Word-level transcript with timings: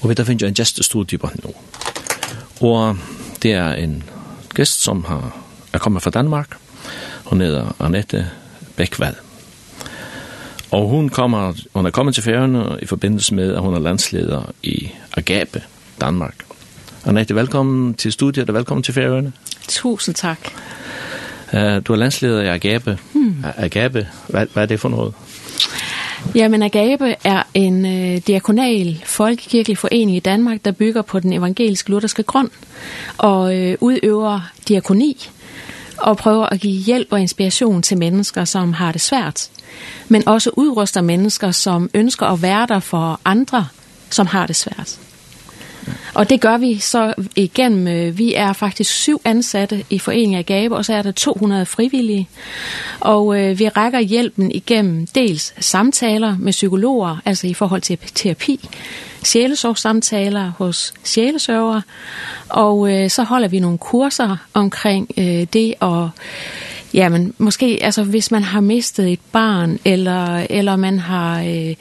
Og 0.00 0.08
vi 0.08 0.14
da 0.14 0.22
finner 0.22 0.48
en 0.48 0.54
gestestudie 0.54 1.18
på 1.18 1.30
nå. 1.42 1.54
Og 2.60 2.96
det 3.42 3.52
er 3.52 3.72
en 3.72 4.02
gest 4.56 4.82
som 4.82 5.04
har, 5.04 5.36
er 5.72 5.78
kommet 5.78 6.02
fra 6.02 6.10
Danmark. 6.10 6.56
Hun 7.24 7.40
heter 7.40 7.76
Annette 7.80 8.26
Bækvald. 8.76 9.14
Og 10.70 10.88
hun, 10.88 11.08
kommer, 11.08 11.52
hun 11.74 11.86
er 11.86 11.90
kommet 11.90 12.14
til 12.14 12.22
færgerne 12.22 12.78
i 12.82 12.86
forbindelse 12.86 13.34
med, 13.34 13.54
at 13.54 13.60
hun 13.60 13.74
er 13.74 13.78
landsleder 13.78 14.42
i 14.62 14.88
Agape, 15.16 15.62
Danmark. 16.00 16.34
Annette, 17.06 17.34
velkommen 17.34 17.94
til 17.94 18.12
studiet, 18.12 18.48
og 18.48 18.54
velkommen 18.54 18.82
til 18.82 18.94
færgerne. 18.94 19.32
Tusind 19.68 20.14
tak. 20.14 20.38
Uh, 21.52 21.58
du 21.60 21.92
er 21.92 21.96
landsleder 21.96 22.42
i 22.42 22.46
Agape. 22.46 22.98
Hmm. 23.12 23.44
Agape, 23.56 24.08
hvad, 24.28 24.46
hvad 24.52 24.62
er 24.62 24.66
det 24.66 24.80
for 24.80 24.88
noget? 24.88 25.14
Jamen, 26.34 26.62
Agape 26.62 27.16
er 27.24 27.42
en 27.54 27.86
øh, 27.86 28.20
diakonal 28.26 29.02
folkekirkelig 29.04 29.78
forening 29.78 30.16
i 30.16 30.20
Danmark, 30.20 30.64
der 30.64 30.72
bygger 30.72 31.02
på 31.02 31.20
den 31.20 31.32
evangeliske 31.32 31.90
lutherske 31.90 32.22
grund 32.22 32.50
og 33.18 33.56
øh, 33.56 33.76
udøver 33.80 34.50
diakoni 34.68 35.28
og 35.98 36.16
prøver 36.16 36.46
at 36.46 36.60
give 36.60 36.82
hjælp 36.82 37.08
og 37.10 37.20
inspiration 37.20 37.82
til 37.82 37.98
mennesker, 37.98 38.44
som 38.44 38.72
har 38.72 38.92
det 38.92 39.00
svært, 39.00 39.50
men 40.08 40.28
også 40.28 40.50
udruster 40.56 41.00
mennesker, 41.00 41.50
som 41.50 41.90
ønsker 41.94 42.26
at 42.26 42.42
være 42.42 42.66
der 42.66 42.80
for 42.80 43.20
andre, 43.24 43.66
som 44.10 44.26
har 44.26 44.46
det 44.46 44.56
svært. 44.56 44.98
Og 46.14 46.30
det 46.30 46.40
gør 46.40 46.56
vi 46.56 46.78
så 46.78 47.14
igen. 47.36 47.86
Vi 48.18 48.34
er 48.34 48.52
faktisk 48.52 48.90
syv 48.90 49.20
ansatte 49.24 49.84
i 49.90 49.98
Foreningen 49.98 50.38
af 50.38 50.46
Gabe, 50.46 50.76
og 50.76 50.84
så 50.84 50.94
er 50.94 51.02
der 51.02 51.12
200 51.12 51.66
frivillige. 51.66 52.28
Og 53.00 53.40
øh, 53.40 53.58
vi 53.58 53.68
rækker 53.68 54.00
hjælpen 54.00 54.52
igennem 54.52 55.06
dels 55.06 55.54
samtaler 55.60 56.36
med 56.38 56.52
psykologer, 56.52 57.16
altså 57.24 57.46
i 57.46 57.54
forhold 57.54 57.80
til 57.80 57.98
terapi, 58.14 58.68
sjælesorgssamtaler 59.22 60.52
hos 60.58 60.94
sjælesørger, 61.04 61.80
og 62.48 62.92
øh, 62.92 63.10
så 63.10 63.22
holder 63.22 63.48
vi 63.48 63.58
nogle 63.58 63.78
kurser 63.78 64.36
omkring 64.54 65.10
øh, 65.18 65.46
det 65.52 65.74
at 65.82 66.08
Jamen, 66.94 67.34
måske 67.38 67.78
altså 67.82 68.02
hvis 68.02 68.30
man 68.30 68.42
har 68.42 68.60
mistet 68.60 69.12
et 69.12 69.20
barn 69.32 69.78
eller 69.84 70.46
eller 70.50 70.76
man 70.76 70.98
har 70.98 71.42
øh, 71.42 71.74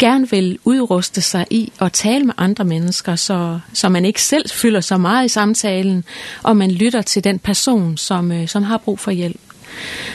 gerne 0.00 0.30
vil 0.30 0.58
udruste 0.64 1.20
sig 1.20 1.46
i 1.50 1.72
at 1.80 1.92
tale 1.92 2.24
med 2.24 2.34
andre 2.36 2.64
mennesker, 2.64 3.16
så, 3.16 3.58
så 3.72 3.88
man 3.88 4.04
ikke 4.04 4.22
selv 4.22 4.50
fylder 4.50 4.80
så 4.80 4.96
meget 4.96 5.24
i 5.24 5.28
samtalen, 5.28 6.04
og 6.42 6.56
man 6.56 6.70
lytter 6.70 7.02
til 7.02 7.24
den 7.24 7.38
person, 7.38 7.96
som, 7.96 8.32
øh, 8.32 8.48
som 8.48 8.62
har 8.62 8.78
brug 8.78 8.98
for 8.98 9.10
hjælp. 9.10 9.40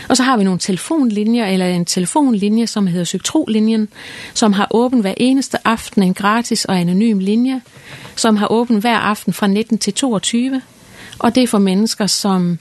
Og 0.10 0.18
så 0.18 0.24
har 0.24 0.38
vi 0.38 0.44
nogle 0.44 0.60
telefonlinjer, 0.60 1.46
eller 1.46 1.66
en 1.66 1.86
telefonlinje, 1.86 2.68
som 2.68 2.88
hedder 2.88 3.04
Psyktrolinjen, 3.04 3.88
som 4.34 4.54
har 4.54 4.68
åben 4.72 5.00
hver 5.00 5.14
eneste 5.18 5.68
aften 5.68 6.04
en 6.04 6.14
gratis 6.14 6.66
og 6.66 6.80
anonym 6.80 7.20
linje, 7.20 7.62
som 8.16 8.38
har 8.38 8.48
åben 8.52 8.78
hver 8.78 8.98
aften 8.98 9.34
fra 9.34 9.48
19 9.48 9.78
til 9.78 9.94
22. 9.94 10.62
Og 11.20 11.36
det 11.36 11.44
er 11.44 11.48
for 11.48 11.58
mennesker, 11.58 12.08
som 12.08 12.60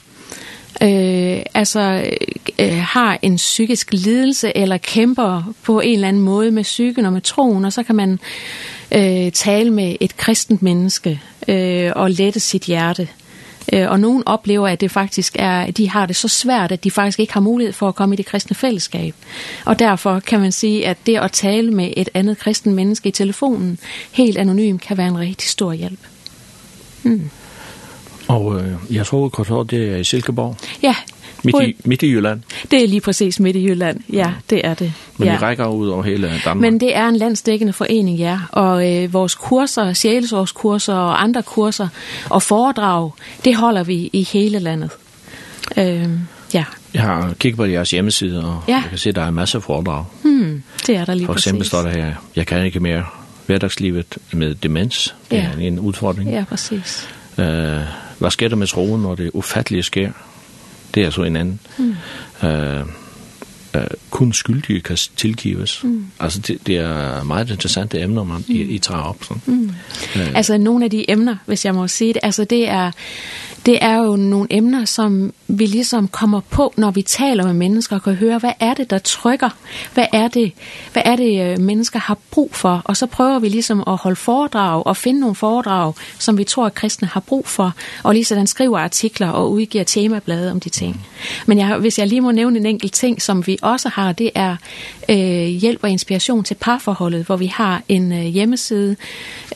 øh, 0.82 1.42
altså 1.54 2.10
øh, 2.58 2.78
har 2.78 3.18
en 3.22 3.36
psykisk 3.36 3.92
lidelse 3.92 4.56
eller 4.56 4.76
kæmper 4.76 5.54
på 5.62 5.80
en 5.80 5.94
eller 5.94 6.08
anden 6.08 6.22
måde 6.22 6.50
med 6.50 6.62
psyken 6.62 7.06
og 7.06 7.12
med 7.12 7.20
troen, 7.20 7.64
og 7.64 7.72
så 7.72 7.82
kan 7.82 7.94
man 7.94 8.18
øh, 8.92 9.32
tale 9.32 9.70
med 9.70 9.96
et 10.00 10.16
kristent 10.16 10.62
menneske 10.62 11.20
øh, 11.48 11.92
og 11.96 12.10
lette 12.10 12.40
sit 12.40 12.62
hjerte. 12.62 13.08
Øh, 13.72 13.90
og 13.90 14.00
nogen 14.00 14.22
oplever, 14.26 14.68
at 14.68 14.80
det 14.80 14.90
faktisk 14.90 15.36
er, 15.38 15.70
de 15.70 15.90
har 15.90 16.06
det 16.06 16.16
så 16.16 16.28
svært, 16.28 16.72
at 16.72 16.84
de 16.84 16.90
faktisk 16.90 17.20
ikke 17.20 17.32
har 17.32 17.40
mulighed 17.40 17.72
for 17.72 17.88
at 17.88 17.94
komme 17.94 18.14
i 18.14 18.16
det 18.16 18.26
kristne 18.26 18.56
fællesskab. 18.56 19.14
Og 19.64 19.78
derfor 19.78 20.20
kan 20.20 20.40
man 20.40 20.52
sige, 20.52 20.86
at 20.86 20.96
det 21.06 21.16
at 21.16 21.32
tale 21.32 21.70
med 21.70 21.90
et 21.96 22.08
andet 22.14 22.38
kristen 22.38 22.74
menneske 22.74 23.08
i 23.08 23.12
telefonen, 23.12 23.78
helt 24.12 24.38
anonym, 24.38 24.78
kan 24.78 24.96
være 24.96 25.08
en 25.08 25.18
rigtig 25.18 25.48
stor 25.48 25.72
hjælp. 25.72 26.00
Mm. 27.02 27.30
Og 28.28 28.60
øh, 28.60 28.72
jeg 28.90 29.06
tror, 29.06 29.60
at 29.60 29.70
det 29.70 29.92
er 29.92 29.96
i 29.96 30.04
Silkeborg. 30.04 30.56
Ja. 30.82 30.94
Midt 31.44 31.56
i, 31.62 31.76
midt 31.84 32.02
i 32.02 32.06
Jylland. 32.06 32.42
Det 32.70 32.84
er 32.84 32.88
lige 32.88 33.00
præcis 33.00 33.40
midt 33.40 33.56
i 33.56 33.64
Jylland. 33.68 34.00
Ja, 34.12 34.32
det 34.50 34.60
er 34.66 34.74
det. 34.74 34.92
Men 35.16 35.28
ja. 35.28 35.32
vi 35.34 35.38
rækker 35.38 35.66
ud 35.66 35.88
over 35.88 36.02
hele 36.02 36.40
Danmark. 36.44 36.56
Men 36.70 36.80
det 36.80 36.96
er 36.96 37.08
en 37.08 37.16
landsdækkende 37.16 37.72
forening, 37.72 38.18
ja. 38.18 38.38
Og 38.52 38.92
øh, 38.92 39.12
vores 39.12 39.34
kurser, 39.34 39.92
sjælesårskurser 39.92 40.94
og 40.94 41.22
andre 41.22 41.42
kurser 41.42 41.88
og 42.30 42.42
foredrag, 42.42 43.10
det 43.44 43.56
holder 43.56 43.84
vi 43.84 44.10
i 44.12 44.28
hele 44.32 44.58
landet. 44.58 44.90
Øh, 45.76 46.08
ja. 46.54 46.64
Jeg 46.94 47.02
har 47.02 47.34
kigget 47.38 47.56
på 47.56 47.64
jeres 47.64 47.90
hjemmeside, 47.90 48.44
og 48.44 48.62
ja. 48.68 48.72
jeg 48.72 48.84
kan 48.88 48.98
se, 48.98 49.08
at 49.08 49.14
der 49.14 49.22
er 49.22 49.30
masser 49.30 49.58
af 49.58 49.62
foredrag. 49.62 50.04
Hmm, 50.22 50.62
det 50.86 50.96
er 50.96 51.04
der 51.04 51.14
lige 51.14 51.26
præcis. 51.26 51.44
For 51.44 51.50
eksempel 51.50 51.66
står 51.66 51.82
der 51.82 51.90
her, 51.90 52.14
jeg 52.36 52.46
kan 52.46 52.64
ikke 52.64 52.80
mere 52.80 53.04
hverdagslivet 53.46 54.18
med 54.32 54.54
demens. 54.54 55.14
Det 55.30 55.36
ja. 55.36 55.42
er 55.42 55.58
en 55.58 55.78
udfordring. 55.78 56.30
Ja, 56.30 56.44
præcis. 56.48 57.08
Øh, 57.38 57.80
Hvad 58.18 58.30
sker 58.30 58.48
der 58.48 58.56
med 58.56 58.66
troen, 58.66 59.02
når 59.02 59.14
det 59.14 59.30
ufattelige 59.34 59.82
sker? 59.82 60.12
Det 60.94 61.04
er 61.04 61.10
så 61.10 61.22
en 61.22 61.36
anden. 61.36 61.60
Mm. 61.78 61.94
Øh, 62.48 62.86
øh, 63.76 63.86
kun 64.10 64.32
skyldige 64.32 64.80
kan 64.80 64.98
tilgives. 65.16 65.84
Mm. 65.84 66.06
Altså 66.20 66.38
det, 66.38 66.66
det 66.66 66.76
er 66.76 67.22
meget 67.22 67.50
interessante 67.50 68.00
emner, 68.00 68.24
man 68.24 68.44
mm. 68.48 68.54
I, 68.54 68.60
I 68.60 68.78
tager 68.78 69.00
op. 69.00 69.24
Sådan. 69.24 69.42
Mm. 69.46 69.70
Øh. 70.16 70.34
Altså 70.34 70.58
nogle 70.58 70.84
af 70.84 70.90
de 70.90 71.10
emner, 71.10 71.36
hvis 71.46 71.64
jeg 71.64 71.74
må 71.74 71.88
sige 71.88 72.12
det, 72.14 72.20
altså 72.22 72.44
det 72.44 72.68
er 72.68 72.90
det 73.66 73.78
er 73.80 73.96
jo 73.96 74.16
nogle 74.16 74.46
emner, 74.50 74.84
som 74.84 75.32
vi 75.48 75.66
ligesom 75.66 76.08
kommer 76.08 76.40
på, 76.40 76.72
når 76.76 76.90
vi 76.90 77.02
taler 77.02 77.44
med 77.44 77.52
mennesker 77.52 77.96
og 77.96 78.02
kan 78.02 78.14
høre, 78.14 78.38
hvad 78.38 78.52
er 78.60 78.74
det, 78.74 78.90
der 78.90 78.98
trykker? 78.98 79.48
Hvad 79.94 80.06
er 80.12 80.28
det, 80.28 80.52
hvad 80.92 81.02
er 81.04 81.16
det 81.16 81.58
mennesker 81.60 81.98
har 81.98 82.18
brug 82.30 82.54
for? 82.54 82.82
Og 82.84 82.96
så 82.96 83.06
prøver 83.06 83.38
vi 83.38 83.48
ligesom 83.48 83.82
at 83.86 83.96
holde 83.96 84.16
foredrag 84.16 84.86
og 84.86 84.96
finde 84.96 85.20
nogle 85.20 85.34
foredrag, 85.34 85.92
som 86.18 86.38
vi 86.38 86.44
tror, 86.44 86.66
at 86.66 86.74
kristne 86.74 87.08
har 87.08 87.20
brug 87.20 87.46
for. 87.48 87.74
Og 88.02 88.14
lige 88.14 88.24
sådan 88.24 88.46
skriver 88.46 88.78
artikler 88.78 89.28
og 89.28 89.52
udgiver 89.52 89.84
temablade 89.84 90.50
om 90.50 90.60
de 90.60 90.68
ting. 90.68 91.06
Men 91.46 91.58
jeg, 91.58 91.76
hvis 91.76 91.98
jeg 91.98 92.06
lige 92.06 92.20
må 92.20 92.30
nævne 92.30 92.58
en 92.58 92.66
enkelt 92.66 92.92
ting, 92.92 93.22
som 93.22 93.46
vi 93.46 93.58
også 93.62 93.88
har, 93.88 94.12
det 94.12 94.30
er 94.34 94.56
øh, 95.08 95.46
hjælp 95.46 95.84
og 95.84 95.90
inspiration 95.90 96.44
til 96.44 96.54
parforholdet, 96.54 97.26
hvor 97.26 97.36
vi 97.36 97.46
har 97.46 97.82
en 97.88 98.12
øh, 98.12 98.24
hjemmeside 98.24 98.96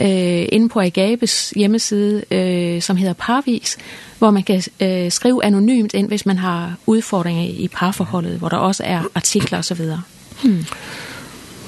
øh, 0.01 0.47
inde 0.53 0.69
på 0.69 0.81
Agabes 0.81 1.53
hjemmeside, 1.57 2.25
øh, 2.31 2.83
som 2.83 2.97
hedder 2.97 3.13
Parvis, 3.13 3.79
hvor 4.19 4.31
man 4.31 4.43
kan 4.43 4.63
øh, 4.81 5.13
skrive 5.13 5.45
anonymt 5.45 5.95
ind, 5.95 6.09
hvis 6.09 6.27
man 6.27 6.39
har 6.39 6.75
udfordringer 6.87 7.43
i 7.43 7.69
parforholdet, 7.73 8.39
hvor 8.39 8.49
der 8.49 8.57
også 8.57 8.83
er 8.87 9.03
artikler 9.15 9.59
og 9.59 9.65
så 9.65 9.75
videre. 9.75 10.03
Hmm. 10.43 10.65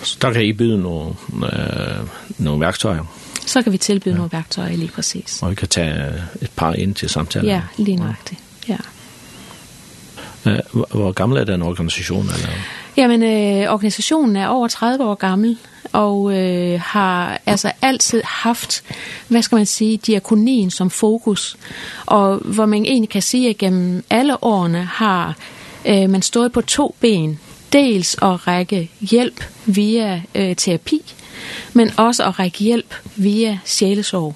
Så 0.03 0.19
der 0.23 0.33
kan 0.33 0.45
I 0.45 0.53
byde 0.53 0.79
nogle, 0.79 1.15
øh, 1.53 2.07
nogle 2.39 2.61
værktøjer. 2.61 3.05
Så 3.47 3.63
kan 3.63 3.73
vi 3.73 3.79
tilbyde 3.79 4.15
ja. 4.15 4.17
nogle 4.17 4.33
værktøjer 4.33 4.77
lige 4.77 4.91
præcis. 4.91 5.43
Og 5.43 5.51
vi 5.51 5.55
kan 5.55 5.69
tage 5.69 6.13
et 6.43 6.51
par 6.57 6.73
ind 6.73 6.95
til 6.95 7.09
samtalen? 7.09 7.49
Ja, 7.49 7.63
lige 7.77 7.97
nøjagtigt. 7.97 8.41
Ja. 8.69 8.77
ja. 10.47 10.57
Hvor 10.73 11.13
gammel 11.13 11.39
er 11.39 11.45
den 11.45 11.63
organisation? 11.63 12.23
Eller? 12.23 12.49
Jamen, 12.97 13.23
øh, 13.23 13.73
organisationen 13.73 14.37
er 14.37 14.49
over 14.49 14.69
30 14.69 15.05
år 15.05 15.15
gammel, 15.15 15.57
og 15.93 16.39
øh, 16.39 16.81
har 16.81 17.41
altså 17.47 17.73
altid 17.83 18.23
haft, 18.25 18.83
hvad 19.29 19.43
skal 19.43 19.57
man 19.57 19.67
sige, 19.67 19.97
diakonien 19.97 20.71
som 20.71 20.91
fokus, 20.91 21.57
og 22.07 22.37
hvor 22.37 22.67
man 22.67 22.85
egentlig 22.85 23.09
kan 23.09 23.23
sige, 23.23 23.51
at 23.51 23.59
gennem 23.59 24.05
alle 24.11 24.45
årene 24.45 24.85
har 24.85 25.37
øh, 25.87 26.11
man 26.11 26.23
stået 26.23 26.53
på 26.53 26.61
to 26.61 26.95
ben, 27.01 27.39
dels 27.73 28.15
at 28.15 28.47
række 28.47 28.91
hjælp 29.01 29.45
via 29.67 30.23
øh, 30.35 30.57
terapi, 30.57 31.15
men 31.73 31.91
også 31.97 32.25
at 32.25 32.39
række 32.39 32.59
hjælp 32.59 32.95
via 33.17 33.59
sjælesorg. 33.65 34.35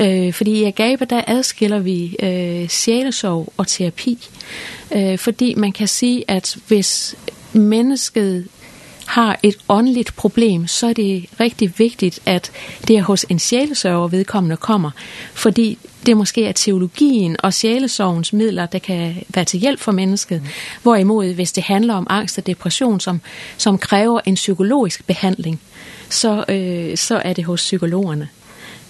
Øh, 0.00 0.32
fordi 0.32 0.50
i 0.50 0.64
Agape, 0.64 1.04
der 1.04 1.22
adskiller 1.26 1.78
vi 1.78 2.16
øh, 2.22 2.68
sjælesorg 2.68 3.52
og 3.56 3.66
terapi. 3.66 4.28
Øh, 4.94 5.18
fordi 5.18 5.54
man 5.54 5.72
kan 5.72 5.88
sige, 5.88 6.24
at 6.28 6.56
hvis 6.68 7.14
mennesket 7.52 8.46
har 9.08 9.38
et 9.42 9.56
åndeligt 9.68 10.16
problem, 10.16 10.66
så 10.66 10.86
er 10.86 10.92
det 10.92 11.26
rigtig 11.40 11.72
vigtigt, 11.78 12.20
at 12.26 12.50
det 12.88 12.96
er 12.96 13.02
hos 13.02 13.26
en 13.28 13.38
sjælesørger 13.38 14.08
vedkommende 14.08 14.56
kommer. 14.56 14.90
Fordi 15.34 15.78
det 16.06 16.16
måske 16.16 16.44
er 16.44 16.52
teologien 16.52 17.36
og 17.42 17.54
sjælesorgens 17.54 18.32
midler, 18.32 18.66
der 18.66 18.78
kan 18.78 19.16
være 19.28 19.44
til 19.44 19.60
hjælp 19.60 19.80
for 19.80 19.92
mennesket. 19.92 20.42
Mm. 20.42 20.48
Hvorimod, 20.82 21.34
hvis 21.34 21.52
det 21.52 21.62
handler 21.62 21.94
om 21.94 22.06
angst 22.10 22.38
og 22.38 22.46
depression, 22.46 23.00
som, 23.00 23.20
som 23.56 23.78
kræver 23.78 24.20
en 24.24 24.34
psykologisk 24.34 25.06
behandling, 25.06 25.60
så, 26.08 26.44
øh, 26.48 26.96
så 26.96 27.22
er 27.24 27.32
det 27.32 27.44
hos 27.44 27.60
psykologerne. 27.60 28.28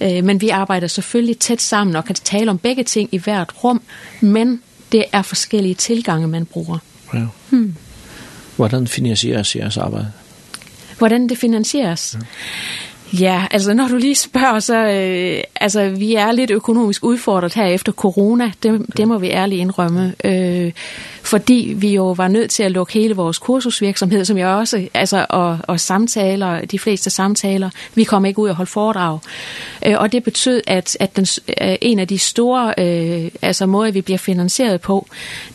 Øh, 0.01 0.25
men 0.25 0.41
vi 0.41 0.49
arbejder 0.49 0.87
selvfølgelig 0.87 1.39
tæt 1.39 1.63
sammen 1.63 1.97
og 1.97 2.05
kan 2.05 2.15
tale 2.15 2.51
om 2.51 2.59
begge 2.59 2.85
ting 2.85 3.09
i 3.13 3.19
hvert 3.19 3.65
rum, 3.65 3.83
men 4.21 4.63
det 4.93 5.05
er 5.13 5.23
forskellige 5.23 5.75
tilgange, 5.75 6.29
man 6.29 6.47
bruger. 6.47 6.79
Ja. 7.15 7.27
Hmm. 7.51 7.75
Hvordan 8.59 8.87
finansieres 8.87 9.57
jeres 9.57 9.77
arbejde? 9.77 10.13
Hvordan 10.99 11.29
det 11.29 11.39
finansieres? 11.39 12.17
Ja. 12.21 12.27
Ja, 13.13 13.47
altså 13.51 13.75
når 13.75 13.89
du 13.89 13.97
lige 13.97 14.15
spørger, 14.15 14.61
så 14.61 14.77
øh, 14.77 15.43
altså, 15.61 15.89
vi 15.89 16.15
er 16.15 16.33
lidt 16.33 16.51
økonomisk 16.51 17.05
udfordret 17.05 17.55
her 17.55 17.67
efter 17.67 17.93
corona, 17.93 18.53
det, 18.63 18.87
det 18.97 19.09
må 19.09 19.19
vi 19.19 19.29
ærligt 19.29 19.61
indrømme, 19.61 20.15
øh, 20.25 20.73
fordi 21.23 21.75
vi 21.77 21.95
jo 21.95 22.11
var 22.11 22.29
nødt 22.29 22.51
til 22.51 22.63
at 22.63 22.73
lukke 22.73 22.93
hele 22.93 23.15
vores 23.15 23.39
kursusvirksomhed, 23.39 24.25
som 24.25 24.39
jeg 24.39 24.49
også, 24.49 24.89
altså, 24.95 25.27
og, 25.29 25.59
og 25.63 25.81
samtaler, 25.81 26.65
de 26.65 26.79
fleste 26.79 27.11
samtaler, 27.11 27.71
vi 27.95 28.05
kom 28.05 28.25
ikke 28.25 28.39
ud 28.39 28.49
og 28.49 28.55
holde 28.55 28.71
foredrag. 28.71 29.19
Øh, 29.87 29.95
og 29.99 30.13
det 30.13 30.25
betød, 30.25 30.63
at, 30.67 30.97
at 31.01 31.17
den, 31.17 31.27
øh, 31.63 31.77
en 31.81 31.99
af 31.99 32.09
de 32.09 32.19
store 32.19 32.75
øh, 32.79 33.31
altså, 33.43 33.67
måder, 33.67 33.93
vi 33.93 34.01
bliver 34.01 34.19
finansieret 34.19 34.81
på, 34.81 35.07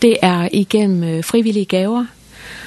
det 0.02 0.18
er 0.22 0.50
igennem 0.52 1.04
øh, 1.04 1.24
frivillige 1.24 1.66
gaver, 1.66 2.06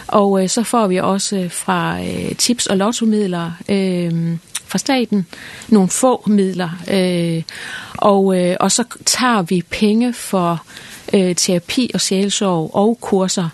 Og 0.08 0.42
øh, 0.42 0.48
så 0.48 0.62
får 0.62 0.86
vi 0.86 0.96
også 0.96 1.48
fra 1.50 2.00
øh, 2.00 2.34
tips- 2.34 2.66
og 2.66 2.76
lottomidler 2.76 3.52
øh, 3.68 4.36
fra 4.66 4.78
staten 4.78 5.26
nogle 5.68 5.88
få 5.88 6.22
midler. 6.26 6.70
Øh, 6.90 7.42
og, 7.96 8.40
øh, 8.40 8.56
og 8.60 8.72
så 8.72 8.84
tager 9.04 9.42
vi 9.42 9.62
penge 9.70 10.12
for 10.12 10.62
øh, 11.12 11.34
terapi 11.34 11.90
og 11.94 12.00
sjælsorg 12.00 12.70
og 12.74 12.98
kurser 13.00 13.48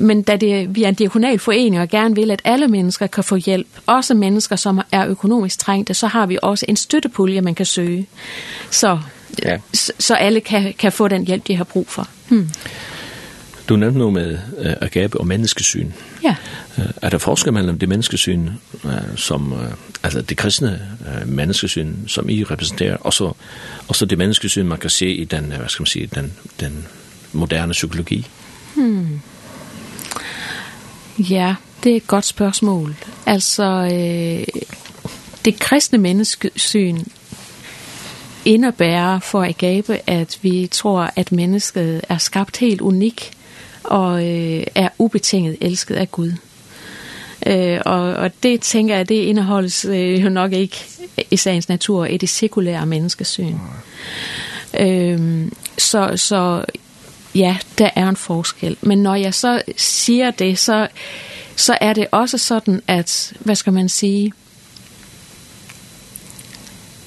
men 0.00 0.22
da 0.22 0.36
det, 0.36 0.76
vi 0.76 0.82
er 0.82 0.88
en 0.88 0.94
diakonal 0.94 1.38
forening 1.38 1.80
og 1.82 1.88
gerne 1.88 2.14
vil, 2.14 2.30
at 2.30 2.42
alle 2.44 2.68
mennesker 2.68 3.06
kan 3.06 3.24
få 3.24 3.36
hjælp, 3.36 3.66
også 3.86 4.14
mennesker, 4.14 4.56
som 4.56 4.80
er 4.92 5.06
økonomisk 5.06 5.58
trængte, 5.58 5.94
så 5.94 6.06
har 6.06 6.26
vi 6.26 6.38
også 6.42 6.64
en 6.68 6.76
støttepulje, 6.76 7.40
man 7.40 7.54
kan 7.54 7.66
søge, 7.66 8.06
så, 8.70 8.98
ja. 9.44 9.58
så, 9.74 9.92
så 9.98 10.14
alle 10.14 10.40
kan, 10.40 10.74
kan 10.78 10.92
få 10.92 11.08
den 11.08 11.26
hjælp, 11.26 11.46
de 11.46 11.56
har 11.56 11.64
brug 11.64 11.88
for. 11.88 12.08
Hmm. 12.28 12.50
Du 13.70 13.76
nævnte 13.76 13.98
noget 13.98 14.12
med 14.12 14.38
uh, 14.58 14.72
agape 14.80 15.20
og 15.20 15.26
menneskesyn. 15.26 15.90
Ja. 16.22 16.36
Uh, 16.78 16.84
er 17.02 17.10
der 17.10 17.18
forskel 17.18 17.52
mellem 17.52 17.78
det 17.78 17.88
menneskesyn, 17.88 18.48
uh, 18.84 18.90
som, 19.16 19.52
uh, 19.52 19.58
altså 20.02 20.22
det 20.22 20.36
kristne 20.36 20.80
uh, 21.00 21.28
menneskesyn, 21.28 21.94
som 22.06 22.28
I 22.28 22.44
repræsenterer, 22.44 22.96
og 22.96 23.12
så, 23.12 23.32
og 23.88 23.96
så 23.96 24.06
det 24.06 24.18
menneskesyn, 24.18 24.66
man 24.66 24.78
kan 24.78 24.90
se 24.90 25.14
i 25.14 25.24
den, 25.24 25.44
hvad 25.44 25.68
skal 25.68 25.82
man 25.82 25.86
sige, 25.86 26.06
den, 26.14 26.32
den 26.60 26.86
moderne 27.32 27.72
psykologi? 27.72 28.26
Hmm. 28.76 29.20
Ja, 31.18 31.54
det 31.84 31.92
er 31.92 31.96
et 31.96 32.06
godt 32.06 32.24
spørgsmål. 32.24 32.96
Altså, 33.26 33.64
øh, 33.92 34.62
det 35.44 35.58
kristne 35.58 35.98
menneskesyn 35.98 36.98
indebærer 38.44 39.18
for 39.18 39.44
Agape, 39.44 40.10
at 40.10 40.38
vi 40.42 40.68
tror, 40.70 41.10
at 41.16 41.32
mennesket 41.32 42.00
er 42.08 42.18
skabt 42.18 42.56
helt 42.56 42.80
unik 42.80 43.32
og 43.90 44.26
øh, 44.26 44.64
er 44.74 44.88
ubetinget 44.98 45.56
elsket 45.60 45.94
af 45.94 46.10
Gud. 46.10 46.32
Øh, 47.46 47.80
og, 47.84 48.00
og 48.00 48.30
det 48.42 48.60
tænker 48.60 48.96
jeg, 48.96 49.08
det 49.08 49.14
indeholdes 49.14 49.84
øh, 49.84 50.24
jo 50.24 50.28
nok 50.28 50.52
ikke 50.52 50.76
i 51.30 51.36
sagens 51.36 51.68
natur 51.68 52.04
i 52.04 52.16
det 52.16 52.28
sekulære 52.28 52.86
menneskesyn. 52.86 53.56
Øh, 54.80 55.46
så, 55.78 56.12
så 56.16 56.64
ja, 57.34 57.56
der 57.78 57.90
er 57.96 58.08
en 58.08 58.16
forskel. 58.16 58.76
Men 58.80 59.02
når 59.02 59.14
jeg 59.14 59.34
så 59.34 59.62
siger 59.76 60.30
det, 60.30 60.58
så, 60.58 60.88
så 61.56 61.78
er 61.80 61.92
det 61.92 62.06
også 62.10 62.38
sådan, 62.38 62.82
at, 62.86 63.32
hvad 63.40 63.54
skal 63.54 63.72
man 63.72 63.88
sige, 63.88 64.32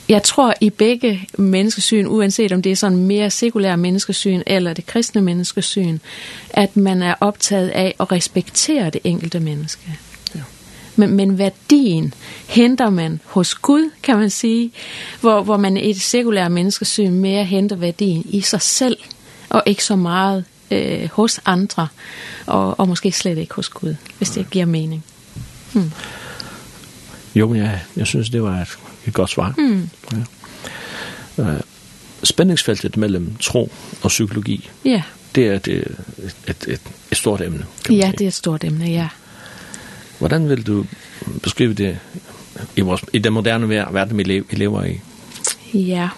Jeg 0.10 0.24
tror 0.24 0.54
i 0.62 0.70
begge 0.70 1.28
menneskesyn, 1.38 2.08
uanset 2.08 2.52
om 2.52 2.62
det 2.62 2.72
er 2.72 2.76
sådan 2.76 2.98
mere 2.98 3.30
sekulære 3.30 3.78
menneskesyn 3.78 4.42
eller 4.48 4.74
det 4.74 4.86
kristne 4.86 5.22
menneskesyn, 5.22 5.98
at 6.50 6.78
man 6.78 7.02
er 7.02 7.16
optaget 7.20 7.70
af 7.70 7.96
at 8.00 8.12
respektere 8.12 8.90
det 8.90 9.02
enkelte 9.04 9.40
menneske. 9.40 9.98
Ja. 10.36 10.42
Men, 10.96 11.14
men 11.14 11.38
værdien 11.38 12.14
henter 12.48 12.90
man 12.90 13.22
hos 13.26 13.56
Gud, 13.56 13.92
kan 14.04 14.18
man 14.18 14.30
sige, 14.30 14.72
hvor, 15.22 15.44
hvor 15.44 15.58
man 15.58 15.78
i 15.78 15.94
det 15.94 16.02
sekulære 16.02 16.50
menneskesyn 16.50 17.12
mere 17.12 17.44
henter 17.44 17.76
værdien 17.76 18.26
i 18.30 18.42
sig 18.42 18.62
selv, 18.62 18.98
og 19.50 19.64
ikke 19.66 19.84
så 19.84 19.96
meget 19.96 20.46
øh, 20.72 21.10
hos 21.12 21.40
andre, 21.46 21.88
og, 22.46 22.80
og 22.80 22.88
måske 22.88 23.12
slet 23.12 23.38
ikke 23.38 23.54
hos 23.54 23.70
Gud, 23.70 23.96
hvis 24.18 24.30
det 24.30 24.50
giver 24.50 24.66
mening. 24.66 25.04
Hmm. 25.74 25.92
Jo, 27.36 27.48
men 27.48 27.58
jeg, 27.58 27.82
jeg 27.98 28.08
synes, 28.08 28.30
det 28.30 28.44
var 28.44 28.62
et 28.62 28.68
et 29.08 29.14
godt 29.14 29.30
svar. 29.30 29.54
Mm. 29.58 29.90
Ja. 31.38 31.44
Uh, 31.44 31.60
spændingsfeltet 32.24 32.98
mellem 32.98 33.36
tro 33.40 33.72
og 34.02 34.08
psykologi, 34.08 34.70
ja. 34.86 35.02
det 35.36 35.48
er 35.48 35.54
et, 35.54 35.68
et, 35.68 35.96
et, 36.48 36.66
et, 36.68 36.82
et 37.12 37.18
stort 37.18 37.42
emne. 37.42 37.66
Ja, 37.90 37.94
sige. 37.94 38.12
det 38.12 38.22
er 38.22 38.28
et 38.28 38.34
stort 38.34 38.64
emne, 38.64 38.86
ja. 38.86 39.08
Hvordan 40.20 40.50
vil 40.50 40.68
du 40.68 40.86
beskrive 41.44 41.74
det 41.74 42.00
i, 42.76 42.82
vores, 42.82 43.02
i 43.14 43.20
den 43.20 43.34
moderne 43.34 43.70
verden, 43.70 44.18
vi 44.18 44.44
lever 44.52 44.84
i? 44.84 45.00
Ja, 45.74 46.10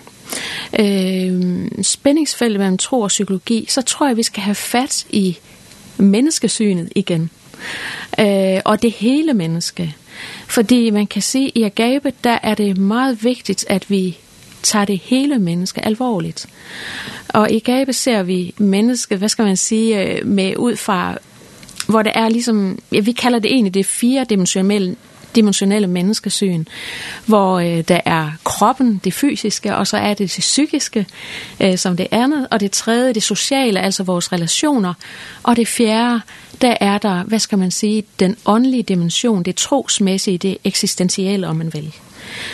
øh, 0.80 1.68
spændingsfeltet 1.82 2.60
mellem 2.60 2.78
tro 2.78 3.02
og 3.02 3.08
psykologi, 3.08 3.66
så 3.70 3.82
tror 3.82 4.08
jeg, 4.08 4.18
vi 4.18 4.24
skal 4.24 4.44
have 4.44 4.56
fat 4.56 5.06
i 5.10 5.38
menneskesynet 5.98 6.90
igen. 6.96 7.30
Øh, 8.20 8.60
og 8.66 8.82
det 8.82 8.92
hele 8.92 9.34
menneske. 9.34 9.96
Fordi 10.48 10.90
man 10.90 11.08
kan 11.08 11.22
se 11.22 11.52
i 11.56 11.64
Agape, 11.64 12.14
der 12.24 12.38
er 12.44 12.56
det 12.56 12.78
meget 12.78 13.24
vigtigt, 13.24 13.66
at 13.70 13.90
vi 13.90 14.18
tager 14.64 14.86
det 14.86 15.00
hele 15.00 15.40
menneske 15.40 15.86
alvorligt. 15.86 16.48
Og 17.30 17.52
i 17.52 17.56
Agape 17.56 17.94
ser 17.94 18.24
vi 18.24 18.54
menneske, 18.58 19.16
hvad 19.16 19.30
skal 19.30 19.46
man 19.46 19.58
sige, 19.58 20.22
med 20.24 20.58
ud 20.58 20.76
fra, 20.76 21.18
hvor 21.88 22.02
det 22.02 22.12
er 22.16 22.30
ligesom, 22.30 22.80
ja, 22.92 23.00
vi 23.00 23.12
kalder 23.12 23.40
det 23.40 23.52
egentlig 23.52 23.74
det 23.74 23.86
fire 23.86 24.26
dimensionelle 24.30 24.96
dimensionelle 25.36 25.88
menneskesyn, 25.88 26.66
hvor 27.26 27.60
øh, 27.60 27.82
der 27.88 28.02
er 28.06 28.32
kroppen, 28.44 29.02
det 29.04 29.14
fysiske, 29.14 29.76
og 29.76 29.88
så 29.88 29.98
er 29.98 30.10
det 30.14 30.36
det 30.36 30.40
psykiske, 30.40 31.06
øh, 31.60 31.78
som 31.78 31.98
det 31.98 32.08
andet, 32.12 32.48
og 32.52 32.60
det 32.60 32.72
tredje, 32.72 33.14
det 33.14 33.24
sociale, 33.24 33.80
altså 33.80 34.04
vores 34.04 34.32
relationer, 34.32 34.94
og 35.44 35.56
det 35.56 35.68
fjerde, 35.68 36.22
der 36.62 36.78
er 36.82 36.98
der, 36.98 37.24
hvad 37.24 37.40
skal 37.40 37.58
man 37.58 37.72
sige, 37.72 38.04
den 38.20 38.38
åndelige 38.46 38.84
dimension, 38.84 39.44
det 39.44 39.56
trosmæssige, 39.56 40.38
det 40.38 40.58
eksistentielle, 40.64 41.48
om 41.48 41.56
man 41.56 41.74
vil. 41.74 41.96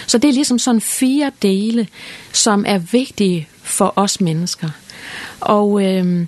Så 0.07 0.18
det 0.18 0.27
er 0.27 0.33
ligesom 0.33 0.59
sådan 0.59 0.81
fire 0.81 1.31
dele, 1.42 1.88
som 2.33 2.65
er 2.68 2.77
vigtige 2.77 3.48
for 3.63 3.94
os 3.95 4.21
mennesker. 4.21 4.69
Og 5.39 5.83
øh, 5.86 6.27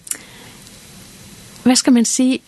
hvad 1.64 1.76
skal 1.76 1.94
man 1.94 2.06
sige, 2.06 2.40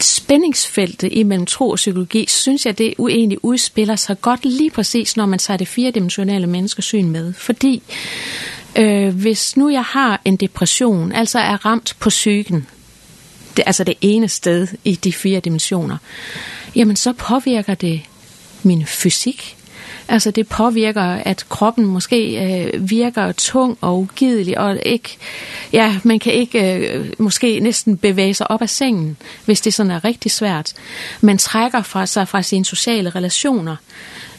spændingsfeltet 0.00 1.12
imellem 1.12 1.46
tro 1.46 1.70
og 1.70 1.76
psykologi, 1.76 2.26
synes 2.28 2.66
jeg, 2.66 2.78
det 2.78 2.94
uenigt 2.98 3.40
udspiller 3.42 3.96
sig 3.96 4.20
godt 4.20 4.44
lige 4.44 4.70
præcis, 4.70 5.16
når 5.16 5.26
man 5.26 5.38
tager 5.38 5.58
det 5.58 5.68
firedimensionale 5.68 6.46
menneskesyn 6.46 7.10
med. 7.10 7.32
Fordi 7.32 7.82
øh, 8.76 9.14
hvis 9.14 9.56
nu 9.56 9.68
jeg 9.68 9.84
har 9.84 10.20
en 10.24 10.36
depression, 10.36 11.12
altså 11.12 11.38
er 11.38 11.66
ramt 11.66 11.96
på 12.00 12.08
psyken, 12.08 12.66
det, 13.56 13.64
altså 13.66 13.84
det 13.84 13.94
ene 14.00 14.28
sted 14.28 14.68
i 14.84 14.94
de 14.94 15.12
fire 15.12 15.40
dimensioner, 15.40 15.96
jamen 16.76 16.96
så 16.96 17.12
påvirker 17.12 17.74
det 17.74 18.00
min 18.62 18.86
fysik. 18.86 19.56
Altså 20.08 20.30
det 20.30 20.48
påvirker, 20.48 21.02
at 21.02 21.46
kroppen 21.48 21.86
måske 21.86 22.44
øh, 22.44 22.90
virker 22.90 23.32
tung 23.32 23.78
og 23.80 23.98
ugidelig, 23.98 24.58
og 24.58 24.78
ikke, 24.86 25.16
ja, 25.72 25.98
man 26.04 26.18
kan 26.18 26.32
ikke 26.32 26.74
øh, 26.74 27.12
måske 27.18 27.60
næsten 27.60 27.96
bevæge 27.96 28.34
sig 28.34 28.50
op 28.50 28.62
af 28.62 28.70
sengen, 28.70 29.16
hvis 29.44 29.60
det 29.60 29.74
sådan 29.74 29.92
er 29.92 30.04
rigtig 30.04 30.30
svært. 30.30 30.72
Man 31.20 31.38
trækker 31.38 31.82
fra 31.82 32.06
sig 32.06 32.28
fra 32.28 32.42
sine 32.42 32.64
sociale 32.64 33.10
relationer, 33.10 33.76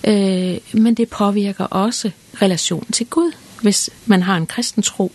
øh, 0.04 0.58
men 0.72 0.96
det 0.96 1.10
påvirker 1.10 1.66
også 1.66 2.12
relationen 2.42 2.92
til 2.92 3.06
Gud 3.06 3.32
hvis 3.62 3.90
man 4.06 4.24
har 4.24 4.38
en 4.38 4.48
kristen 4.48 4.84
tro, 4.84 5.12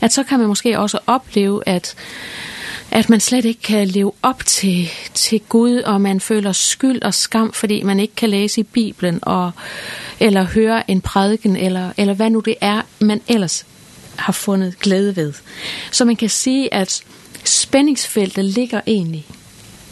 at 0.00 0.12
så 0.12 0.22
kan 0.22 0.38
man 0.38 0.48
måske 0.48 0.78
også 0.78 0.98
opleve, 1.06 1.68
at 1.68 1.94
at 2.92 3.10
man 3.10 3.20
slet 3.20 3.44
ikke 3.44 3.62
kan 3.62 3.88
leve 3.88 4.12
op 4.22 4.46
til, 4.46 4.88
til 5.14 5.40
Gud, 5.48 5.76
og 5.76 6.00
man 6.00 6.20
føler 6.20 6.52
skyld 6.52 7.02
og 7.02 7.14
skam, 7.14 7.52
fordi 7.52 7.82
man 7.82 8.00
ikke 8.00 8.14
kan 8.14 8.30
læse 8.30 8.60
i 8.60 8.64
Bibelen, 8.64 9.18
og, 9.22 9.50
eller 10.20 10.42
høre 10.42 10.90
en 10.90 11.00
prædiken, 11.00 11.56
eller, 11.56 11.92
eller 11.96 12.14
hvad 12.14 12.30
nu 12.30 12.40
det 12.40 12.54
er, 12.60 12.82
man 13.00 13.20
ellers 13.28 13.66
har 14.16 14.32
fundet 14.32 14.78
glæde 14.78 15.16
ved. 15.16 15.32
Så 15.90 16.04
man 16.04 16.16
kan 16.16 16.28
sige, 16.28 16.74
at 16.74 17.02
spændingsfeltet 17.44 18.44
ligger 18.44 18.80
egentlig 18.86 19.26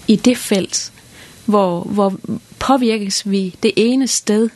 i 0.08 0.16
det 0.16 0.38
felt, 0.38 0.92
hvor, 1.46 1.80
hvor 1.80 2.18
påvirkes 2.58 3.30
vi 3.30 3.54
det 3.62 3.72
ene 3.76 4.06
sted, 4.06 4.48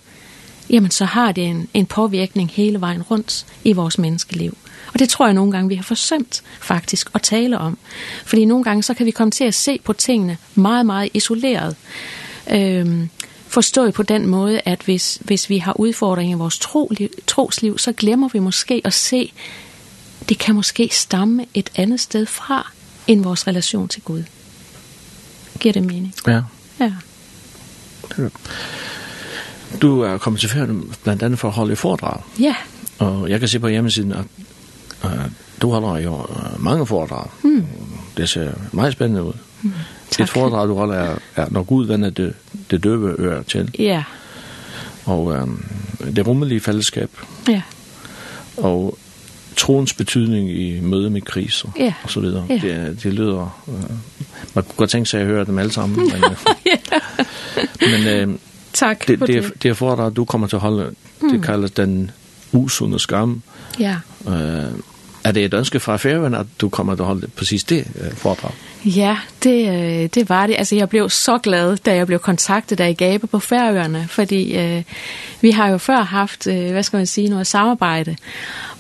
jamen 0.71 0.91
så 0.91 1.05
har 1.05 1.33
det 1.33 1.45
en, 1.45 1.69
en 1.75 1.87
påvirkning 1.87 2.51
hele 2.51 2.81
vejen 2.81 3.03
rundt 3.03 3.47
i 3.65 3.73
vores 3.73 3.99
menneskeliv. 3.99 4.57
Og 4.95 5.01
det 5.01 5.09
tror 5.09 5.27
jeg 5.27 5.35
nogle 5.35 5.53
gange, 5.53 5.69
vi 5.69 5.75
har 5.75 5.83
forsømt 5.83 6.43
faktisk 6.61 7.11
at 7.15 7.23
tale 7.23 7.59
om. 7.59 7.79
Fordi 8.25 8.45
nogle 8.45 8.65
gange, 8.65 8.83
så 8.83 8.95
kan 8.95 9.07
vi 9.07 9.11
komme 9.11 9.31
til 9.31 9.45
at 9.45 9.55
se 9.55 9.81
på 9.85 9.93
tingene 9.93 10.37
meget, 10.55 10.87
meget 10.87 11.11
isoleret. 11.15 11.77
Øhm, 12.51 13.09
forstået 13.49 13.95
på 13.95 14.03
den 14.03 14.27
måde, 14.27 14.61
at 14.65 14.83
hvis, 14.85 15.19
hvis 15.21 15.51
vi 15.51 15.59
har 15.59 15.81
udfordringer 15.81 16.37
i 16.37 16.39
vores 16.39 16.59
tro, 16.59 16.93
trosliv, 17.27 17.79
så 17.79 17.93
glemmer 17.93 18.29
vi 18.33 18.39
måske 18.39 18.83
at 18.85 18.93
se, 18.93 19.33
det 20.29 20.39
kan 20.39 20.55
måske 20.55 20.89
stamme 20.93 21.47
et 21.55 21.71
andet 21.77 22.01
sted 22.01 22.27
fra, 22.27 22.73
end 23.07 23.23
vores 23.23 23.47
relation 23.47 23.89
til 23.89 24.03
Gud. 24.03 24.23
Giver 25.61 25.73
det 25.73 25.83
mening? 25.83 26.15
Ja. 26.27 26.43
Ja. 26.81 26.93
Du 29.83 30.01
er 30.01 30.19
kommet 30.19 30.41
til 30.41 30.49
ferien 30.49 30.95
blandt 31.03 31.23
andet 31.23 31.39
for 31.39 31.49
at 31.49 31.55
holde 31.55 31.73
i 31.73 31.77
foredrag. 31.77 32.21
Ja. 32.41 32.55
Og 32.99 33.31
jeg 33.31 33.41
kan 33.41 33.49
se 33.49 33.59
på 33.59 33.69
hjemmesiden, 33.69 34.13
at 34.13 34.25
du 35.63 35.71
holder 35.71 35.97
jo 35.97 36.27
mange 36.59 36.87
foredrag. 36.87 37.27
Mm. 37.43 37.67
Det 38.17 38.29
ser 38.29 38.53
meget 38.73 38.93
spændende 38.93 39.23
ud. 39.23 39.33
Mm. 39.63 39.73
Et 40.21 40.29
foredrag, 40.31 40.69
du 40.69 40.75
holder, 40.75 40.95
er, 40.95 41.17
er 41.37 41.47
når 41.51 41.63
Gud 41.63 41.87
vender 41.87 42.11
det, 42.11 42.35
det 42.71 42.85
døve 42.85 43.21
øre 43.21 43.43
til. 43.43 43.71
Ja. 43.79 43.85
Yeah. 43.85 44.03
Og 45.05 45.25
um, 45.25 45.65
det 46.17 46.27
rummelige 46.27 46.61
fællesskab. 46.61 47.11
Ja. 47.49 47.53
Yeah. 47.53 47.63
Og 48.57 48.99
troens 49.57 49.93
betydning 49.93 50.51
i 50.51 50.81
møde 50.81 51.11
med 51.11 51.21
kriser 51.21 51.69
ja. 51.79 51.95
Og 52.03 52.11
så 52.11 52.21
videre. 52.21 52.47
Ja. 52.49 52.55
Det, 52.55 53.03
det 53.03 53.15
lyder... 53.15 53.63
Øh, 53.69 53.75
man 54.55 54.65
kunne 54.65 54.77
godt 54.77 54.91
tænke 54.91 55.11
sig, 55.11 55.21
at 55.21 55.27
jeg 55.27 55.35
hører 55.35 55.45
dem 55.45 55.59
alle 55.59 55.73
sammen. 55.73 55.99
men, 55.99 56.23
men 57.91 58.07
øh, 58.07 58.39
tak 58.73 59.09
det, 59.09 59.19
for 59.19 59.27
det. 59.27 59.43
Det, 59.43 59.63
det 59.63 59.69
er 59.69 59.75
foredrag, 59.75 60.17
du 60.17 60.25
kommer 60.25 60.47
til 60.47 60.57
at 60.57 60.63
holde, 60.63 60.95
mm. 61.21 61.31
det 61.31 61.43
kaldes 61.43 61.71
den 61.71 62.11
usunde 62.55 62.99
skam. 62.99 63.43
Ja. 63.81 63.97
Øh, 64.29 64.73
er 65.25 65.33
det 65.33 65.45
et 65.45 65.55
ønske 65.55 65.81
fra 65.81 65.97
Færøen, 65.97 66.35
at 66.35 66.47
du 66.61 66.69
kommer 66.69 66.95
til 66.95 67.03
at 67.03 67.07
holde 67.07 67.27
præcis 67.37 67.65
det 67.65 67.87
øh, 68.01 68.13
foredrag? 68.13 68.53
Ja, 68.85 69.17
det, 69.43 69.69
øh, 69.69 70.09
det 70.15 70.29
var 70.29 70.47
det. 70.47 70.55
Altså, 70.59 70.77
jeg 70.77 70.89
blev 70.89 71.11
så 71.11 71.39
glad, 71.39 71.77
da 71.77 71.95
jeg 71.95 72.07
blev 72.07 72.19
kontaktet 72.19 72.81
af 72.81 72.97
Gabe 72.97 73.27
på 73.27 73.39
Færøerne, 73.39 74.07
fordi 74.09 74.57
øh, 74.59 74.83
vi 75.41 75.51
har 75.51 75.69
jo 75.69 75.79
før 75.79 76.03
haft, 76.03 76.47
øh, 76.47 76.71
hvad 76.71 76.83
skal 76.83 76.97
man 76.97 77.07
sige, 77.07 77.29
noget 77.29 77.47
samarbejde. 77.47 78.17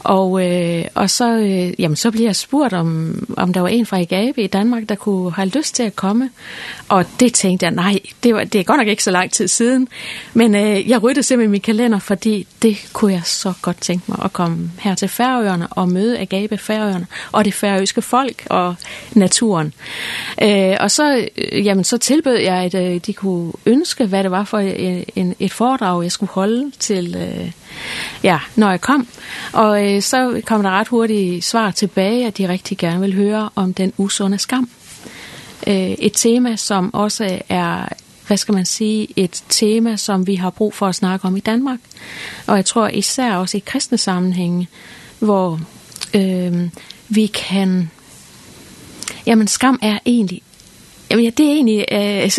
Og, 0.05 0.47
øh, 0.47 0.85
og 0.95 1.11
så, 1.11 1.37
øh, 1.37 1.81
jamen, 1.81 1.97
så 1.97 2.11
blev 2.11 2.25
jeg 2.25 2.37
spurgt, 2.37 2.73
om, 2.73 3.19
om 3.37 3.53
der 3.53 3.61
var 3.61 3.69
en 3.69 3.87
fra 3.87 4.01
Agabe 4.01 4.43
i 4.43 4.47
Danmark, 4.47 4.89
der 4.89 4.95
kunne 4.95 5.33
have 5.33 5.49
lyst 5.49 5.75
til 5.75 5.83
at 5.83 5.97
komme. 5.97 6.31
Og 6.89 7.05
det 7.21 7.35
tænkte 7.35 7.67
jeg, 7.67 7.75
nej, 7.75 7.99
det, 8.23 8.35
var, 8.35 8.45
det 8.45 8.61
er 8.61 8.65
godt 8.65 8.79
nok 8.79 8.89
ikke 8.89 9.05
så 9.05 9.11
lang 9.11 9.33
tid 9.33 9.49
siden. 9.49 9.89
Men 10.35 10.55
øh, 10.55 10.89
jeg 10.89 11.03
ryddede 11.03 11.23
simpelthen 11.23 11.51
min 11.51 11.61
kalender, 11.61 11.99
fordi 11.99 12.47
det 12.63 12.89
kunne 12.93 13.13
jeg 13.13 13.23
så 13.25 13.53
godt 13.63 13.81
tænke 13.81 14.05
mig 14.09 14.19
at 14.25 14.33
komme 14.33 14.71
her 14.79 14.95
til 14.95 15.09
Færøerne 15.09 15.67
og 15.69 15.89
møde 15.89 16.19
Agabe 16.19 16.59
Færøerne 16.59 17.07
og 17.33 17.45
det 17.45 17.55
færøske 17.55 18.03
folk 18.03 18.47
og 18.51 18.75
naturen. 19.13 19.73
Øh, 20.43 20.77
og 20.81 20.91
så, 20.91 21.29
øh, 21.37 21.67
jamen, 21.67 21.85
så 21.85 21.99
tilbød 21.99 22.37
jeg, 22.37 22.57
at 22.57 22.75
øh, 22.75 23.01
de 23.07 23.13
kunne 23.13 23.53
ønske, 23.67 24.07
hvad 24.07 24.23
det 24.23 24.31
var 24.31 24.45
for 24.45 24.59
en, 24.59 25.05
en, 25.17 25.35
et 25.39 25.53
foredrag, 25.53 26.03
jeg 26.03 26.13
skulle 26.13 26.33
holde 26.33 26.71
til... 26.79 27.17
Øh, 27.17 27.51
ja, 28.23 28.39
når 28.57 28.71
jeg 28.71 28.81
kom. 28.81 29.09
Og 29.53 29.95
øh, 29.95 30.03
så 30.03 30.43
kom 30.47 30.63
der 30.63 30.71
ret 30.71 30.89
hurtigt 30.89 31.45
svar 31.45 31.71
tilbage, 31.71 32.27
at 32.27 32.39
de 32.39 32.49
rigtig 32.49 32.79
gerne 32.79 33.01
vil 33.01 33.15
høre 33.15 33.51
om 33.55 33.75
den 33.75 33.93
usunde 33.97 34.39
skam. 34.39 34.71
Øh, 35.67 35.91
et 35.91 36.13
tema, 36.15 36.57
som 36.57 36.95
også 36.95 37.41
er 37.49 37.89
hvad 38.27 38.37
skal 38.37 38.55
man 38.55 38.65
sige, 38.65 39.09
et 39.17 39.45
tema, 39.49 39.97
som 39.97 40.27
vi 40.27 40.35
har 40.35 40.51
brug 40.51 40.75
for 40.75 40.87
at 40.87 40.95
snakke 40.95 41.27
om 41.27 41.37
i 41.37 41.41
Danmark. 41.41 41.79
Og 42.47 42.57
jeg 42.57 42.65
tror 42.65 42.89
især 42.89 43.35
også 43.35 43.57
i 43.57 43.63
kristne 43.67 43.99
sammenhænge, 43.99 44.69
hvor 45.19 45.61
øh, 46.15 46.69
vi 47.09 47.27
kan... 47.27 47.91
Jamen, 49.27 49.49
skam 49.49 49.79
er 49.83 49.99
egentlig 50.07 50.43
Jamen 51.15 51.25
ja, 51.25 51.31
det 51.31 51.47
er 51.47 51.51
egentlig 51.51 51.85
øh, 51.93 52.31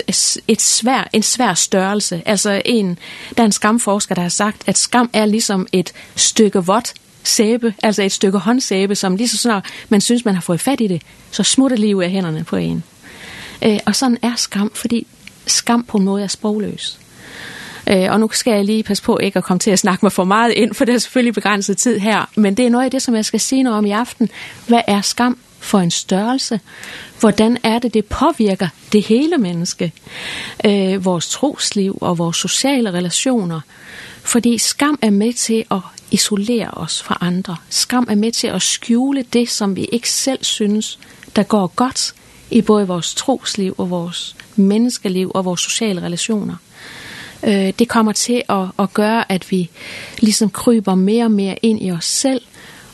et, 0.47 0.61
svær, 0.61 1.09
en 1.13 1.23
svær 1.23 1.53
størrelse. 1.53 2.21
Altså 2.25 2.61
en, 2.65 2.99
der 3.37 3.43
er 3.43 3.45
en 3.45 3.51
skamforsker, 3.51 4.15
der 4.15 4.21
har 4.21 4.29
sagt, 4.29 4.63
at 4.67 4.77
skam 4.77 5.09
er 5.13 5.25
ligesom 5.25 5.67
et 5.71 5.93
stykke 6.15 6.59
vådt 6.59 6.93
sæbe, 7.23 7.73
altså 7.83 8.03
et 8.03 8.11
stykke 8.11 8.37
håndsæbe, 8.37 8.95
som 8.95 9.15
lige 9.15 9.27
så 9.27 9.37
snart 9.37 9.65
man 9.89 10.01
synes, 10.01 10.25
man 10.25 10.33
har 10.33 10.41
fået 10.41 10.61
fat 10.61 10.81
i 10.81 10.87
det, 10.87 11.01
så 11.31 11.43
smutter 11.43 11.77
lige 11.77 11.95
ud 11.95 12.03
af 12.03 12.09
hænderne 12.09 12.43
på 12.43 12.55
en. 12.55 12.83
Eh 13.61 13.79
og 13.85 13.95
sådan 13.95 14.17
er 14.21 14.33
skam, 14.35 14.71
fordi 14.73 15.07
skam 15.47 15.83
på 15.83 15.97
en 15.97 16.03
måde 16.03 16.23
er 16.23 16.27
sprogløs. 16.27 16.99
Eh 17.87 18.11
og 18.11 18.19
nu 18.19 18.29
skal 18.31 18.53
jeg 18.53 18.65
lige 18.65 18.83
passe 18.83 19.03
på 19.03 19.17
ikke 19.17 19.37
at 19.37 19.43
komme 19.43 19.59
til 19.59 19.71
at 19.71 19.79
snakke 19.79 20.05
mig 20.05 20.11
for 20.11 20.23
meget 20.23 20.51
ind, 20.51 20.73
for 20.73 20.85
det 20.85 20.95
er 20.95 20.99
selvfølgelig 20.99 21.33
begrænset 21.33 21.77
tid 21.77 21.99
her, 21.99 22.29
men 22.35 22.57
det 22.57 22.65
er 22.65 22.69
noget 22.69 22.85
af 22.85 22.91
det 22.91 23.01
som 23.01 23.15
jeg 23.15 23.25
skal 23.25 23.39
sige 23.39 23.63
noget 23.63 23.77
om 23.77 23.85
i 23.85 23.91
aften. 23.91 24.29
Hvad 24.67 24.81
er 24.87 25.01
skam? 25.01 25.37
for 25.65 25.79
en 25.79 25.91
størrelse? 25.91 26.59
Hvordan 27.19 27.57
er 27.63 27.79
det, 27.79 27.93
det 27.93 28.05
påvirker 28.05 28.67
det 28.91 29.03
hele 29.03 29.37
menneske? 29.37 29.93
Øh, 30.65 31.05
vores 31.05 31.29
trosliv 31.29 31.97
og 32.01 32.17
vores 32.17 32.37
sociale 32.37 32.91
relationer. 32.91 33.61
Fordi 34.23 34.57
skam 34.57 34.99
er 35.01 35.09
med 35.09 35.33
til 35.33 35.65
at 35.71 35.79
isolere 36.11 36.71
os 36.71 37.03
fra 37.03 37.17
andre. 37.21 37.55
Skam 37.69 38.07
er 38.09 38.15
med 38.15 38.31
til 38.31 38.47
at 38.47 38.61
skjule 38.61 39.25
det, 39.33 39.49
som 39.49 39.75
vi 39.75 39.85
ikke 39.91 40.09
selv 40.09 40.43
synes, 40.43 40.99
der 41.35 41.43
går 41.43 41.67
godt 41.67 42.13
i 42.51 42.61
både 42.61 42.87
vores 42.87 43.15
trosliv 43.15 43.75
og 43.77 43.89
vores 43.89 44.35
menneskeliv 44.55 45.31
og 45.33 45.45
vores 45.45 45.61
sociale 45.61 46.01
relationer. 46.01 46.55
Øh, 47.43 47.73
det 47.79 47.87
kommer 47.87 48.11
til 48.11 48.43
at, 48.49 48.65
at 48.79 48.93
gøre, 48.93 49.31
at 49.31 49.51
vi 49.51 49.69
ligesom 50.19 50.49
kryber 50.49 50.95
mere 50.95 51.23
og 51.23 51.31
mere 51.31 51.57
ind 51.61 51.83
i 51.83 51.91
os 51.91 52.05
selv 52.05 52.41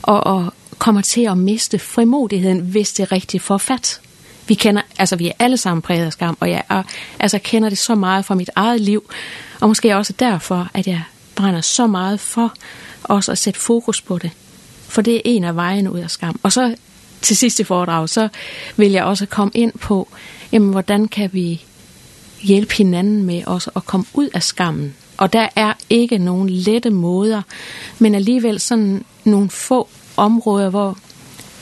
og, 0.01 0.24
og, 0.28 0.54
kommer 0.82 1.02
til 1.02 1.22
at 1.22 1.38
miste 1.38 1.80
frimodigheden, 1.80 2.60
hvis 2.60 2.94
det 2.94 3.04
er 3.04 3.12
rigtigt 3.12 3.44
for 3.44 3.58
fat. 3.58 4.02
Vi 4.48 4.54
kender, 4.54 4.82
altså 5.00 5.16
vi 5.16 5.28
er 5.28 5.32
alle 5.40 5.58
sammen 5.58 5.82
præget 5.82 6.06
af 6.06 6.14
skam, 6.14 6.38
og 6.40 6.50
jeg 6.50 6.64
er, 6.70 6.84
altså 7.20 7.40
kender 7.44 7.70
det 7.70 7.78
så 7.78 7.96
meget 7.96 8.26
fra 8.26 8.36
mit 8.36 8.50
eget 8.56 8.82
liv, 8.82 9.12
og 9.60 9.68
måske 9.68 9.96
også 9.96 10.14
derfor, 10.14 10.70
at 10.74 10.88
jeg 10.88 11.02
brænder 11.36 11.62
så 11.62 11.88
meget 11.88 12.20
for 12.20 12.54
også 13.04 13.32
at 13.32 13.38
sætte 13.38 13.60
fokus 13.60 14.02
på 14.02 14.18
det. 14.18 14.32
For 14.88 15.02
det 15.02 15.16
er 15.16 15.22
en 15.26 15.44
af 15.44 15.56
vejene 15.56 15.92
ud 15.92 16.00
af 16.00 16.12
skam. 16.12 16.40
Og 16.44 16.52
så 16.52 16.76
til 17.22 17.38
sidste 17.38 17.66
foredrag, 17.66 18.10
så 18.10 18.28
vil 18.78 18.92
jeg 18.92 19.04
også 19.04 19.26
komme 19.26 19.52
ind 19.54 19.72
på, 19.72 20.08
jamen, 20.52 20.70
hvordan 20.72 21.08
kan 21.08 21.30
vi 21.34 21.64
hjælpe 22.42 22.74
hinanden 22.74 23.24
med 23.24 23.44
også 23.46 23.72
at 23.76 23.86
komme 23.86 24.06
ud 24.14 24.30
af 24.34 24.44
skammen. 24.44 24.96
Og 25.18 25.34
der 25.34 25.48
er 25.56 25.74
ikke 25.90 26.18
nogen 26.18 26.50
lette 26.50 26.90
måder, 26.90 27.42
men 28.00 28.16
alligevel 28.16 28.60
sådan 28.60 29.06
nogle 29.24 29.50
få 29.50 29.88
områder, 30.18 30.70
hvor 30.70 30.98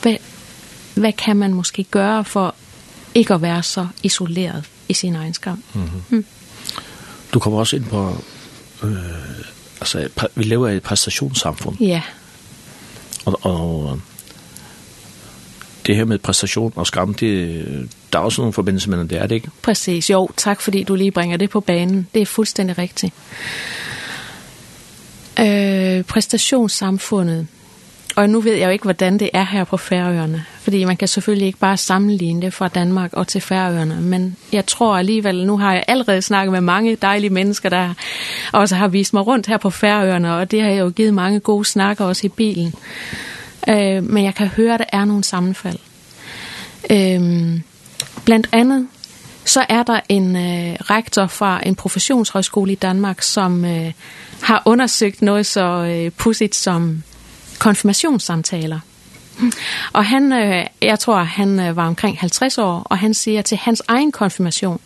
hvad, 0.02 0.16
hvad 0.94 1.12
kan 1.12 1.36
man 1.36 1.54
måske 1.54 1.84
gøre 1.84 2.24
for 2.24 2.54
ikke 3.14 3.34
at 3.34 3.42
være 3.42 3.62
så 3.62 3.86
isoleret 4.02 4.64
i 4.88 4.94
sin 4.94 5.16
egen 5.16 5.34
skam. 5.34 5.62
Mm 5.74 5.84
-hmm. 5.84 6.14
mm. 6.14 6.24
Du 7.34 7.38
kommer 7.38 7.58
også 7.58 7.76
ind 7.76 7.84
på, 7.84 8.24
øh, 8.82 8.92
altså 9.80 10.08
vi 10.34 10.44
lever 10.44 10.68
i 10.68 10.76
et 10.76 10.82
præstationssamfund. 10.82 11.76
Ja. 11.80 12.02
Og, 13.24 13.38
og 13.42 14.00
det 15.86 15.96
her 15.96 16.04
med 16.04 16.18
præstation 16.18 16.72
og 16.76 16.86
skam, 16.86 17.14
det, 17.14 17.88
der 18.12 18.18
er 18.18 18.22
også 18.22 18.40
nogle 18.40 18.52
forbindelser 18.52 18.90
mellem 18.90 19.08
det, 19.08 19.18
er 19.18 19.26
det 19.26 19.34
ikke? 19.34 19.50
Præcis, 19.62 20.10
jo. 20.10 20.28
Tak 20.36 20.60
fordi 20.60 20.82
du 20.82 20.94
lige 20.94 21.10
bringer 21.10 21.36
det 21.36 21.50
på 21.50 21.60
banen. 21.60 22.06
Det 22.14 22.22
er 22.22 22.26
fuldstændig 22.26 22.78
rigtigt. 22.78 23.14
Øh, 25.40 26.04
præstationssamfundet, 26.04 27.46
Og 28.16 28.30
nu 28.30 28.40
ved 28.40 28.54
jeg 28.54 28.66
jo 28.66 28.70
ikke, 28.70 28.82
hvordan 28.82 29.18
det 29.18 29.30
er 29.32 29.46
her 29.46 29.64
på 29.64 29.76
Færøerne. 29.76 30.44
Fordi 30.60 30.84
man 30.84 30.96
kan 30.96 31.08
selvfølgelig 31.08 31.46
ikke 31.46 31.58
bare 31.58 31.76
sammenligne 31.76 32.42
det 32.42 32.54
fra 32.54 32.68
Danmark 32.68 33.12
og 33.12 33.28
til 33.28 33.40
Færøerne. 33.40 34.00
Men 34.00 34.36
jeg 34.52 34.66
tror 34.66 34.96
alligevel, 34.96 35.46
nu 35.46 35.58
har 35.58 35.72
jeg 35.72 35.84
allerede 35.88 36.22
snakket 36.22 36.52
med 36.52 36.60
mange 36.60 36.96
dejlige 36.96 37.30
mennesker, 37.30 37.68
der 37.68 37.94
også 38.52 38.76
har 38.76 38.88
vist 38.88 39.14
mig 39.14 39.26
rundt 39.26 39.46
her 39.46 39.58
på 39.58 39.70
Færøerne. 39.70 40.34
Og 40.34 40.50
det 40.50 40.62
har 40.62 40.70
jo 40.70 40.92
givet 40.96 41.14
mange 41.14 41.40
gode 41.40 41.64
snakker 41.64 42.04
også 42.04 42.26
i 42.26 42.28
bilen. 42.28 42.74
Øh, 43.68 44.02
men 44.02 44.24
jeg 44.24 44.34
kan 44.34 44.46
høre, 44.46 44.74
at 44.74 44.80
der 44.80 44.98
er 44.98 45.04
nogle 45.04 45.24
sammenfald. 45.24 45.78
Øh, 46.90 47.60
blandt 48.24 48.48
andet 48.52 48.88
så 49.44 49.64
er 49.68 49.82
der 49.82 50.00
en 50.08 50.36
øh, 50.36 50.76
rektor 50.80 51.26
fra 51.26 51.60
en 51.66 51.74
professionshøjskole 51.74 52.72
i 52.72 52.74
Danmark, 52.74 53.22
som 53.22 53.64
øh, 53.64 53.92
har 54.42 54.62
undersøgt 54.64 55.22
noget 55.22 55.46
så 55.46 55.62
øh, 55.62 56.10
pudsigt 56.10 56.54
som 56.54 57.02
konfirmationssamtaler. 57.60 58.80
Og 59.92 60.06
han, 60.06 60.32
øh, 60.32 60.66
jeg 60.82 60.98
tror, 60.98 61.22
han 61.22 61.60
øh, 61.60 61.76
var 61.76 61.86
omkring 61.86 62.18
50 62.18 62.58
år, 62.58 62.82
og 62.84 62.98
han 62.98 63.14
siger, 63.14 63.38
at 63.38 63.44
til 63.44 63.58
hans 63.58 63.82
egen 63.88 64.12
konfirmation, 64.12 64.80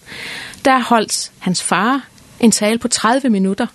der 0.64 0.78
holdt 0.78 1.30
hans 1.38 1.62
far 1.62 2.00
en 2.40 2.50
tale 2.50 2.78
på 2.78 2.88
30 2.88 3.30
minutter. 3.30 3.66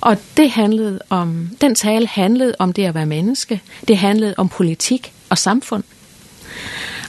Og 0.00 0.16
det 0.36 0.50
handlede 0.50 1.00
om, 1.10 1.50
den 1.60 1.74
tale 1.74 2.06
handlede 2.06 2.54
om 2.58 2.72
det 2.72 2.84
at 2.84 2.94
være 2.94 3.06
menneske. 3.06 3.60
Det 3.88 3.98
handlede 3.98 4.34
om 4.36 4.48
politik 4.48 5.12
og 5.30 5.38
samfund. 5.38 5.84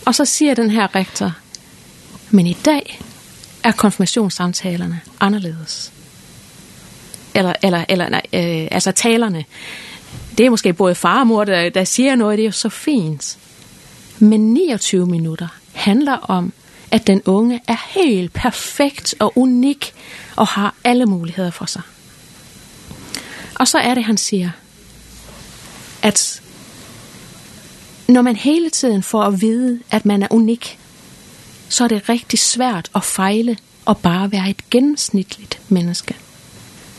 Og 0.06 0.16
så 0.16 0.26
siger 0.26 0.54
den 0.54 0.70
her 0.70 0.96
rektor, 0.96 1.32
men 2.30 2.48
i 2.48 2.54
dag 2.54 3.00
er 3.64 3.72
konfirmationssamtalerne 3.72 5.02
anderledes. 5.20 5.92
Eller, 7.36 7.54
eller, 7.64 7.86
eller 7.90 8.10
nej, 8.10 8.22
øh, 8.34 8.68
altså 8.72 8.92
talerne 8.92 9.46
det 10.38 10.46
er 10.46 10.50
måske 10.50 10.74
både 10.74 10.96
far 10.96 11.20
og 11.20 11.28
mor, 11.28 11.44
der, 11.44 11.70
der 11.70 11.84
siger 11.84 12.16
noget, 12.16 12.38
det 12.38 12.44
er 12.44 12.48
jo 12.48 12.52
så 12.52 12.70
fint. 12.70 13.38
Men 14.20 14.54
29 14.54 15.06
minutter 15.06 15.48
handler 15.74 16.18
om, 16.18 16.54
at 16.92 17.08
den 17.08 17.22
unge 17.26 17.62
er 17.68 18.00
helt 18.00 18.34
perfekt 18.34 19.16
og 19.20 19.34
unik 19.36 19.94
og 20.36 20.48
har 20.48 20.76
alle 20.84 21.06
muligheder 21.06 21.52
for 21.52 21.66
sig. 21.66 21.82
Og 23.56 23.68
så 23.68 23.78
er 23.78 23.94
det, 23.96 24.04
han 24.04 24.18
siger, 24.18 24.50
at 26.02 26.42
når 28.08 28.22
man 28.22 28.36
hele 28.36 28.70
tiden 28.70 29.04
får 29.04 29.24
at 29.24 29.42
vide, 29.42 29.80
at 29.92 30.06
man 30.06 30.24
er 30.24 30.28
unik, 30.32 30.80
så 31.70 31.84
er 31.84 31.88
det 31.88 32.10
rigtig 32.10 32.40
svært 32.40 32.92
at 32.96 33.04
fejle 33.04 33.58
og 33.86 33.98
bare 33.98 34.32
være 34.32 34.50
et 34.50 34.70
gennemsnitligt 34.70 35.62
menneske. 35.70 36.16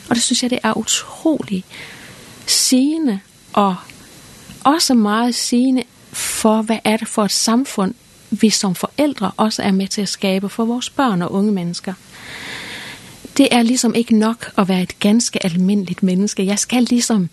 Og 0.08 0.14
det 0.14 0.22
synes 0.22 0.42
jeg, 0.42 0.50
det 0.50 0.58
er 0.62 0.78
utrolig 0.78 1.64
sigende 2.46 3.20
og 3.52 3.76
også 4.64 4.94
meget 4.94 5.34
sigende 5.34 5.82
for, 6.12 6.62
hvad 6.62 6.78
er 6.84 6.96
det 6.96 7.08
for 7.08 7.24
et 7.24 7.32
samfund, 7.32 7.94
vi 8.30 8.50
som 8.50 8.74
forældre 8.74 9.30
også 9.36 9.62
er 9.62 9.72
med 9.72 9.88
til 9.88 10.02
at 10.02 10.08
skabe 10.08 10.48
for 10.48 10.64
vores 10.64 10.90
børn 10.90 11.22
og 11.22 11.32
unge 11.32 11.52
mennesker. 11.52 11.94
Det 13.36 13.48
er 13.50 13.62
ligesom 13.62 13.94
ikke 13.94 14.16
nok 14.16 14.52
at 14.58 14.68
være 14.68 14.82
et 14.82 14.98
ganske 14.98 15.44
almindeligt 15.44 16.02
menneske. 16.02 16.46
Jeg 16.46 16.58
skal 16.58 16.82
ligesom 16.82 17.28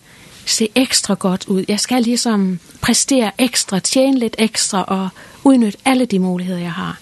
se 0.46 0.68
ekstra 0.74 1.14
godt 1.14 1.44
ud. 1.48 1.64
Jeg 1.68 1.80
skal 1.80 2.02
ligesom 2.02 2.58
præstere 2.80 3.30
ekstra, 3.38 3.78
tjene 3.78 4.18
lidt 4.18 4.36
ekstra 4.38 4.82
og 4.82 5.08
udnytte 5.44 5.78
alle 5.84 6.06
de 6.06 6.18
muligheder, 6.18 6.60
jeg 6.60 6.72
har. 6.72 7.00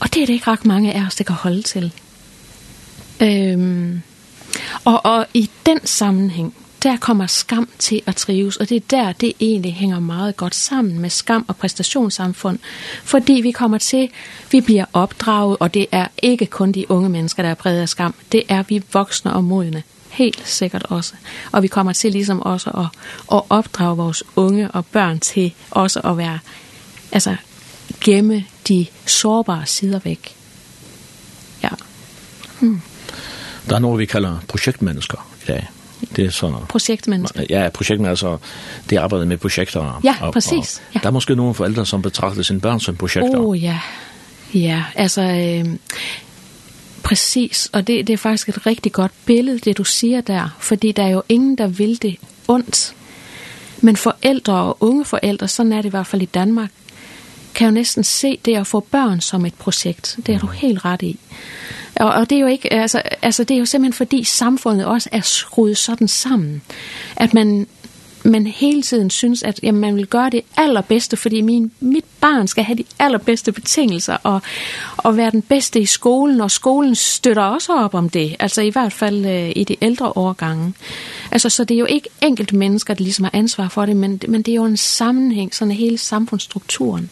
Og 0.00 0.14
det 0.14 0.22
er 0.22 0.26
det 0.26 0.32
ikke 0.32 0.50
ret 0.50 0.64
mange 0.64 0.92
af 0.92 1.06
os, 1.06 1.14
der 1.14 1.24
kan 1.24 1.36
holde 1.36 1.62
til. 1.62 1.92
Øhm, 3.20 4.02
og, 4.84 5.06
og 5.06 5.26
i 5.34 5.50
den 5.66 5.86
sammenhæng, 5.86 6.54
Der 6.82 6.96
kommer 6.96 7.26
skam 7.26 7.68
til 7.78 8.02
at 8.06 8.16
trives, 8.16 8.56
og 8.56 8.68
det 8.68 8.76
er 8.76 8.80
der, 8.90 9.12
det 9.12 9.32
egentlig 9.40 9.74
hænger 9.74 10.00
meget 10.00 10.36
godt 10.36 10.54
sammen 10.54 10.98
med 10.98 11.10
skam 11.10 11.44
og 11.48 11.56
præstationssamfund. 11.56 12.58
Fordi 13.04 13.32
vi 13.32 13.50
kommer 13.50 13.78
til, 13.78 14.10
vi 14.50 14.60
bliver 14.60 14.84
opdraget, 14.92 15.56
og 15.60 15.74
det 15.74 15.86
er 15.92 16.06
ikke 16.22 16.46
kun 16.46 16.72
de 16.72 16.90
unge 16.90 17.08
mennesker, 17.08 17.42
der 17.42 17.50
er 17.50 17.54
præget 17.54 17.80
af 17.80 17.88
skam. 17.88 18.14
Det 18.32 18.42
er 18.48 18.62
vi 18.62 18.82
voksne 18.92 19.32
og 19.32 19.44
modne, 19.44 19.82
helt 20.10 20.48
sikkert 20.48 20.82
også. 20.82 21.12
Og 21.52 21.62
vi 21.62 21.68
kommer 21.68 21.92
til 21.92 22.12
ligesom 22.12 22.42
også 22.42 22.70
at, 22.70 22.86
at 23.36 23.42
opdrage 23.48 23.96
vores 23.96 24.22
unge 24.36 24.70
og 24.70 24.86
børn 24.86 25.20
til 25.20 25.54
også 25.70 26.00
at 26.00 26.16
være, 26.16 26.38
altså 27.12 27.36
gemme 28.00 28.44
de 28.68 28.86
sårbare 29.06 29.66
sider 29.66 29.98
væk. 29.98 30.34
Ja. 31.62 31.68
Hmm. 32.60 32.80
Der 33.68 33.74
er 33.74 33.78
noget, 33.78 33.98
vi 33.98 34.06
kalder 34.06 34.38
projektmennesker 34.48 35.30
i 35.42 35.44
dag 35.46 35.68
det 36.16 36.24
er 36.24 36.30
så... 36.30 36.54
Projektmenneske. 36.68 37.46
Ja, 37.50 37.68
projektmenneske, 37.74 38.26
altså, 38.26 38.46
det 38.90 38.96
arbejder 38.96 39.26
med 39.26 39.36
projekter. 39.36 40.00
Ja, 40.04 40.14
og, 40.20 40.32
præcis. 40.32 40.76
Og, 40.76 40.94
ja. 40.94 41.00
Der 41.02 41.06
er 41.06 41.10
måske 41.10 41.34
nogle 41.34 41.54
forældre, 41.54 41.86
som 41.86 42.02
betragter 42.02 42.42
sine 42.42 42.60
børn 42.60 42.80
som 42.80 42.96
projekter. 42.96 43.38
Oh, 43.38 43.62
ja. 43.62 43.78
Ja, 44.54 44.84
altså... 44.94 45.22
Øh, 45.22 45.76
præcis, 47.02 47.70
og 47.72 47.86
det, 47.86 48.06
det 48.06 48.12
er 48.12 48.16
faktisk 48.16 48.48
et 48.48 48.66
rigtig 48.66 48.92
godt 48.92 49.12
billede, 49.24 49.58
det 49.58 49.78
du 49.78 49.84
siger 49.84 50.20
der, 50.20 50.56
fordi 50.58 50.92
der 50.92 51.02
er 51.02 51.08
jo 51.08 51.22
ingen, 51.28 51.58
der 51.58 51.66
vil 51.66 52.02
det 52.02 52.16
ondt. 52.48 52.94
Men 53.80 53.96
forældre 53.96 54.54
og 54.54 54.76
unge 54.80 55.04
forældre, 55.04 55.48
sådan 55.48 55.72
er 55.72 55.76
det 55.76 55.86
i 55.86 55.90
hvert 55.90 56.06
fald 56.06 56.22
i 56.22 56.24
Danmark, 56.24 56.70
kan 57.54 57.64
jo 57.64 57.70
næsten 57.70 58.04
se 58.04 58.38
det 58.44 58.56
at 58.56 58.66
få 58.66 58.80
børn 58.80 59.20
som 59.20 59.46
et 59.46 59.54
projekt. 59.54 60.18
Det 60.26 60.34
er 60.34 60.38
du 60.38 60.46
helt 60.46 60.84
ret 60.84 61.02
i. 61.02 61.18
Og, 62.00 62.12
og 62.12 62.30
det 62.30 62.36
er 62.36 62.40
jo 62.40 62.46
ikke, 62.46 62.72
altså, 62.72 63.02
altså 63.22 63.44
det 63.44 63.54
er 63.54 63.58
jo 63.58 63.64
simpelthen 63.64 63.92
fordi 63.92 64.24
samfundet 64.24 64.86
også 64.86 65.08
er 65.12 65.20
skruet 65.20 65.76
sådan 65.76 66.08
sammen, 66.08 66.62
at 67.16 67.34
man, 67.34 67.66
man 68.24 68.46
hele 68.46 68.82
tiden 68.82 69.10
synes, 69.10 69.42
at 69.42 69.60
jamen, 69.62 69.80
man 69.80 69.96
vil 69.96 70.06
gøre 70.06 70.30
det 70.30 70.40
allerbedste, 70.56 71.16
fordi 71.16 71.40
min, 71.40 71.72
mit 71.80 72.04
barn 72.20 72.46
skal 72.48 72.64
have 72.64 72.76
de 72.76 72.84
allerbedste 72.98 73.52
betingelser 73.52 74.16
og, 74.22 74.42
og 74.96 75.16
være 75.16 75.30
den 75.30 75.42
bedste 75.42 75.80
i 75.80 75.86
skolen, 75.86 76.40
og 76.40 76.50
skolen 76.50 76.94
støtter 76.94 77.42
også 77.42 77.72
op 77.72 77.94
om 77.94 78.08
det, 78.08 78.36
altså 78.38 78.62
i 78.62 78.70
hvert 78.70 78.92
fald 78.92 79.26
øh, 79.26 79.52
i 79.56 79.64
de 79.64 79.76
ældre 79.82 80.12
årgange. 80.16 80.74
Altså, 81.30 81.48
så 81.48 81.64
det 81.64 81.74
er 81.74 81.78
jo 81.78 81.86
ikke 81.86 82.08
enkelt 82.22 82.52
mennesker, 82.52 82.94
der 82.94 83.04
ligesom 83.04 83.24
har 83.24 83.30
ansvar 83.34 83.68
for 83.68 83.86
det, 83.86 83.96
men, 83.96 84.20
men 84.28 84.42
det 84.42 84.52
er 84.52 84.56
jo 84.56 84.64
en 84.64 84.76
sammenhæng, 84.76 85.54
sådan 85.54 85.72
hele 85.72 85.98
samfundsstrukturen. 85.98 87.10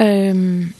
Øhm, 0.00 0.72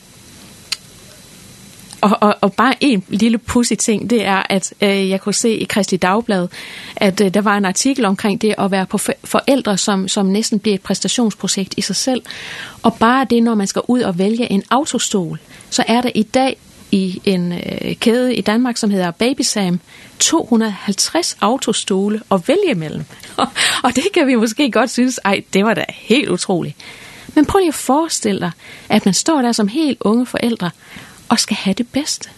og, 2.01 2.19
og, 2.21 2.35
og 2.41 2.53
bare 2.53 2.75
en 2.81 3.05
lille 3.09 3.39
pussy 3.39 3.73
ting, 3.79 4.11
det 4.11 4.25
er, 4.25 4.43
at 4.51 4.75
øh, 4.81 5.09
jeg 5.11 5.21
kunne 5.21 5.35
se 5.35 5.51
i 5.51 5.65
Kristi 5.65 5.97
Dagblad, 5.97 6.49
at 6.97 7.21
øh, 7.21 7.35
der 7.35 7.41
var 7.41 7.57
en 7.57 7.65
artikel 7.65 8.05
omkring 8.05 8.43
det 8.43 8.55
at 8.59 8.71
være 8.71 8.87
på 8.87 8.99
forældre, 9.25 9.79
som, 9.79 10.09
som 10.09 10.27
næsten 10.27 10.59
bliver 10.59 10.75
et 10.75 10.83
præstationsprojekt 10.83 11.75
i 11.77 11.81
sig 11.81 11.97
selv. 11.97 12.23
Og 12.83 12.95
bare 12.95 13.27
det, 13.31 13.43
når 13.43 13.55
man 13.55 13.67
skal 13.67 13.83
ud 13.89 14.01
og 14.01 14.19
vælge 14.19 14.53
en 14.53 14.63
autostol, 14.71 15.39
så 15.71 15.85
er 15.89 16.01
der 16.01 16.11
i 16.15 16.23
dag 16.23 16.57
i 16.93 17.21
en 17.25 17.53
øh, 17.53 17.95
kæde 17.95 18.35
i 18.35 18.41
Danmark, 18.41 18.77
som 18.77 18.91
hedder 18.91 19.11
Babysam, 19.11 19.81
250 20.19 21.37
autostole 21.41 22.21
at 22.31 22.49
vælge 22.49 22.75
mellem. 22.75 23.05
og 23.85 23.97
det 23.97 24.05
kan 24.15 24.27
vi 24.27 24.35
måske 24.35 24.71
godt 24.71 24.91
synes, 24.91 25.21
ej, 25.25 25.43
det 25.53 25.65
var 25.65 25.75
da 25.75 25.85
helt 25.89 26.29
utroligt. 26.29 26.77
Men 27.35 27.47
prøv 27.47 27.59
lige 27.59 27.69
at 27.69 27.75
forestille 27.75 28.41
dig, 28.41 28.51
at 28.89 29.05
man 29.05 29.15
står 29.15 29.43
der 29.43 29.53
som 29.53 29.69
helt 29.69 29.99
unge 30.01 30.27
forældre, 30.27 30.71
og 31.29 31.39
skal 31.39 31.57
have 31.57 31.75
det 31.75 31.89
bedste. 31.89 32.29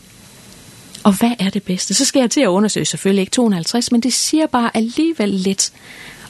Og 1.05 1.19
hvad 1.19 1.33
er 1.39 1.51
det 1.51 1.63
bedste? 1.63 1.95
Så 1.95 2.05
skal 2.05 2.21
jeg 2.21 2.31
til 2.31 2.41
at 2.41 2.47
undersøge 2.47 2.87
selvfølgelig 2.87 3.21
ikke 3.21 3.31
250, 3.31 3.93
men 3.93 4.01
det 4.01 4.13
siger 4.13 4.47
bare 4.47 4.77
alligevel 4.77 5.29
lidt 5.29 5.73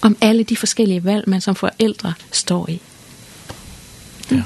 om 0.02 0.16
alle 0.20 0.44
de 0.44 0.56
forskellige 0.56 1.04
valg, 1.04 1.28
man 1.28 1.40
som 1.40 1.54
forældre 1.54 2.14
står 2.32 2.68
i. 2.68 2.80
Mm. 4.30 4.42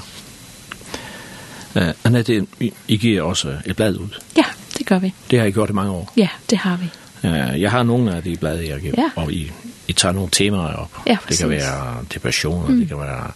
Ja. 1.75 1.87
Uh, 1.87 1.93
Annette, 2.03 2.47
I, 2.59 2.73
I 2.87 2.97
giver 2.97 3.21
også 3.21 3.57
et 3.65 3.75
blad 3.75 3.97
ud. 3.97 4.07
Ja, 4.37 4.43
det 4.77 4.85
gør 4.85 4.99
vi. 4.99 5.13
Det 5.31 5.39
har 5.39 5.45
I 5.45 5.51
gjort 5.51 5.69
i 5.69 5.73
mange 5.73 5.91
år. 5.91 6.13
Ja, 6.17 6.27
det 6.49 6.57
har 6.57 6.77
vi. 6.77 6.85
Uh, 7.23 7.61
jeg 7.61 7.71
har 7.71 7.83
nogle 7.83 8.15
af 8.15 8.23
de 8.23 8.37
blad, 8.37 8.59
jeg 8.59 8.81
giver, 8.81 8.93
ja. 8.97 9.09
og 9.15 9.33
I, 9.33 9.51
I 9.87 9.93
tager 9.93 10.13
nogle 10.13 10.29
temaer 10.31 10.73
op. 10.73 10.91
Ja, 11.07 11.17
det 11.29 11.37
kan 11.37 11.49
være 11.49 12.05
depressioner, 12.13 12.67
mm. 12.67 12.79
det 12.79 12.87
kan 12.87 12.97
være 12.97 13.31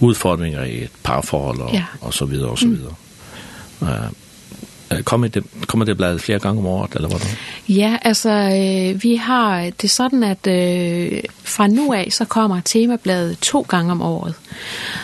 udfordringer 0.00 0.64
i 0.64 0.82
et 0.82 0.90
parforhold 1.02 1.58
og, 1.58 1.72
ja. 1.72 1.84
og 2.00 2.14
så 2.14 2.24
videre 2.24 2.50
og 2.50 2.58
så 2.58 2.68
videre. 2.68 2.90
Mm. 2.90 3.05
Kommer 5.04 5.28
det, 5.28 5.44
kommer 5.66 5.84
det 5.84 5.96
blevet 5.96 6.20
flere 6.20 6.38
gange 6.38 6.58
om 6.58 6.66
året, 6.66 6.94
eller 6.94 7.08
hvordan? 7.08 7.26
Ja, 7.68 7.96
altså, 8.02 8.30
øh, 8.30 9.02
vi 9.02 9.16
har, 9.16 9.60
det 9.62 9.84
er 9.84 9.88
sådan, 9.88 10.22
at 10.22 10.46
øh, 10.46 11.22
fra 11.42 11.66
nu 11.66 11.92
af, 11.92 12.08
så 12.10 12.24
kommer 12.24 12.60
temabladet 12.64 13.38
to 13.38 13.66
gange 13.68 13.92
om 13.92 14.02
året. 14.02 14.34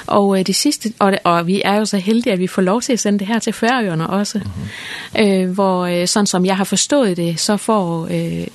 Og 0.06 0.38
øh, 0.38 0.46
det 0.46 0.54
sidste, 0.54 0.92
og, 0.98 1.12
og 1.24 1.46
vi 1.46 1.62
er 1.64 1.74
jo 1.74 1.84
så 1.84 1.96
heldige, 1.96 2.32
at 2.32 2.38
vi 2.38 2.46
får 2.46 2.62
lov 2.62 2.82
til 2.82 2.92
at 2.92 3.00
sende 3.00 3.18
det 3.18 3.26
her 3.26 3.38
til 3.38 3.52
Færøerne 3.52 4.06
også. 4.06 4.38
Mm 4.38 4.44
-hmm. 4.44 5.22
øh, 5.22 5.50
hvor, 5.50 6.06
sådan 6.06 6.26
som 6.26 6.46
jeg 6.46 6.56
har 6.56 6.64
forstået 6.64 7.16
det, 7.16 7.40
så 7.40 7.56
får 7.56 8.08
øh, 8.10 8.46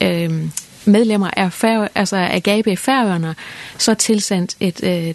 øh, 0.00 0.48
medlemmer 0.84 1.30
af, 1.36 1.52
færø, 1.52 1.86
altså 1.94 2.16
af 2.16 2.42
Gabe 2.42 2.76
Færøerne 2.76 3.34
så 3.78 3.94
tilsendt 3.94 4.56
et 4.60 4.84
øh, 4.84 5.14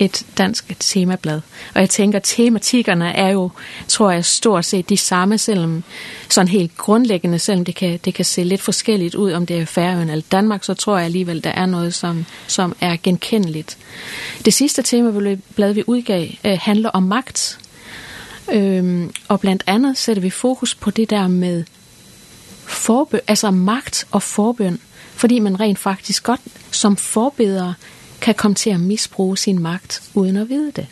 et 0.00 0.26
dansk 0.38 0.72
temablad. 0.80 1.40
Og 1.74 1.80
jeg 1.80 1.90
tænker, 1.90 2.18
tematikkerne 2.18 3.12
er 3.12 3.28
jo, 3.28 3.50
tror 3.88 4.10
jeg, 4.10 4.24
stort 4.24 4.64
set 4.64 4.88
de 4.88 4.96
samme, 4.96 5.38
selvom 5.38 5.84
sådan 6.28 6.48
helt 6.48 6.76
grundlæggende, 6.76 7.38
selvom 7.38 7.64
det 7.64 7.74
kan, 7.74 8.00
det 8.04 8.14
kan 8.14 8.24
se 8.24 8.44
lidt 8.44 8.60
forskelligt 8.60 9.14
ud, 9.14 9.32
om 9.32 9.46
det 9.46 9.58
er 9.60 9.64
Færøen 9.64 10.10
eller 10.10 10.24
Danmark, 10.32 10.64
så 10.64 10.74
tror 10.74 10.96
jeg 10.96 11.04
alligevel, 11.04 11.44
der 11.44 11.50
er 11.50 11.66
noget, 11.66 11.94
som, 11.94 12.26
som 12.46 12.76
er 12.80 12.96
genkendeligt. 13.02 13.78
Det 14.44 14.54
sidste 14.54 14.82
temablad, 14.82 15.72
vi 15.72 15.82
udgav, 15.86 16.26
handler 16.44 16.90
om 16.90 17.02
magt. 17.02 17.58
Øhm, 18.52 19.10
og 19.28 19.40
blandt 19.40 19.64
andet 19.66 19.98
sætter 19.98 20.20
vi 20.20 20.30
fokus 20.30 20.74
på 20.74 20.90
det 20.90 21.10
der 21.10 21.28
med 21.28 21.64
forbøn, 22.66 23.20
altså 23.26 23.50
magt 23.50 24.06
og 24.10 24.22
forbøn, 24.22 24.80
fordi 25.14 25.38
man 25.38 25.60
rent 25.60 25.78
faktisk 25.78 26.22
godt 26.22 26.40
som 26.70 26.96
forbeder 26.96 27.74
kan 28.20 28.34
komme 28.34 28.54
til 28.54 28.70
at 28.70 28.80
misbruge 28.80 29.38
sin 29.38 29.58
magt 29.58 30.02
uden 30.14 30.36
at 30.36 30.48
vide 30.48 30.72
det. 30.76 30.86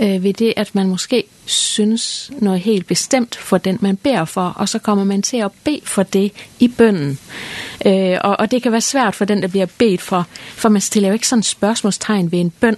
Øh, 0.00 0.22
ved 0.22 0.32
det, 0.32 0.54
at 0.56 0.74
man 0.74 0.88
måske 0.88 1.24
synes 1.46 2.30
noget 2.38 2.60
helt 2.60 2.86
bestemt 2.86 3.36
for 3.36 3.58
den, 3.58 3.78
man 3.80 3.96
beder 3.96 4.24
for, 4.24 4.48
og 4.56 4.68
så 4.68 4.78
kommer 4.78 5.04
man 5.04 5.22
til 5.22 5.36
at 5.36 5.50
bede 5.64 5.80
for 5.84 6.02
det 6.02 6.32
i 6.58 6.68
bønnen. 6.68 7.18
Øh, 7.86 8.18
og, 8.20 8.40
og 8.40 8.50
det 8.50 8.62
kan 8.62 8.72
være 8.72 8.80
svært 8.80 9.14
for 9.14 9.24
den, 9.24 9.42
der 9.42 9.48
bliver 9.48 9.66
bedt 9.78 10.02
for, 10.02 10.26
for 10.54 10.68
man 10.68 10.80
stiller 10.80 11.08
jo 11.08 11.12
ikke 11.12 11.28
sådan 11.28 11.42
spørgsmålstegn 11.42 12.32
ved 12.32 12.38
en 12.38 12.50
bøn. 12.50 12.76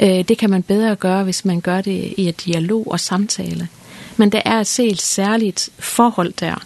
Øh, 0.00 0.28
det 0.28 0.38
kan 0.38 0.50
man 0.50 0.62
bedre 0.62 0.96
gøre, 0.96 1.24
hvis 1.24 1.44
man 1.44 1.60
gør 1.60 1.80
det 1.80 2.14
i 2.16 2.28
et 2.28 2.44
dialog 2.44 2.90
og 2.90 3.00
samtale 3.00 3.68
men 4.16 4.32
det 4.32 4.42
er 4.44 4.60
et 4.60 4.74
helt 4.78 5.02
særligt 5.02 5.70
forhold 5.78 6.32
der. 6.40 6.64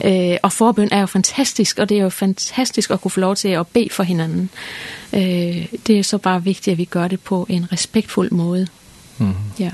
Eh 0.00 0.36
og 0.42 0.52
forbøn 0.52 0.88
er 0.92 1.00
jo 1.00 1.06
fantastisk, 1.06 1.78
og 1.78 1.88
det 1.88 1.98
er 1.98 2.02
jo 2.02 2.08
fantastisk 2.08 2.90
at 2.90 3.00
kunne 3.00 3.10
få 3.10 3.20
lov 3.20 3.36
til 3.36 3.48
at 3.48 3.66
bede 3.66 3.88
for 3.90 4.02
hinanden. 4.02 4.50
Eh 5.12 5.66
det 5.86 5.98
er 5.98 6.02
så 6.02 6.18
bare 6.18 6.44
vigtigt, 6.44 6.72
at 6.72 6.78
vi 6.78 6.84
gør 6.84 7.08
det 7.08 7.20
på 7.20 7.46
en 7.48 7.72
respektfuld 7.72 8.30
måde. 8.30 8.66
Mhm. 9.18 9.34
Ja. 9.58 9.70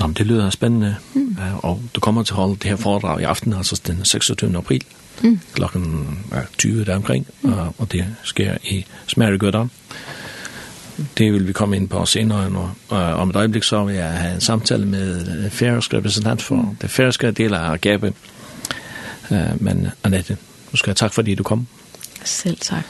Nå, 0.00 0.06
men 0.06 0.14
det 0.14 0.26
lyder 0.26 0.50
spændende, 0.50 0.96
mm. 1.14 1.36
og 1.62 1.82
du 1.94 2.00
kommer 2.00 2.22
til 2.22 2.32
at 2.32 2.36
holde 2.36 2.54
det 2.54 2.64
her 2.64 2.76
foredrag 2.76 3.20
i 3.20 3.24
aften, 3.24 3.52
altså 3.52 3.80
den 3.86 4.04
26. 4.04 4.56
april, 4.56 4.84
mm. 5.22 5.40
klokken 5.52 6.18
20 6.58 6.84
deromkring, 6.84 7.26
mm. 7.42 7.52
og, 7.52 7.74
og 7.78 7.92
det 7.92 8.04
sker 8.22 8.56
i 8.64 8.84
Smerigødder. 9.06 9.68
Det 11.18 11.32
vil 11.32 11.48
vi 11.48 11.52
komme 11.52 11.76
ind 11.76 11.88
på 11.88 12.06
senere 12.06 12.50
nu. 12.50 12.70
Og 12.88 12.98
om 12.98 13.30
et 13.30 13.36
øjeblik 13.36 13.62
så 13.62 13.84
vil 13.84 13.94
jeg 13.94 14.10
have 14.10 14.34
en 14.34 14.40
samtale 14.40 14.86
med 14.86 15.50
færøsk 15.50 15.94
repræsentant 15.94 16.42
for 16.42 16.74
det 16.80 16.90
færøske 16.90 17.30
del 17.30 17.54
af 17.54 17.72
Agape. 17.72 18.12
Men 19.56 19.88
Annette, 20.04 20.36
nu 20.72 20.76
skal 20.76 20.90
jeg 20.90 20.96
tak 20.96 21.12
fordi 21.12 21.34
du 21.34 21.42
kom. 21.42 21.66
Selv 22.24 22.56
tak. 22.60 22.84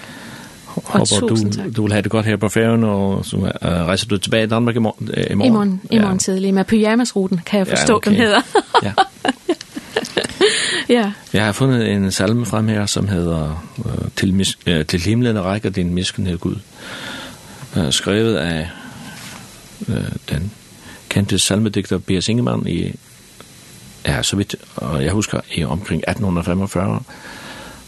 Og 0.77 0.83
håber, 0.87 1.27
du, 1.27 1.37
du 1.77 1.83
vil 1.83 1.93
have 1.93 2.03
det 2.03 2.11
godt 2.11 2.27
her 2.27 2.37
på 2.37 2.49
færøen, 2.49 2.85
og 2.85 3.25
så 3.25 3.37
uh, 3.37 3.43
rejser 3.63 4.07
du 4.07 4.17
tilbage 4.17 4.45
i 4.45 4.47
Danmark 4.47 4.77
i 4.77 4.79
morgen? 4.79 5.11
I 5.31 5.35
morgen, 5.35 5.47
i 5.47 5.51
morgen, 5.51 5.81
ja. 5.93 5.97
i 5.97 6.01
morgen 6.01 6.19
tidlig, 6.19 6.55
med 6.55 6.65
pyjamasruten, 6.65 7.41
kan 7.47 7.59
jeg 7.59 7.67
forstå, 7.67 7.93
ja, 7.93 7.97
okay. 7.97 8.11
den 8.11 8.21
hedder. 8.21 8.41
ja. 8.83 8.93
ja. 11.01 11.13
Jeg 11.33 11.45
har 11.45 11.53
fundet 11.53 11.93
en 11.93 12.13
salme 12.13 12.47
frem 12.47 12.69
her, 12.69 12.87
som 12.87 13.09
hedder 13.09 13.67
Til, 14.17 14.35
mis, 14.35 14.59
uh, 14.71 14.87
til 14.87 15.01
himlen 15.01 15.45
rækker 15.45 15.71
din 15.71 15.95
miskenhed 15.95 16.39
Gud 16.39 16.57
uh, 17.77 17.91
skrevet 17.91 18.37
af 18.37 18.69
uh, 19.89 19.95
den 20.31 20.53
kendte 21.09 21.39
salmedigter 21.39 21.99
B.S. 21.99 22.29
Ingemann 22.29 22.69
i, 22.69 22.93
ja, 24.07 24.23
så 24.23 24.37
vidt, 24.37 24.57
og 24.77 25.05
jeg 25.05 25.13
husker, 25.13 25.41
i 25.55 25.65
omkring 25.65 26.03
1845. 26.09 27.01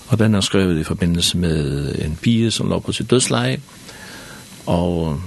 Og 0.08 0.18
den 0.18 0.34
er 0.34 0.40
skrevet 0.40 0.80
i 0.80 0.84
forbindelse 0.84 1.38
med 1.38 1.94
en 1.98 2.18
pige, 2.22 2.50
som 2.50 2.68
lå 2.68 2.78
på 2.78 2.92
sit 2.92 3.10
dødsleje, 3.10 3.60
og 4.66 5.20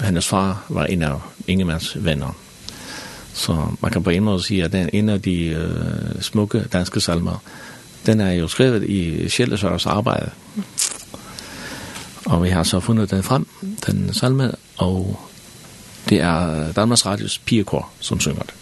hennes 0.00 0.28
far 0.28 0.64
var 0.68 0.84
en 0.84 1.02
af 1.02 1.14
Ingemanns 1.46 2.04
venner. 2.04 2.36
Så 3.34 3.66
man 3.80 3.90
kan 3.90 4.02
på 4.02 4.10
en 4.10 4.24
måde 4.24 4.42
sige, 4.42 4.64
at 4.64 4.72
den 4.72 4.90
en 4.92 5.08
af 5.08 5.22
de 5.22 5.56
uh, 5.56 6.22
smukke 6.22 6.64
danske 6.72 7.00
salmer, 7.00 7.42
den 8.06 8.20
er 8.20 8.32
jo 8.32 8.48
skrevet 8.48 8.84
i 8.84 9.28
Sjællesørs 9.28 9.86
arbejde. 9.86 10.30
Og 12.26 12.42
vi 12.42 12.48
har 12.48 12.62
så 12.62 12.80
fundet 12.80 13.10
den 13.10 13.22
frem, 13.22 13.46
den 13.86 14.14
salme, 14.14 14.52
og 14.76 15.20
det 16.08 16.20
er 16.20 16.72
Danmarks 16.72 17.06
Radios 17.06 17.38
pigekor, 17.38 17.88
som 18.00 18.20
synger 18.20 18.42
det. 18.42 18.54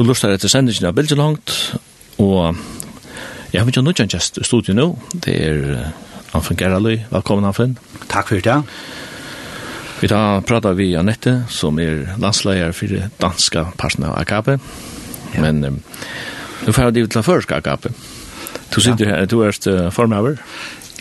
Du 0.00 0.06
lustar 0.08 0.32
etter 0.32 0.48
sendingen 0.48 0.86
av 0.88 0.94
Bilge 0.96 1.12
Langt, 1.12 1.50
og 2.24 2.56
jeg 3.52 3.60
har 3.60 3.68
ikke 3.68 3.82
noen 3.84 4.08
gjest 4.08 4.38
i 4.40 4.46
studiet 4.48 4.78
nå. 4.78 4.86
Det 5.12 5.34
er 5.36 5.58
Anfinn 6.32 6.56
Geraløy. 6.56 7.02
Velkommen, 7.10 7.44
Anfinn. 7.44 7.74
Takk 8.08 8.30
for 8.30 8.40
det. 8.46 8.54
Vi 10.00 10.08
tar 10.08 10.40
prata 10.48 10.72
vi 10.78 10.94
Annette, 10.96 11.42
som 11.52 11.76
er 11.84 12.14
landsleier 12.16 12.72
for 12.72 12.88
det 12.88 13.10
danske 13.20 13.66
parten 13.76 14.08
av 14.08 14.16
AKP. 14.22 14.54
Ja. 15.34 15.44
Men 15.44 15.60
um, 15.68 15.76
nu 16.64 16.72
får 16.72 16.86
jeg 16.86 16.96
det 16.96 17.06
til 17.12 17.26
først 17.28 17.52
AKP. 17.60 17.90
Du 18.72 18.80
sitter 18.80 19.04
ja. 19.04 19.18
her, 19.18 19.28
du 19.28 19.42
er 19.44 19.52
uh, 19.68 19.90
formhaver. 19.92 20.40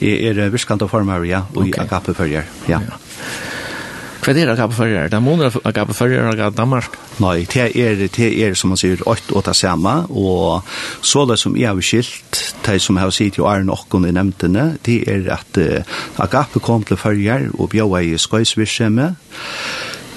Jeg 0.04 0.34
er 0.36 0.52
virkant 0.52 0.84
og 0.84 0.92
formøver, 0.92 1.30
ja, 1.30 1.46
og 1.56 1.70
okay. 1.70 1.86
AKP-følger. 1.88 2.52
Ja. 2.68 2.84
ja. 2.84 3.00
Hva 4.20 4.36
er 4.36 4.44
det 4.44 4.58
AKP-følger? 4.58 5.08
Det 5.08 5.24
er 5.24 5.24
måneder 5.24 5.56
AKP-følger 5.72 6.36
av 6.36 6.60
Danmark. 6.60 6.99
Nei, 7.20 7.44
det 7.52 7.66
er, 7.76 8.00
det 8.00 8.28
er 8.46 8.54
som 8.56 8.72
man 8.72 8.80
sier, 8.80 9.02
åtte 9.04 9.36
og 9.36 9.44
det 9.44 9.56
samme, 9.60 9.92
og 10.08 10.64
så 11.04 11.26
det 11.28 11.36
som 11.42 11.58
jeg 11.60 11.68
har 11.68 11.82
skilt, 11.84 12.40
det 12.64 12.78
som 12.80 12.96
jeg 12.96 13.04
har 13.04 13.16
sitt 13.16 13.40
jo 13.40 13.48
er 13.50 13.66
noen 13.68 14.08
i 14.08 14.14
nevntene, 14.16 14.70
det 14.88 15.02
er 15.12 15.28
at 15.36 15.60
uh, 15.60 15.98
Agape 16.24 16.64
kom 16.64 16.86
til 16.88 17.00
følger 17.00 17.50
og 17.58 17.74
bjøy 17.74 18.14
i 18.14 18.16
skøysvirkjemme, 18.16 19.10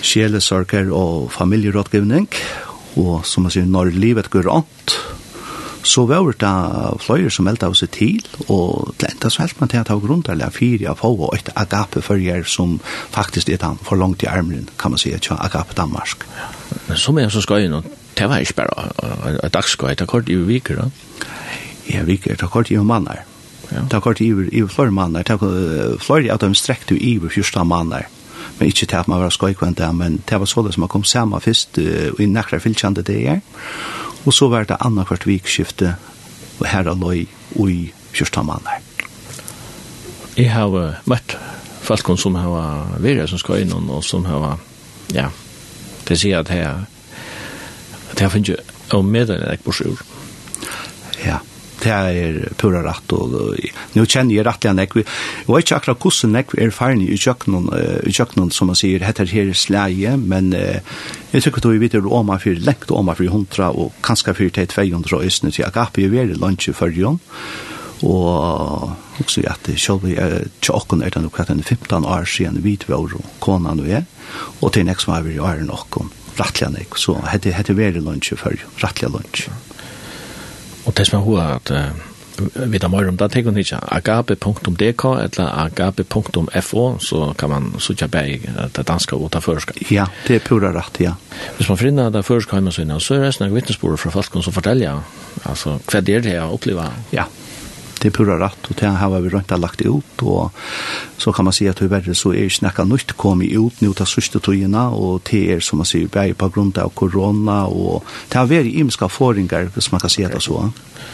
sjelesorger 0.03 0.95
og 0.95 1.33
familierådgivning, 1.35 2.31
og 3.03 3.27
som 3.27 3.49
man 3.49 3.55
sier, 3.55 3.67
når 3.67 3.95
livet 3.99 4.31
går 4.31 4.47
rundt, 4.47 4.95
så 5.83 6.07
var 6.07 6.31
det 6.39 6.55
fløyer 7.03 7.35
som 7.35 7.49
meldte 7.51 7.67
av 7.67 7.75
seg 7.75 7.91
til, 7.99 8.23
og 8.47 8.95
det 9.03 9.11
enda 9.11 9.27
så 9.27 9.43
helt 9.43 9.59
man 9.59 9.75
til 9.75 9.83
at 9.83 9.91
det 9.91 9.99
var 9.99 10.07
grunn 10.07 10.23
til 10.23 10.47
fire 10.55 10.93
av 10.95 11.03
få 11.03 11.17
og 11.19 11.35
et 11.35 11.51
agape 11.59 12.07
følger 12.07 12.47
som 12.47 12.79
faktisk 13.11 13.51
er 13.51 13.59
den 13.59 13.83
for 13.83 13.99
langt 13.99 14.23
i 14.23 14.31
armen, 14.31 14.69
kan 14.79 14.95
man 14.95 15.03
si, 15.03 15.11
til 15.19 15.35
agape 15.35 15.75
Danmark. 15.75 16.29
Ja. 16.39 16.62
Men 16.89 16.99
som 16.99 17.19
så 17.19 17.31
som 17.31 17.43
skal 17.43 17.67
inn, 17.67 17.83
det 18.19 18.29
var 18.29 18.43
ikke 18.43 18.63
bare 18.63 19.37
et 19.45 19.53
dagskøy, 19.55 19.95
det 19.95 20.09
kort 20.09 20.29
i 20.29 20.37
viker 20.37 20.83
da. 20.83 20.89
Ja, 21.91 22.03
viker, 22.07 22.37
det 22.37 22.51
kort 22.51 22.71
i 22.71 22.77
mannar. 22.77 23.25
Det 23.71 24.03
kort 24.03 24.21
i 24.21 24.63
flere 24.69 24.91
mannar, 24.91 25.23
det 25.23 25.39
kort 25.39 26.03
flere 26.03 26.33
av 26.33 26.43
dem 26.43 26.55
strekte 26.55 26.95
i 26.95 27.19
fyrsta 27.21 27.65
mannar. 27.65 28.09
Men 28.59 28.69
ikke 28.69 28.87
til 28.87 28.99
at 28.99 29.09
man 29.09 29.23
var 29.23 29.33
skøy 29.33 29.55
kvendt 29.57 29.79
det, 29.79 29.89
men 29.97 30.21
det 30.29 30.39
var 30.39 30.51
sånn 30.51 30.73
som 30.75 30.89
kom 30.91 31.05
sammen 31.09 31.41
først 31.41 31.79
i 31.79 32.27
nekra 32.29 32.61
fylkjande 32.61 33.05
det 33.07 33.21
er. 33.33 33.41
Og 34.27 34.35
så 34.35 34.49
var 34.53 34.67
det 34.69 34.79
annet 34.81 35.09
hvert 35.09 35.27
vikskifte, 35.27 35.97
og 36.61 36.67
her 36.69 36.91
og 36.93 37.01
løy, 37.01 37.25
og 37.57 37.71
i 37.71 37.93
fyrsta 38.13 38.45
mannar. 38.47 38.83
Jeg 40.37 40.53
har 40.53 41.01
møtt 41.11 41.37
folk 41.83 42.13
som 42.21 42.37
har 42.39 42.99
vært 43.03 43.29
som 43.31 43.41
skal 43.41 43.65
inn, 43.65 43.73
og 43.73 44.05
som 44.05 44.25
har, 44.29 44.61
ja, 45.15 45.31
det 46.13 46.21
sier 46.21 46.43
at 46.43 46.53
jeg, 46.53 46.85
at 48.13 48.21
jeg 48.21 48.35
finner 48.35 48.61
jo 48.93 49.01
med 49.07 49.31
den 49.31 49.41
jeg 49.47 49.65
bors 49.65 49.81
ur. 49.81 50.03
Ja, 51.23 51.39
det 51.83 51.93
er 51.93 52.37
pura 52.61 52.83
rett, 52.85 53.15
og 53.17 53.33
og 53.33 53.97
nå 53.97 54.05
kjenner 54.05 54.37
jeg 54.37 54.45
rett 54.47 54.67
igjen, 54.67 54.83
jeg 54.83 54.93
vet 54.93 55.65
ikke 55.65 55.79
akkurat 55.79 56.05
hvordan 56.05 56.37
jeg 56.39 56.61
er 56.67 56.75
ferdig 56.75 57.09
i 57.09 57.19
kjøkkenen, 57.19 57.71
i 58.07 58.13
kjøkkenen 58.13 58.53
som 58.55 58.71
man 58.71 58.79
sier, 58.79 59.03
heter 59.07 59.31
her 59.33 59.53
slæge, 59.57 60.17
men 60.21 60.53
jeg 60.53 61.43
tykker 61.43 61.65
at 61.65 61.71
vi 61.73 61.83
vet 61.87 61.99
om 62.03 62.27
man 62.29 62.43
fyrir 62.43 62.63
lengt, 62.67 62.91
om 62.91 63.09
man 63.09 63.19
fyrir 63.19 63.33
hundra, 63.33 63.73
og 63.73 63.97
kanskje 64.05 64.37
fyrir 64.37 64.57
til 64.59 64.69
200 64.69 65.17
og 65.17 65.25
østene 65.27 65.53
til 65.53 65.67
Agape, 65.67 66.09
vi 66.09 66.21
er 66.21 66.35
i 66.35 66.39
lunsje 66.39 66.75
i 66.75 66.77
førjon, 66.77 67.21
Og 68.03 68.91
også 69.23 69.43
i 69.43 69.49
at 69.51 69.69
selv 69.79 70.07
er 70.11 70.49
tjokken 70.65 71.03
er 71.03 71.15
det 71.15 71.23
nok 71.23 71.39
at 71.41 71.53
15 71.55 72.05
år 72.05 72.25
siden 72.27 72.63
vi 72.65 72.79
var 72.89 73.15
konan 73.41 73.79
nå 73.79 73.87
er 73.87 74.07
og 74.61 74.73
til 74.73 74.87
nek 74.87 75.01
som 75.03 75.15
er 75.15 75.27
vi 75.27 75.37
i 75.37 75.43
åren 75.43 75.71
okken, 75.71 76.11
rettelig 76.39 76.69
enn 76.69 76.79
jeg, 76.81 76.89
så 76.99 77.19
hette 77.29 77.53
hette 77.55 77.77
veri 77.77 78.01
lunsj 78.01 78.35
før, 78.41 78.57
rettelig 78.83 79.13
lunsj. 79.13 79.51
Og 80.87 80.97
det 80.97 81.07
som 81.07 81.21
er 81.21 81.27
hva 81.27 81.47
at 81.59 81.73
vi 82.41 82.79
tar 82.81 82.89
mer 82.89 83.09
om 83.09 83.17
det, 83.17 83.29
tenker 83.33 83.53
hun 83.53 83.61
ikke 83.61 83.79
agape.dk 83.93 85.05
eller 85.25 85.51
agape.fo, 85.67 86.85
så 87.03 87.21
kan 87.39 87.53
man 87.53 87.69
sutja 87.83 88.09
bæg 88.11 88.49
det 88.77 88.87
danske 88.89 89.17
og 89.17 89.31
det 89.35 89.43
føreska. 89.45 89.77
Ja, 89.93 90.07
det 90.27 90.39
er 90.39 90.47
pura 90.47 90.73
rett, 90.75 91.01
ja. 91.03 91.15
Hvis 91.59 91.69
man 91.69 91.81
finner 91.81 92.11
det 92.11 92.25
føreska 92.27 92.59
hjemme 92.59 92.73
så 92.73 93.19
er 93.19 93.27
det 93.27 93.35
sånn 93.37 93.53
vittnesbord 93.53 94.01
fra 94.01 94.15
folk 94.15 94.41
som 94.41 94.55
forteller, 94.55 95.05
altså 95.45 95.79
hva 95.79 96.01
er 96.01 96.25
det 96.25 96.35
jeg 96.35 96.49
opplever? 96.57 96.97
Ja, 97.13 97.29
det 98.03 98.11
er 98.11 98.17
pura 98.17 98.37
rett, 98.41 98.69
og 98.69 98.79
det 98.79 98.89
har 98.99 99.13
vi 99.15 99.31
rundt 99.31 99.53
lagt 99.63 99.83
ut, 99.87 100.23
og 100.27 100.51
så 101.23 101.33
kan 101.33 101.47
man 101.47 101.55
si 101.55 101.69
at 101.71 101.79
det 101.79 101.91
verre 101.93 102.15
så 102.19 102.33
er 102.35 102.49
ikke 102.49 102.67
nekka 102.67 102.87
nytt 102.89 103.15
kommet 103.21 103.55
ut 103.55 103.83
nå 103.83 103.93
til 103.95 104.11
sørste 104.11 104.43
togene, 104.43 104.89
og 104.91 105.23
det 105.31 105.45
er 105.55 105.63
som 105.63 105.79
man 105.83 105.89
sier, 105.89 106.11
bare 106.11 106.35
på 106.35 106.51
grunn 106.51 106.73
av 106.83 106.91
korona, 106.99 107.63
og 107.71 108.03
det 108.33 108.41
har 108.41 108.51
vært 108.51 108.73
imenska 108.73 109.09
foringer, 109.09 109.71
hvis 109.75 109.93
man 109.95 110.03
kan 110.03 110.11
si 110.11 110.27
det 110.27 110.43
så. 110.43 110.65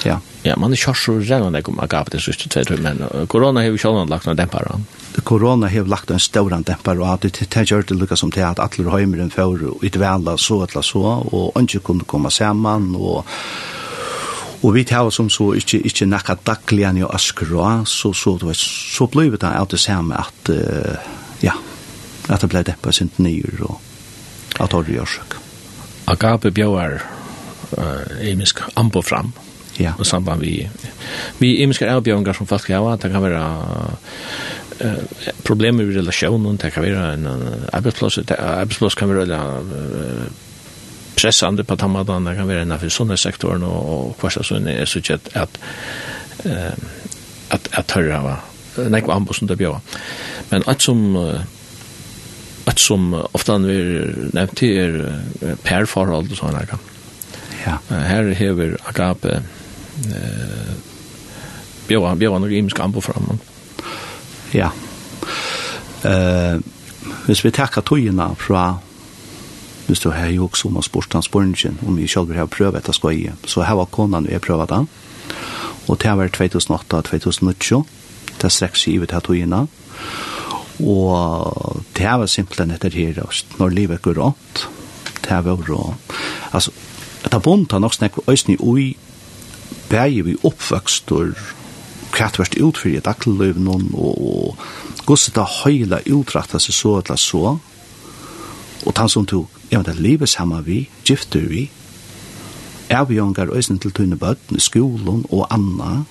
Ja, 0.06 0.18
ja 0.44 0.56
man 0.60 0.72
er 0.72 0.80
kjørt 0.80 1.00
så 1.02 1.18
regner 1.18 1.52
det 1.52 1.66
om 1.68 1.80
agapet 1.84 2.16
den 2.16 2.24
sørste 2.24 2.48
togene, 2.52 2.94
men 2.96 3.28
korona 3.28 3.64
har 3.64 3.74
vi 3.74 3.80
ikke 3.80 3.92
lagt 4.08 4.28
noen 4.28 4.40
dempere. 4.40 4.78
Korona 5.28 5.68
har 5.68 5.88
lagt 5.90 6.10
en 6.14 6.22
stor 6.22 6.48
dempar, 6.56 6.96
og 6.96 7.24
det 7.26 7.48
har 7.52 7.68
gjort 7.68 7.90
det 7.90 7.98
lukket 8.00 8.20
som 8.20 8.32
til 8.32 8.46
at 8.48 8.62
alle 8.62 8.88
høymeren 8.88 9.34
får 9.34 9.66
utvela 9.84 10.38
så 10.38 10.62
eller 10.64 10.86
så, 10.86 11.04
og 11.28 11.58
ikke 11.60 11.84
kunne 11.90 12.08
komme 12.08 12.32
sammen, 12.32 12.94
og 12.96 13.26
Og 14.62 14.74
vi 14.74 14.82
tar 14.84 15.10
som 15.14 15.28
så 15.30 15.52
ikke, 15.58 15.78
ikke 15.86 16.06
nekka 16.08 16.34
daglig 16.46 16.86
enn 16.88 16.98
i 16.98 17.06
Askra, 17.06 17.84
så, 17.86 18.10
så, 18.16 18.34
du 18.40 18.48
vet, 18.48 18.58
så 18.58 19.06
ble 19.10 19.28
vi 19.30 19.38
da 19.38 19.52
alt 19.54 19.76
det 19.76 19.82
samme 19.82 20.18
at, 20.18 20.50
uh, 20.50 21.10
ja, 21.44 21.54
at 22.26 22.42
det 22.42 22.50
ble 22.50 22.64
deppa 22.66 22.94
sint 22.94 23.20
nyer 23.22 23.62
og 23.68 23.78
at 24.58 24.74
det 24.74 24.96
gjør 24.96 25.12
seg. 25.12 25.36
Agape 26.10 26.50
bjøver 26.54 26.98
uh, 27.76 28.18
emisk 28.26 28.64
ambo 28.80 29.04
fram, 29.04 29.30
ja. 29.78 29.94
og 29.94 30.06
samband 30.08 30.42
vi, 30.42 30.64
vi 31.38 31.54
imiske 31.62 31.86
avbjøver 31.86 32.34
som 32.34 32.50
folk 32.50 32.66
har, 32.72 32.98
det 32.98 33.12
kan 33.12 33.22
være 33.22 33.44
uh, 34.82 35.30
problemer 35.46 35.86
i 35.86 36.00
relasjonen, 36.00 36.58
det 36.58 36.72
kan 36.74 36.82
være 36.82 37.14
en 37.14 37.30
uh, 37.30 37.70
arbeidsplass, 37.78 38.24
arbeidsplass 38.34 38.98
kan 38.98 39.14
være 39.14 39.38
uh, 39.38 40.26
pressande 41.18 41.64
på 41.64 41.76
tammadan 41.76 42.24
det 42.24 42.36
kan 42.36 42.48
vara 42.48 42.62
innanför 42.62 42.88
sådana 42.88 43.16
sektorn 43.16 43.62
och, 43.62 44.08
och 44.08 44.20
kvarsta 44.20 44.42
så 44.42 44.54
är 44.54 44.84
så 44.84 45.14
att 45.14 45.36
att 45.36 45.58
att 47.48 47.68
att 47.72 47.90
höra 47.90 48.22
va 48.22 48.36
nej 48.76 49.02
vad 49.06 49.16
ambos 49.16 49.42
under 49.42 49.56
bjöa 49.56 49.80
men 50.48 50.62
att 50.66 50.82
som 50.82 51.16
att 52.64 52.78
som 52.78 53.26
ofta 53.32 53.58
vi 53.58 54.14
nämnt 54.32 54.62
är 54.62 55.18
perforhold 55.62 56.32
och 56.32 56.38
sådana 56.38 56.66
kan. 56.66 56.78
Ja. 57.66 57.78
Här 57.96 58.22
har 58.22 58.76
agape 58.84 59.42
eh 60.06 60.74
bjöa 61.86 62.14
bjöa 62.14 62.38
nog 62.38 62.52
imsk 62.52 62.80
ambo 62.80 63.00
fram 63.00 63.38
ja. 64.50 64.72
Eh 66.02 66.58
hvis 67.26 67.44
vi 67.44 67.50
tackar 67.50 67.82
tojena 67.82 68.34
fra 68.34 68.78
hvis 69.88 70.02
du 70.04 70.10
har 70.12 70.28
jo 70.28 70.46
også 70.46 70.68
om 70.68 70.76
å 70.78 70.84
spørre 70.84 71.22
den 71.22 71.78
om 71.86 71.96
vi 71.96 72.06
selv 72.06 72.34
har 72.36 72.46
prøvd 72.46 72.76
etter 72.76 72.92
skøye. 72.92 73.32
Så 73.48 73.64
her 73.64 73.78
var 73.80 73.88
konen 73.90 74.28
vi 74.28 74.36
har 74.36 74.44
prøvd 74.44 74.68
den, 74.68 74.88
og 75.88 76.00
det 76.02 76.16
var 76.16 76.28
2008-2008, 76.28 77.82
det 78.38 78.44
er 78.44 78.52
streks 78.52 78.86
i 78.88 78.98
ut 79.00 79.12
her 79.12 79.24
togene, 79.24 79.66
og 80.78 81.82
det 81.96 82.06
var 82.20 82.28
simpelthen 82.30 82.76
etter 82.76 82.92
her, 82.94 83.22
når 83.58 83.74
livet 83.74 84.02
går 84.04 84.20
rått, 84.20 84.68
det 85.24 85.44
var 85.44 85.64
rå. 85.68 85.94
Altså, 86.52 86.70
det 87.24 87.34
er 87.34 87.44
vondt 87.44 87.74
av 87.74 87.82
nok 87.82 87.96
snakk 87.96 88.20
og 88.20 88.28
øyne 88.30 88.56
i 88.80 88.88
bæger 89.88 90.24
vi 90.24 90.36
oppvøkst 90.44 91.12
og 91.16 91.40
kvart 92.12 92.38
vært 92.40 92.58
utfyr 92.60 92.98
i 92.98 93.04
dagløyvnån 93.04 93.90
og 93.96 94.56
gosset 95.08 95.40
av 95.40 95.64
høyla 95.64 96.00
utrattet 96.12 96.62
seg 96.62 96.76
så 96.76 96.94
eller 97.00 97.20
så 97.20 97.58
og 98.86 98.94
tann 98.94 99.10
som 99.12 99.26
tog 99.26 99.57
ja, 99.70 99.82
det 99.82 99.96
leve 100.00 100.26
sammen 100.26 100.64
vi, 100.66 100.88
gifter 101.04 101.40
vi, 101.40 101.70
er 102.88 103.04
vi 103.04 103.18
avgjøngar 103.18 103.52
øysen 103.52 103.78
til 103.78 103.92
tunne 103.92 104.16
bøtten, 104.16 104.60
skolen 104.60 105.24
og 105.30 105.46
anna, 105.50 106.04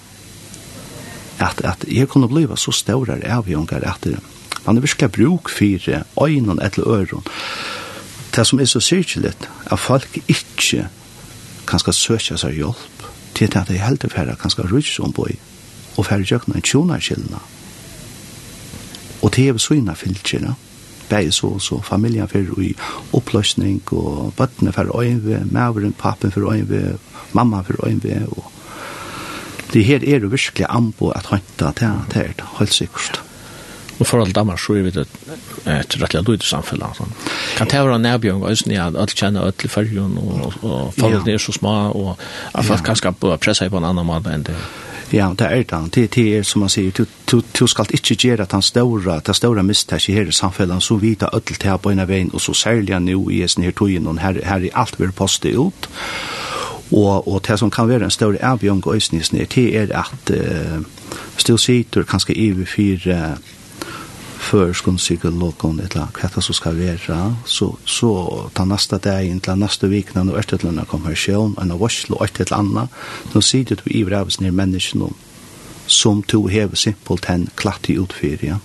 at, 1.40 1.62
at 1.64 1.86
jeg 1.92 2.08
kunne 2.08 2.30
blive 2.30 2.58
så 2.58 2.72
større 2.72 3.18
er 3.22 3.42
vi 3.42 3.54
avgjøngar 3.54 3.86
at 3.86 4.08
man 4.66 4.78
er 4.78 4.82
virkelig 4.82 5.12
bruk 5.12 5.50
for 5.50 6.26
øynene 6.26 6.66
etter 6.66 6.88
øren. 6.88 7.24
Det 8.36 8.48
som 8.48 8.60
er 8.60 8.66
så 8.66 8.80
syrkjeligt, 8.80 9.50
at 9.72 9.80
folk 9.80 10.20
ikke 10.28 10.90
kan 11.68 11.80
skal 11.80 11.94
søke 11.94 12.38
seg 12.38 12.54
hjelp, 12.54 13.06
til 13.36 13.50
at 13.56 13.68
de 13.68 13.78
heldig 13.78 14.12
færre 14.12 14.36
kan 14.36 14.50
skal 14.50 14.68
rydde 14.72 15.04
om 15.04 15.14
bøy 15.14 15.38
og 15.98 16.06
færre 16.06 16.26
jøkna 16.32 16.56
en 16.56 16.62
tjonar. 16.62 17.42
Og 19.22 19.36
det 19.36 19.48
er 19.48 19.54
vi 19.54 19.60
så 19.60 19.74
inna 19.74 19.94
fylkjene, 19.94 20.56
bæði 21.10 21.32
så, 21.36 21.54
så 21.60 21.80
familjen 21.86 22.30
fyrir 22.32 22.60
i 22.64 22.74
oppløsning, 23.18 23.82
og 23.92 24.34
bøttene 24.38 24.74
fyrir 24.76 24.96
øynve, 24.96 25.44
mæveren, 25.52 25.96
pappen 25.98 26.32
fyrir 26.32 26.52
øynve, 26.54 26.98
mamma 27.34 27.64
fyrir 27.68 27.88
øynve, 27.88 28.22
og 28.38 28.52
det 29.74 29.86
her 29.86 30.04
er 30.04 30.20
jo 30.24 30.32
virkelig 30.32 30.68
ambo 30.70 31.10
at 31.12 31.28
hønta 31.32 31.72
til 31.76 31.96
det 32.14 32.22
er 32.24 32.36
det, 32.38 32.52
helt 32.60 32.74
sikkert. 32.74 33.22
Og 34.00 34.06
for 34.06 34.22
alle 34.22 34.34
damer 34.34 34.60
så 34.62 34.76
er 34.78 34.86
vi 34.86 34.92
det 34.94 35.08
et 35.66 35.96
rettelig 36.02 36.24
lyd 36.28 36.44
i 36.44 36.48
samfunnet. 36.48 37.02
Kan 37.58 37.70
det 37.70 37.80
være 37.82 38.00
nærbjørn 38.00 38.44
og 38.44 38.52
øyne 38.52 38.82
at 38.82 38.96
alle 38.96 39.16
kjenner 39.16 39.48
alle 39.48 39.70
følgen 39.70 40.18
og, 40.18 40.54
og 40.62 40.94
folk 41.00 41.28
er 41.28 41.38
så 41.42 41.52
små 41.52 41.74
og 41.92 42.18
at 42.54 42.66
folk 42.66 42.84
kan 42.86 42.96
skapa 42.96 43.38
pressa 43.38 43.70
på 43.70 43.82
en 43.82 43.90
annan 43.90 44.06
måte 44.06 44.34
enn 44.34 44.46
det? 44.46 44.56
Ja, 45.14 45.34
det 45.40 45.48
er 45.48 45.64
det. 45.64 45.96
Det, 45.96 46.16
det 46.16 46.38
er 46.38 46.44
som 46.44 46.60
man 46.66 46.70
sier, 46.70 46.92
du, 46.92 47.06
du, 47.32 47.40
du 47.60 47.68
skal 47.68 47.88
ikke 47.96 48.16
gjøre 48.16 48.44
at 48.44 48.52
han 48.52 48.62
større, 48.62 49.22
det 49.24 49.36
større 49.36 49.64
mistak 49.64 50.10
i 50.10 50.14
her 50.18 50.28
i 50.28 50.36
samfunnet, 50.36 50.84
så 50.84 50.98
vita 51.00 51.30
ødel 51.34 51.56
til 51.56 51.80
på 51.80 51.94
en 51.94 52.04
av 52.04 52.10
veien, 52.12 52.32
og 52.34 52.42
så 52.44 52.54
særlig 52.54 53.00
nå 53.00 53.30
i 53.32 53.40
sin 53.48 53.64
her 53.64 53.72
togjen, 53.72 54.08
og 54.08 54.20
her, 54.20 54.42
her 54.44 54.68
er 54.68 54.76
alt 54.76 55.00
vil 55.00 55.16
postet 55.16 55.56
ut. 55.56 55.88
Og, 56.92 57.28
og 57.28 57.42
det 57.48 57.60
som 57.60 57.72
kan 57.72 57.88
være 57.88 58.08
en 58.08 58.12
større 58.12 58.44
avgjøng 58.44 58.84
og 58.88 58.96
øsningsnir, 58.96 59.48
det 59.56 59.68
er 59.76 59.96
at 59.96 60.32
uh, 60.32 60.84
still 61.38 61.60
sitter 61.60 62.04
kanskje 62.04 62.36
i 62.36 62.66
fire 62.66 63.16
uh, 63.32 63.57
før 64.40 64.74
skulle 64.74 65.00
sikkert 65.00 65.34
lokken 65.34 65.80
et 65.80 65.96
eller 65.96 66.08
annet 66.08 66.36
hva 66.36 66.44
som 66.44 66.56
skal 66.56 66.78
være, 66.78 67.18
så, 67.46 67.72
så 67.86 68.12
ta 68.56 68.66
neste 68.66 69.00
dagen 69.04 69.40
til 69.44 69.60
neste 69.60 69.90
vikene, 69.92 70.26
når 70.28 70.42
et 70.42 70.54
eller 70.54 70.72
annet 70.72 70.92
kommer 70.92 71.16
sjøen, 71.18 71.56
en 71.62 71.74
av 71.74 71.82
varsel 71.82 72.16
og 72.18 72.26
et 72.26 72.42
eller 72.46 72.60
annet, 72.60 73.00
så 73.34 73.42
sier 73.42 73.76
du 73.76 73.84
i 73.92 74.04
brevet 74.08 74.40
ned 74.42 74.56
menneskene 74.58 75.10
som 75.88 76.22
to 76.28 76.48
hever 76.52 76.76
simpelt 76.76 77.30
hen 77.32 77.48
klatt 77.56 77.90
i 77.90 77.98
utfyr, 78.00 78.44
ja. 78.44 78.60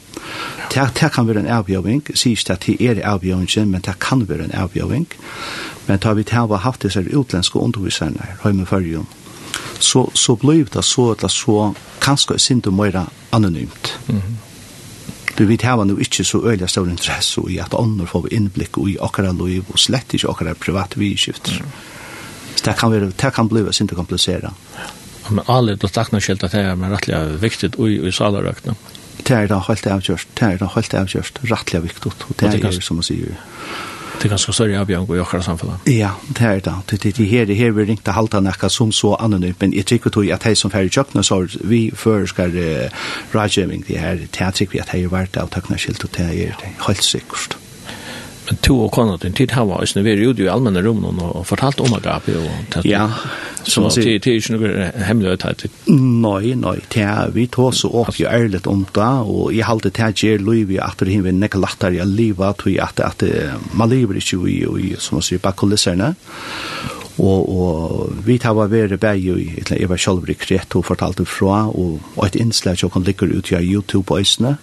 Det, 0.73 0.85
det 0.99 1.11
kan 1.13 1.27
være 1.29 1.43
en 1.43 1.51
avgjøring, 1.51 2.05
sier 2.15 2.39
ikke 2.39 2.55
at 2.55 2.67
det 2.67 2.77
er 2.81 3.03
avgjøringen, 3.07 3.71
men 3.71 3.83
det 3.85 3.99
kan 4.01 4.23
være 4.29 4.49
en 4.49 4.55
avgjøring. 4.57 5.07
Men 5.87 5.99
da 5.99 6.13
vi 6.17 6.25
har 6.31 6.63
haft 6.65 6.83
disse 6.83 7.03
utländska 7.03 7.59
underviserne, 7.59 8.37
høyme 8.43 8.67
førjen, 8.67 9.07
så, 9.79 10.07
så 10.15 10.35
blir 10.39 10.65
det 10.73 10.85
så, 10.85 11.11
eller 11.13 11.29
så, 11.29 11.75
kanskje 12.01 12.39
sint 12.39 12.67
og 12.67 12.75
mer 12.75 13.05
anonymt. 13.33 13.99
Mhm. 14.07 14.17
Mm 14.17 14.52
Du 15.39 15.47
vet 15.49 15.65
hava 15.65 15.85
nu 15.89 15.97
ikkje 16.01 16.25
så 16.29 16.43
øyla 16.45 16.69
stor 16.69 16.89
interesse 16.89 17.41
i 17.49 17.59
at 17.63 17.75
ånder 17.75 18.07
får 18.07 18.29
innblikk 18.33 18.77
i 18.85 18.99
okkara 19.01 19.33
liv 19.33 19.65
og 19.73 19.79
slett 19.81 20.13
ikkje 20.13 20.29
okkara 20.29 20.55
privat 20.55 20.99
vidskift. 21.01 21.55
Mm. 21.57 21.71
Så 22.57 22.67
det 22.67 22.77
kan, 22.79 22.93
være, 22.93 23.13
det 23.17 23.33
kan 23.35 23.49
bli 23.49 23.65
sint 23.73 23.93
og 23.93 24.19
Ja. 24.77 24.91
Men 25.31 25.45
alle, 25.49 25.77
du 25.77 25.87
takk 25.89 26.11
noe 26.13 26.21
skilt 26.21 26.43
at 26.45 26.53
det 26.53 26.65
er 26.67 26.77
men 26.77 26.93
rettelig 26.93 27.41
viktig 27.41 27.73
ui 27.79 27.95
i 28.09 28.13
salarøkene. 28.13 28.75
Det 29.23 29.37
er 29.37 29.47
da 29.47 29.61
helt 29.69 29.87
avgjørst, 29.87 30.29
det 30.39 30.49
er 30.49 30.59
da 30.59 30.69
helt 30.75 30.95
avgjørst, 30.99 31.43
rettelig 31.47 31.83
viktig, 31.85 32.11
og 32.11 32.35
det 32.41 32.49
er 32.59 32.79
som 32.83 32.99
man 32.99 33.07
sier. 33.07 33.37
Det 34.23 34.29
er 34.29 34.37
ganske 34.37 34.53
større 34.55 34.79
avbjørn 34.79 35.09
i 35.11 35.19
åkere 35.19 35.43
samfunnet. 35.43 35.89
Ja, 35.91 36.13
det 36.29 36.47
er 36.47 36.61
det. 36.63 36.75
Det 36.91 37.07
er 37.07 37.17
det 37.17 37.27
her, 37.27 37.45
det 37.45 37.57
her 37.57 37.73
vi 37.75 37.87
ringte 37.89 38.15
halte 38.15 38.39
nekka 38.41 38.69
som 38.71 38.93
så 38.95 39.17
anonymt, 39.19 39.59
men 39.61 39.75
jeg 39.75 39.87
tykker 39.91 40.15
tog 40.15 40.31
at 40.31 40.47
de 40.47 40.55
som 40.55 40.71
færre 40.71 40.87
kjøkken 40.87 41.27
så 41.27 41.41
vi 41.65 41.91
før 41.95 42.27
skal 42.31 42.55
uh, 42.55 43.03
rådgjøving 43.35 43.83
det 43.89 43.99
her, 43.99 44.23
det 44.23 44.41
er 44.47 44.55
tykker 44.55 44.79
vi 44.79 44.85
at 44.85 44.95
de 44.95 45.03
er 45.03 45.11
vært 45.11 45.43
av 45.43 45.51
takkene 45.51 45.79
skilt 45.79 46.07
og 46.07 46.15
det 46.15 46.31
er 46.31 46.71
helt 46.87 47.03
sikkert 47.03 47.62
to 48.63 48.77
og 48.85 48.93
kona 48.95 49.17
din 49.23 49.35
tid 49.37 49.55
hava 49.57 49.81
og 49.81 50.05
vi 50.05 50.13
er 50.13 50.23
jo 50.23 50.33
i 50.37 50.49
allmenne 50.51 50.83
rummen 50.85 51.21
og 51.23 51.45
fortalt 51.47 51.81
om 51.81 51.95
agape 51.97 52.35
og 52.39 52.87
ja, 52.87 53.09
så 53.63 53.85
man 53.85 53.95
sier, 53.95 54.19
det 54.19 54.33
er 54.33 54.41
ikke 54.41 54.57
noe 54.57 54.89
hemmelighet 55.07 55.67
Nei, 55.93 56.55
nei, 56.59 56.77
det 56.93 57.05
er 57.07 57.35
vi 57.35 57.47
tog 57.53 57.75
så 57.75 57.91
opp 58.03 58.19
jo 58.19 58.29
ærligt 58.31 58.67
om 58.71 58.85
det 58.95 59.13
og 59.27 59.53
jeg 59.55 59.69
halte 59.69 59.93
det 59.95 60.13
gjør 60.23 60.47
liv 60.49 60.75
i 60.75 60.81
at 60.83 61.03
det 61.03 61.15
er 61.15 61.33
nekka 61.33 61.61
lattar 61.63 61.95
i 61.95 62.03
livet 62.07 62.67
og 62.67 62.81
at, 62.83 63.01
at 63.01 63.23
man 63.73 63.91
lever 63.91 64.19
ikke 64.19 64.43
i, 64.49 64.95
som 64.99 65.19
man 65.19 65.27
sier, 65.27 65.43
bak 65.43 65.57
kulisserne 65.57 66.15
og 67.19 67.49
og 67.53 68.13
vi 68.25 68.39
tar 68.39 68.55
var 68.57 68.71
vere 68.73 68.97
bæj 68.97 69.31
og 69.35 69.41
etla 69.61 69.77
eva 69.85 69.97
sjálvri 70.01 70.35
kret 70.39 70.77
og 70.79 70.87
fortalte 70.89 71.27
fra 71.29 71.67
og, 71.69 72.01
og 72.17 72.27
et 72.27 72.39
innslag 72.41 72.79
som 72.79 72.91
kan 72.91 73.05
ligge 73.05 73.29
ut 73.29 73.53
i 73.53 73.61
YouTube 73.61 74.11
og 74.15 74.21
isne 74.21 74.57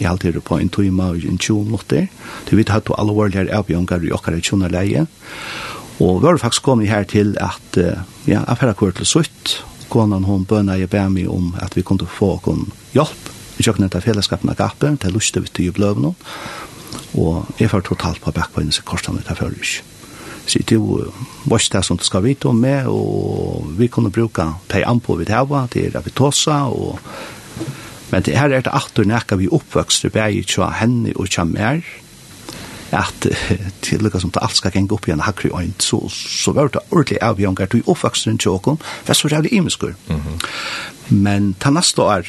i 0.00 0.06
halvt 0.08 0.24
er 0.30 0.40
på 0.40 0.58
en 0.58 0.72
tøyma 0.72 1.12
og 1.14 1.26
en 1.28 1.38
tjum 1.38 1.70
notter. 1.70 2.08
Det 2.48 2.58
vi 2.58 2.64
tatt 2.66 2.86
på 2.88 2.96
alvorligere 2.98 3.54
avbjørngar 3.54 4.04
i 4.04 4.12
okkar 4.14 4.38
i 4.38 4.72
leie. 4.72 5.06
Og 6.00 6.20
vi 6.20 6.26
har 6.26 6.38
faktisk 6.38 6.62
kommet 6.62 6.88
her 6.88 7.04
til 7.04 7.36
at 7.38 7.78
ja, 8.26 8.42
affæra 8.46 8.74
kvar 8.74 8.90
til 8.90 9.06
sutt. 9.06 9.62
Konan 9.88 10.24
hon 10.24 10.44
bøna 10.44 10.76
i 10.76 10.86
bæmi 10.86 11.26
om 11.26 11.54
at 11.62 11.76
vi 11.76 11.82
kunne 11.82 12.06
få 12.06 12.38
kon 12.42 12.70
hjelp 12.94 13.30
Vi 13.54 13.62
kjøkken 13.62 13.86
etter 13.86 14.02
fellesskapen 14.02 14.50
av 14.50 14.58
gapen, 14.58 14.96
til 14.98 15.14
lustet 15.14 15.44
vi 15.44 15.52
til 15.54 15.68
jubløvene, 15.68 16.10
og 17.14 17.60
jeg 17.60 17.70
får 17.70 17.84
totalt 17.86 18.22
på 18.22 18.32
bakkveien, 18.34 18.72
så 18.74 18.82
korsene 18.82 19.22
etter 19.22 19.38
før 19.38 19.54
ikke. 19.54 19.84
Så 20.44 20.60
det 20.66 20.78
var 20.80 21.62
ikke 21.62 21.76
det 21.76 21.84
som 21.86 22.00
du 22.00 22.04
skal 22.04 22.24
vite 22.24 22.50
om 22.50 22.58
meg, 22.60 22.88
og 22.90 23.70
vi 23.78 23.86
kunne 23.88 24.10
bruke 24.10 24.48
de 24.72 24.82
anpå 24.84 25.16
vi 25.20 25.28
det 25.28 25.36
her, 25.36 25.68
det 25.72 25.86
er 25.86 25.98
at 25.98 26.04
vi 26.04 26.10
tåsa, 26.10 26.64
og 26.66 26.98
Men 28.10 28.22
det 28.22 28.36
her 28.38 28.52
er 28.52 28.64
det 28.64 28.72
aftur 28.72 29.06
nekka 29.08 29.38
vi 29.40 29.50
oppvøkster 29.52 30.12
bæg 30.14 30.44
tja 30.50 30.70
henne 30.80 31.14
og 31.16 31.30
tja 31.32 31.44
mer, 31.48 31.82
at 32.94 33.26
til 33.82 34.04
lukka 34.04 34.20
som 34.22 34.30
det 34.34 34.42
alt 34.44 34.58
skal 34.58 34.74
genge 34.74 34.94
opp 34.94 35.08
igjen 35.08 35.24
hakri 35.24 35.50
øynt, 35.50 35.82
så, 35.82 35.98
så 36.10 36.54
var 36.54 36.70
det 36.70 36.84
ordentlig 36.90 37.18
avgjøngar 37.24 37.72
til 37.72 37.82
oppvøksteren 37.90 38.38
til 38.38 38.54
åkken, 38.54 38.78
for 39.04 39.18
så 39.18 39.30
rævlig 39.32 39.52
imeskur. 39.52 39.94
Mm 40.08 40.20
-hmm. 40.20 40.46
Men 41.08 41.54
ta 41.60 41.70
neste 41.70 42.02
år, 42.02 42.22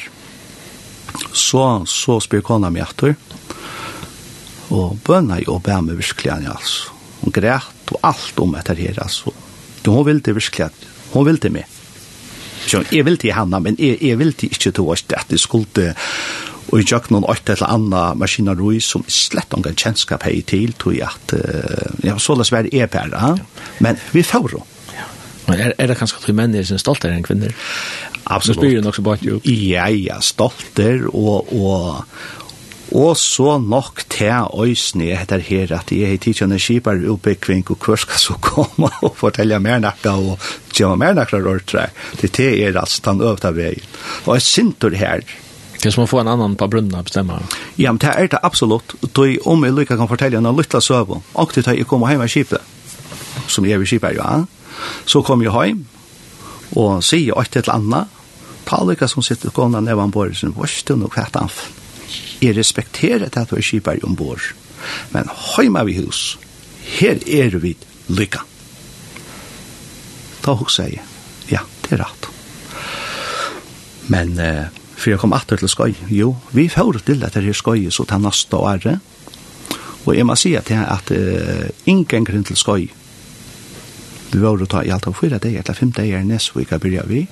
så, 1.32 1.84
så 1.86 2.20
spyr 2.20 2.40
kona 2.40 2.70
mi 2.70 2.80
aftur, 2.80 3.14
og 4.70 4.98
bønna 5.04 5.40
jo 5.46 5.58
bæg 5.58 5.84
meg 5.84 5.98
virkelig 5.98 6.32
an, 6.32 6.46
altså. 6.46 6.90
Hun 7.20 7.32
græt 7.32 7.92
og 7.92 8.00
alt 8.02 8.38
om 8.38 8.54
etter 8.54 8.74
her, 8.74 8.94
altså. 9.02 9.30
Hun 9.86 10.06
ville 10.06 10.20
det 10.20 10.34
virkelig, 10.34 10.70
hun 11.12 11.26
ville 11.26 11.40
det 11.40 11.52
meg. 11.52 11.64
Så 12.66 12.82
jeg 12.90 13.06
vil 13.06 13.18
til 13.22 13.34
henne, 13.36 13.60
men 13.62 13.78
jeg, 13.78 13.98
jeg 14.02 14.18
vil 14.18 14.34
til 14.34 14.52
ikke 14.52 14.70
til 14.70 14.92
oss 14.92 15.04
at 15.14 15.32
jeg 15.32 15.42
skulle 15.42 15.90
og 16.66 16.80
jeg 16.80 16.88
gjør 16.90 17.12
noen 17.14 17.26
åtte 17.30 17.54
eller 17.54 17.70
andre 17.70 18.00
maskiner 18.18 18.56
roi 18.58 18.80
som 18.82 19.04
slett 19.06 19.54
ikke 19.54 19.70
en 19.70 19.78
kjennskap 19.78 20.24
hei 20.26 20.40
til, 20.42 20.72
tror 20.74 20.96
jeg 20.96 21.06
at 21.06 21.34
uh, 21.38 22.00
ja, 22.02 22.16
så 22.18 22.34
løs 22.34 22.50
være 22.50 22.72
er 22.74 22.90
bare, 22.90 23.36
men 23.78 24.00
vi 24.10 24.24
får 24.26 24.56
jo. 24.56 24.64
Men 25.46 25.60
er, 25.62 25.76
er 25.78 25.86
det 25.86 25.94
kanskje 26.00 26.18
at 26.18 26.26
vi 26.26 26.34
menn 26.34 26.56
er 26.58 26.66
stoltere 26.82 27.14
enn 27.14 27.22
kvinner? 27.22 27.52
Absolutt. 28.26 28.58
Nå 28.58 28.64
spyr 28.64 28.74
jo 28.74 28.82
nok 28.82 28.96
så 28.96 29.04
bare 29.06 29.22
jo. 29.22 29.36
Ja, 29.46 29.86
ja, 29.94 30.16
stolter 30.24 31.04
og, 31.12 31.52
og 31.54 32.02
Og 32.94 33.16
så 33.18 33.56
nok 33.58 34.04
til 34.12 34.46
øysene 34.54 35.08
etter 35.16 35.42
her 35.42 35.72
at 35.74 35.90
jeg 35.92 36.10
har 36.10 36.20
tidligere 36.22 36.52
en 36.54 36.62
skipar 36.62 37.00
oppbyggving 37.10 37.64
og 37.70 37.82
hver 37.82 37.98
skal 37.98 38.20
så 38.22 38.36
komme 38.42 38.90
og 39.02 39.16
fortelle 39.18 39.58
mer 39.58 39.80
nakka 39.82 40.14
og 40.14 40.46
gjøre 40.76 41.00
mer 41.00 41.16
nakka 41.18 41.40
rørtre. 41.42 41.88
Det 42.20 42.38
er 42.38 42.78
altså 42.78 43.02
den 43.04 43.20
øvde 43.20 43.56
veien. 43.56 43.82
Og 44.26 44.36
jeg 44.36 44.42
synter 44.42 44.94
her. 44.94 45.26
Det 45.76 45.90
er 45.90 45.94
som 45.94 46.06
å 46.06 46.08
få 46.10 46.22
en 46.22 46.30
annan 46.32 46.56
på 46.56 46.68
brunnen 46.70 47.04
bestemma. 47.04 47.40
Ja, 47.76 47.92
men 47.92 48.00
det 48.00 48.14
er 48.14 48.30
det 48.32 48.40
absolutt. 48.42 48.94
Da 49.02 49.26
om 49.44 49.64
jeg 49.64 49.74
lykka 49.74 49.98
kan 49.98 50.08
fortelle 50.08 50.38
en 50.38 50.56
lytte 50.56 50.80
søvn, 50.80 51.22
og 51.34 51.52
til 51.52 51.66
jeg 51.66 51.86
kommer 51.86 52.10
hjem 52.10 52.24
av 52.24 52.32
skipet 52.32 52.72
som 53.48 53.66
jeg 53.66 53.76
er 53.76 54.14
jo 54.14 54.22
ja. 54.22 54.44
Så 55.06 55.22
kom 55.22 55.42
jeg 55.42 55.52
hjem 55.52 55.84
og 56.76 57.02
sier 57.04 57.38
et 57.40 57.56
eller 57.56 57.74
annet. 57.74 58.14
Ta 58.66 58.82
lykka 58.82 59.08
som 59.08 59.22
sitter 59.22 59.52
og 59.52 59.54
går 59.54 59.74
ned 59.76 59.92
av 59.92 60.02
en 60.02 60.10
borg, 60.10 60.34
så 60.34 60.50
var 60.50 60.66
det 60.66 60.98
noe 60.98 61.85
Jeg 62.42 62.56
respekterer 62.56 63.26
det 63.26 63.40
at 63.40 63.50
du 63.50 63.56
er 63.56 63.64
skipar 63.64 64.02
ombord, 64.06 64.52
men 65.14 65.30
heima 65.56 65.84
vi 65.88 65.98
hus, 66.00 66.38
her 66.98 67.18
er 67.26 67.58
vi 67.62 67.74
lykka. 68.08 68.42
Da 70.44 70.54
hos 70.54 70.78
jeg, 70.78 71.00
ja, 71.50 71.64
det 71.84 71.96
er 71.96 72.04
rett. 72.04 72.28
Men 74.12 74.36
eh, 74.38 74.66
for 74.96 75.12
jeg 75.12 75.20
kom 75.20 75.34
atter 75.36 75.60
til 75.60 75.70
skøy, 75.70 75.94
jo, 76.14 76.34
vi 76.56 76.68
får 76.72 77.02
til 77.06 77.24
at 77.26 77.34
det 77.34 77.44
er 77.50 77.56
skøy, 77.56 77.88
så 77.90 78.06
ta 78.08 78.18
nasta 78.18 78.56
året, 78.56 79.02
og 80.06 80.14
jeg 80.14 80.26
må 80.26 80.36
si 80.38 80.54
at, 80.54 80.68
det 80.68 80.76
er 80.78 80.86
at 80.86 81.10
uh, 81.10 81.66
ingen 81.90 82.24
grunn 82.24 82.46
til 82.46 82.56
skøy, 82.56 82.86
vi 84.30 84.42
var 84.42 84.62
å 84.62 84.68
ta 84.70 84.84
i 84.86 84.92
alt 84.94 85.08
av 85.10 85.16
fyra 85.18 85.40
dager, 85.42 85.64
eller 85.64 85.78
fem 85.78 85.90
dager 85.94 86.24
nesvika 86.26 86.78
byrja 86.82 87.02
vi, 87.10 87.24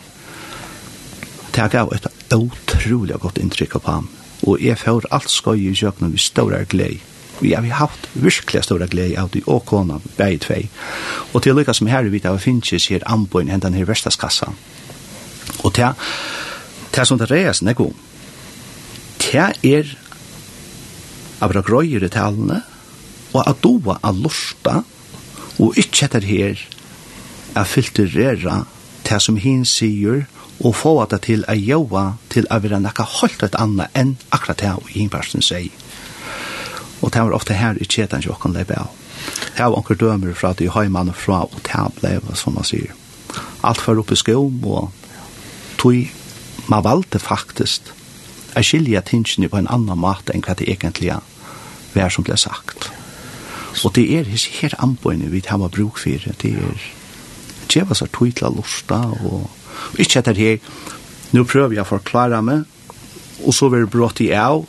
det 1.55 1.69
gav 1.71 1.93
et 1.95 2.09
utrolig 2.35 3.19
godt 3.23 3.39
inntrykk 3.39 3.79
på 3.79 3.95
ham 3.95 4.09
og 4.45 4.61
jeg 4.61 4.79
får 4.79 5.09
alt 5.15 5.33
skøy 5.33 5.71
i 5.71 5.75
kjøkkenen 5.75 6.13
vi 6.13 6.21
ståre 6.21 6.65
glede. 6.69 7.01
Vi 7.41 7.53
har 7.53 7.65
haft 7.81 8.07
virkelig 8.15 8.63
ståre 8.65 8.87
glede 8.89 9.19
av 9.19 9.31
de 9.35 9.43
og 9.47 10.03
begge 10.17 10.39
tvei. 10.39 10.69
Og 11.33 11.43
til 11.43 11.57
lykka 11.57 11.75
som 11.75 11.91
her 11.91 12.07
vi 12.09 12.21
tar 12.21 12.39
finnes 12.39 12.89
her 12.89 13.03
anboen 13.07 13.49
hendan 13.49 13.75
her 13.75 13.85
verstaskassan. 13.85 14.55
Og 15.65 15.75
til, 15.75 15.93
Det 16.95 17.07
som 17.07 17.19
det 17.19 17.31
reies 17.31 17.63
nekko, 17.63 17.93
det 19.19 19.57
er 19.67 19.97
av 21.43 21.53
grøyere 21.67 22.09
talene, 22.09 22.63
og 23.35 23.49
at 23.49 23.63
doa 23.63 23.99
av 24.03 24.15
lorsta, 24.15 24.85
og 25.59 25.75
ikkje 25.79 26.07
etter 26.07 26.23
her, 26.29 26.61
er 27.57 27.65
filtrera 27.65 28.61
det 29.09 29.21
som 29.23 29.37
hin 29.37 29.65
sier, 29.67 30.27
og 30.61 30.75
få 30.77 30.95
det 31.11 31.21
til 31.27 31.45
å 31.51 31.55
jobbe 31.59 32.05
til 32.33 32.47
å 32.51 32.61
være 32.63 32.81
noe 32.83 33.07
helt 33.19 33.43
et 33.43 33.57
annet 33.59 33.99
enn 33.99 34.15
akkurat 34.31 34.61
det 34.61 34.75
og 34.79 34.93
innpersen 34.95 35.43
sier. 35.43 35.73
Og 37.03 37.13
det 37.13 37.23
var 37.23 37.35
ofte 37.37 37.57
her 37.59 37.79
i 37.81 37.89
kjeden 37.89 38.23
som 38.23 38.39
kan 38.41 38.55
leve 38.55 38.79
av. 38.79 38.93
Det 39.57 39.65
var 39.65 39.77
anker 39.79 39.99
dømer 39.99 40.35
fra 40.35 40.53
at 40.55 40.61
de 40.63 40.71
har 40.71 40.89
mann 40.89 41.13
fra 41.13 41.43
og 41.45 41.59
det 41.65 41.89
ble, 41.99 42.37
som 42.39 42.55
man 42.55 42.65
sier. 42.65 42.95
Alt 43.65 43.83
var 43.87 43.99
oppe 43.99 44.15
i 44.15 44.21
skjom, 44.21 44.63
og 44.65 44.93
tog 45.81 46.09
man 46.71 46.85
valgte 46.85 47.21
faktisk 47.21 47.91
å 48.55 48.63
skilje 48.65 49.01
tingene 49.11 49.51
på 49.51 49.59
en 49.59 49.69
annan 49.69 50.01
måte 50.01 50.33
enn 50.33 50.45
hva 50.45 50.55
det 50.57 50.69
egentlig 50.71 51.17
var 51.95 52.13
som 52.15 52.25
ble 52.25 52.39
sagt. 52.41 52.89
Og 53.83 53.93
det 53.97 54.07
er 54.15 54.29
her 54.61 54.77
anbøyene 54.79 55.33
vi 55.33 55.43
har 55.49 55.69
bruk 55.69 55.99
for 55.99 56.25
det. 56.25 56.55
Er 56.55 56.79
kjeva 57.69 57.97
seg 57.99 58.13
tog 58.15 58.31
til 58.37 58.49
å 58.49 58.55
lusta 58.55 59.01
og 59.27 59.64
Og 59.93 60.01
ikke 60.05 60.23
etter 60.23 60.39
her, 60.39 60.73
nå 61.35 61.45
prøver 61.49 61.79
jeg 61.79 61.85
å 61.85 61.93
forklare 61.97 62.41
meg, 62.45 62.65
og 63.45 63.55
så 63.55 63.69
blir 63.71 63.85
det 63.85 63.93
brått 63.93 64.23
i 64.25 64.31
av, 64.39 64.65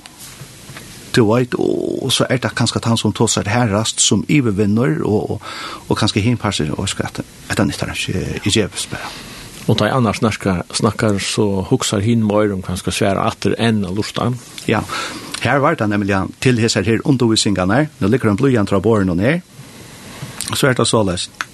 du 1.15 1.21
vet, 1.29 1.53
og, 1.55 2.09
så 2.11 2.25
er 2.29 2.41
det 2.43 2.51
kanskje 2.57 2.81
han 2.85 2.99
som 2.99 3.13
tås 3.15 3.37
er 3.39 3.47
herrast, 3.47 4.01
som 4.03 4.25
ivervinner, 4.27 4.97
og, 5.07 5.35
og, 5.35 5.53
og 5.87 5.99
kanskje 5.99 6.25
hinparser, 6.25 6.73
og 6.75 6.89
skal 6.91 7.07
etter, 7.07 7.29
etter 7.51 7.69
nytt 7.69 7.85
er 7.85 7.93
ikke 7.95 8.25
i 8.43 8.51
djevest 8.51 8.91
bare. 8.91 9.13
Og 9.65 9.79
da 9.79 9.89
annars 9.95 10.19
snakkar, 10.21 10.61
snakkar 10.75 11.17
så 11.23 11.63
huksar 11.71 12.03
hin 12.05 12.25
mer 12.25 12.51
om 12.53 12.61
kanskje 12.65 12.93
svære 12.93 13.23
atter 13.25 13.55
enn 13.57 13.81
av 13.87 13.95
lustan. 13.97 14.37
Ja, 14.69 14.83
her 15.41 15.63
var 15.63 15.77
det 15.79 15.87
nemlig 15.89 16.19
til 16.43 16.61
hesser 16.61 16.85
her 16.85 17.01
undervisningene, 17.07 17.87
nå 17.99 18.11
ligger 18.11 18.33
en 18.33 18.39
blodjant 18.39 18.69
fra 18.69 18.81
båren 18.83 19.13
og 19.13 19.17
ned, 19.21 19.41
så 20.53 20.69
er 20.69 20.77
det 20.77 20.85
så 20.89 21.01
løst 21.05 21.45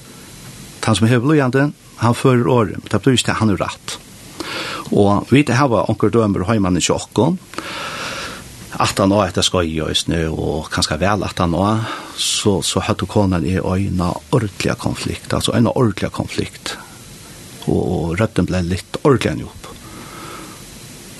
han 0.85 0.97
som 0.97 1.07
hever 1.07 1.27
lojande, 1.27 1.71
han 2.01 2.17
fører 2.17 2.47
året, 2.47 2.89
det 2.89 3.01
blir 3.03 3.17
ikke 3.17 3.37
han 3.37 3.53
er 3.53 3.61
rett. 3.61 3.97
Og 4.91 5.27
vi 5.29 5.39
vet 5.39 5.53
her 5.55 5.69
var 5.71 5.89
onker 5.91 6.11
dømer 6.11 6.47
høymann 6.49 6.79
i 6.79 6.83
tjokken, 6.83 7.37
at 8.81 8.99
han 8.99 9.11
også 9.11 9.27
etter 9.29 9.45
skøy 9.45 9.73
og 9.83 9.95
snø, 9.95 10.21
og 10.31 10.69
kanskje 10.73 10.97
vel 11.01 11.25
at 11.27 11.39
han 11.43 11.55
også, 11.55 11.97
så, 12.17 12.53
så 12.65 12.83
hadde 12.87 13.07
konen 13.09 13.45
i 13.45 13.57
øyne 13.59 14.11
ordentlig 14.31 14.75
konflikt, 14.79 15.33
altså 15.33 15.55
en 15.57 15.69
ordentlig 15.69 16.11
konflikt. 16.15 16.75
Og, 17.67 17.81
og 17.81 18.19
røtten 18.19 18.47
ble 18.49 18.63
litt 18.65 18.97
ordentlig 19.03 19.31
enn 19.31 19.43
jobb. 19.45 19.69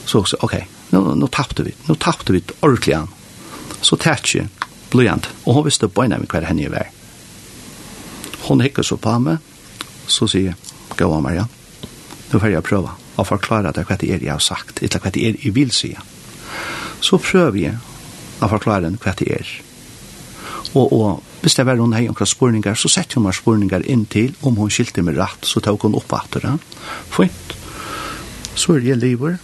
Så 0.09 0.23
jeg 0.25 0.41
ok, 0.43 0.55
nå, 0.95 1.03
nå 1.15 1.29
tappte 1.31 1.63
vi, 1.67 1.75
nå 1.87 1.95
tappte 2.01 2.33
vi 2.35 2.41
ordentlig 2.61 2.97
enn. 2.97 3.11
Så 3.81 3.97
tætje, 3.97 4.47
blyant, 4.91 5.29
og 5.45 5.55
hun 5.57 5.65
visste 5.69 5.89
bøyne 5.89 6.19
med 6.21 6.29
hver 6.31 6.45
henne 6.49 6.65
i 6.65 6.71
vei. 6.71 6.87
Hun 8.47 8.61
hikker 8.61 8.85
så 8.85 8.97
på 9.01 9.13
meg, 9.21 9.39
så 10.11 10.27
sier 10.29 10.51
jeg, 10.51 10.59
gå 10.97 11.07
av 11.07 11.23
Maria, 11.23 11.47
nå 12.31 12.39
får 12.39 12.53
jeg 12.53 12.67
prøve 12.67 12.93
å 13.19 13.25
forklare 13.27 13.73
deg 13.75 13.87
hva 13.87 13.97
det 13.99 14.11
er 14.11 14.23
jeg 14.23 14.33
har 14.33 14.43
sagt, 14.43 14.81
eller 14.83 15.03
hva 15.03 15.11
det 15.13 15.25
er 15.27 15.39
jeg 15.41 15.55
vil 15.55 15.73
si. 15.75 15.91
Så 17.01 17.19
prøver 17.21 17.59
jeg 17.59 17.77
å 18.41 18.49
forklare 18.51 18.87
den 18.87 18.99
hva 19.01 19.13
det 19.17 19.27
er. 19.39 19.51
Og, 20.71 20.93
og 20.93 21.41
hvis 21.41 21.57
det 21.57 21.65
var 21.67 21.81
hun 21.81 21.95
hei 21.97 22.05
omkring 22.09 22.29
spurningar, 22.29 22.77
så 22.79 22.91
sette 22.91 23.17
hun 23.17 23.25
meg 23.25 23.35
spurningar 23.35 23.83
inn 23.89 24.05
til, 24.05 24.35
om 24.45 24.59
hun 24.61 24.71
skilte 24.71 25.03
meg 25.03 25.17
rett, 25.19 25.47
så 25.47 25.63
tok 25.63 25.87
hun 25.87 25.97
opp 25.99 26.13
at 26.15 26.39
det. 26.39 26.53
Fint. 27.11 27.55
Så 28.55 28.77
er 28.77 28.85
jeg 28.85 29.01
lever, 29.01 29.39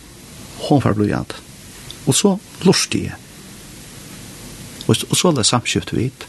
hun 0.67 0.83
får 0.83 0.95
blodjant. 0.97 1.35
Og 2.07 2.15
så 2.15 2.35
lorste 2.63 3.03
jeg. 3.07 3.17
Og, 4.87 4.95
og 4.95 5.17
så 5.19 5.31
er 5.31 5.39
det 5.39 5.47
samskift 5.49 5.93
vidt. 5.95 6.27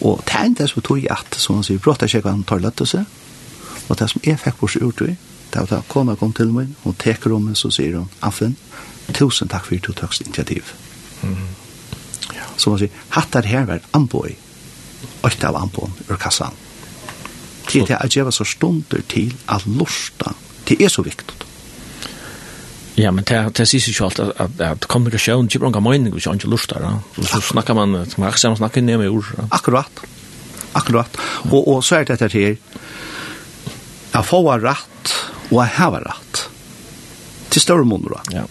Og 0.00 0.20
det 0.26 0.40
enda 0.40 0.66
som 0.66 0.82
tog 0.82 1.06
at, 1.10 1.34
som 1.34 1.58
han 1.58 1.66
sier, 1.66 1.80
brått 1.82 2.02
er 2.02 2.12
kjekkan 2.12 2.44
tar 2.46 2.62
lett 2.62 2.82
seg, 2.86 3.06
og 3.88 3.96
det 3.98 4.10
som 4.10 4.22
jeg 4.24 4.38
fikk 4.38 4.60
bort 4.60 4.76
ut 4.76 5.02
i, 5.08 5.14
det 5.48 5.62
var 5.62 5.70
da 5.70 5.80
kona 5.88 6.14
kom 6.20 6.34
til 6.36 6.52
meg, 6.52 6.74
hun 6.84 6.96
teker 7.00 7.32
om 7.34 7.48
meg, 7.48 7.56
så 7.56 7.70
sier 7.72 7.96
hun, 7.96 8.10
Affen, 8.22 8.56
tusen 9.16 9.48
takk 9.48 9.64
for 9.66 9.80
du 9.80 9.92
tøkst 9.92 10.26
initiativ. 10.26 10.74
Mm 11.22 11.34
-hmm. 11.34 12.34
ja. 12.34 12.44
Så 12.56 12.70
man 12.70 12.78
sier, 12.78 12.90
hattar 13.08 13.42
her 13.42 13.64
var 13.64 13.80
anboi, 13.92 14.36
åtta 15.22 15.48
av 15.48 15.56
anboen 15.56 15.92
ur 16.08 16.16
kassan. 16.16 16.52
Det 17.72 17.90
er 17.90 17.96
at 17.96 18.16
jeg 18.16 18.24
var 18.24 18.30
så 18.30 18.44
stunder 18.44 19.00
til 19.08 19.34
at 19.48 19.66
lusta, 19.66 20.32
det 20.68 20.80
er 20.80 20.88
så 20.88 21.02
viktigt. 21.02 21.47
Ja, 22.98 23.12
men 23.14 23.24
det, 23.24 23.38
det 23.54 23.66
sier 23.70 23.84
ikke 23.92 24.08
alt 24.08 24.20
at, 24.22 24.30
at, 24.42 24.60
at 24.72 24.86
kommunikasjon 24.90 25.46
ikke 25.46 25.62
bra 25.62 25.82
mening 25.84 26.10
hvis 26.14 26.26
jeg 26.26 26.40
ikke 26.40 26.50
lust 26.50 26.72
der. 26.74 26.98
Så 27.22 27.40
snakker 27.52 27.76
man, 27.78 27.94
man 27.94 28.26
har 28.26 28.34
ikke 28.34 28.42
sammen 28.42 28.58
snakket 28.58 28.86
ned 28.88 28.98
med 28.98 29.12
ord. 29.14 29.28
Akkurat. 29.54 30.02
Akkurat. 30.78 31.20
Og, 31.48 31.60
og 31.62 31.84
så 31.86 32.00
er 32.00 32.08
det 32.08 32.18
dette 32.18 32.34
her. 32.34 32.56
Jeg 34.08 34.26
får 34.26 34.48
rett, 34.64 35.12
og 35.50 35.60
jeg 35.60 35.74
har 35.78 36.00
rett. 36.08 36.46
Til 37.54 37.62
større 37.62 37.86
måneder. 37.86 38.32
Ja. 38.34 38.44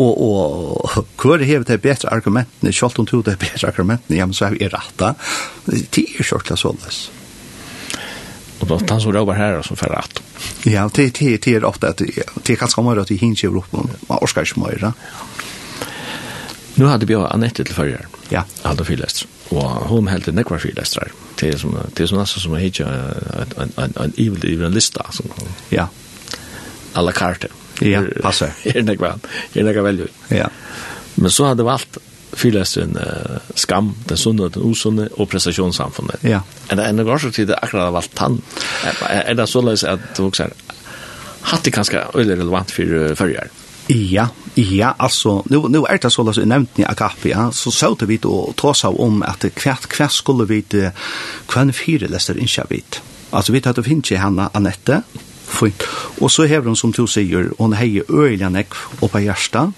Og, 0.00 0.12
og 0.20 1.06
hver 1.20 1.42
er 1.44 1.64
det 1.66 1.80
bedre 1.82 2.12
argumentene, 2.12 2.72
selv 2.72 3.00
om 3.00 3.08
du 3.08 3.20
det 3.24 3.38
bedre 3.40 3.68
argumentene, 3.68 4.20
ja, 4.20 4.28
men 4.28 4.36
så 4.36 4.48
er 4.48 4.58
vi 4.58 4.68
rett. 4.70 5.02
Det 5.66 6.04
er 6.04 6.28
kjørtelig 6.28 6.60
sånn. 6.60 6.84
Og 8.60 8.68
da 8.68 8.78
tar 8.78 9.00
så 9.00 9.12
råber 9.12 9.34
her 9.34 9.58
och 9.58 9.64
så 9.64 9.76
för 9.76 9.98
att. 9.98 10.22
Ja, 10.62 10.90
det 10.94 11.14
det 11.18 11.44
det 11.44 11.54
är 11.54 11.64
ofta 11.64 11.88
att 11.88 12.02
det 12.42 12.56
kan 12.56 12.68
komma 12.68 13.00
att 13.00 13.10
vi 13.10 13.16
hinner 13.16 13.44
i 13.44 13.46
Europa. 13.46 13.78
Man 14.08 14.18
orskar 14.20 14.40
inte 14.40 14.60
mer. 14.60 14.92
Nu 16.74 16.86
hade 16.86 17.06
vi 17.06 17.14
Anette 17.14 17.64
till 17.64 17.74
förr. 17.74 18.06
Ja. 18.28 18.44
Alla 18.62 18.84
fyllest. 18.84 19.26
Och 19.48 19.62
hon 19.62 20.08
hällde 20.08 20.32
nekvar 20.32 20.60
där. 20.74 21.12
Det 21.34 21.48
är 21.48 21.56
som 21.56 21.76
det 21.94 22.02
är 22.02 22.06
som 22.06 22.18
nästan 22.18 22.40
som 22.40 22.56
heter 22.56 22.84
en 23.56 23.72
en 23.76 23.92
en 23.96 24.12
evil 24.16 24.54
evil 24.54 24.70
lista 24.70 25.06
som. 25.10 25.26
Ja. 25.68 25.88
Alla 26.92 27.12
carte. 27.12 27.48
Ja, 27.80 28.02
passar. 28.22 28.50
Är 28.64 28.72
det 28.72 28.82
nekvar. 28.82 29.18
Är 29.52 29.64
det 29.64 29.82
väl. 29.82 30.08
Ja. 30.28 30.50
Men 31.14 31.30
så 31.30 31.44
hade 31.44 31.62
vi 31.62 31.68
allt 31.68 31.98
fyrlesen 32.36 32.96
uh, 32.96 33.38
skam, 33.58 33.94
den 34.08 34.20
sunne, 34.20 34.50
den 34.52 34.66
usunne 34.70 35.08
og 35.16 35.28
prestasjonssamfunnet. 35.32 36.24
Ja. 36.26 36.42
Er 36.70 36.78
det 36.78 36.88
enda 36.88 37.06
går 37.06 37.24
så 37.24 37.32
tid 37.34 37.50
er 37.50 37.62
akkurat 37.62 37.90
av 37.90 37.98
alt 38.00 38.12
tann. 38.16 38.38
Er, 38.84 39.34
det 39.34 39.48
såleis 39.50 39.84
at 39.84 40.12
du 40.16 40.26
også 40.28 40.48
er 40.48 40.54
hatt 41.50 41.64
det 41.64 41.74
ganske 41.74 42.04
øyelig 42.14 42.38
relevant 42.38 42.72
for 42.74 42.96
uh, 42.96 43.14
førjer? 43.18 43.50
Ja, 43.90 44.28
ja, 44.54 44.92
altså, 44.98 45.42
nu, 45.50 45.64
nu 45.68 45.82
er 45.82 45.98
det 45.98 46.12
såleis 46.14 46.38
jeg 46.38 46.46
nevnte 46.46 46.84
i 46.84 46.86
Agape, 46.86 47.32
ja, 47.32 47.48
så 47.50 47.72
så 47.74 47.94
vi 48.06 48.20
å 48.22 48.52
ta 48.54 48.70
seg 48.76 49.00
om 49.02 49.24
at 49.26 49.42
hvert, 49.42 49.88
hvert 49.90 50.14
skulle 50.14 50.46
vi 50.46 50.62
hvem 50.70 51.72
fire 51.74 52.06
lester 52.06 52.38
ikke 52.38 52.68
vidt. 52.70 53.00
Altså, 53.32 53.52
vi 53.52 53.60
tar 53.60 53.74
til 53.74 53.82
å 53.82 53.88
finne 53.88 54.22
henne, 54.22 54.48
Annette, 54.54 55.02
fint. 55.50 55.86
Og 56.20 56.30
så 56.30 56.46
hever 56.46 56.70
hun, 56.70 56.76
som 56.76 56.92
du 56.92 57.06
sier, 57.06 57.50
hun 57.58 57.74
heier 57.74 58.06
øyelig 58.10 58.50
nekk 58.50 58.76
oppe 59.02 59.22
i 59.22 59.26
hjertet, 59.26 59.74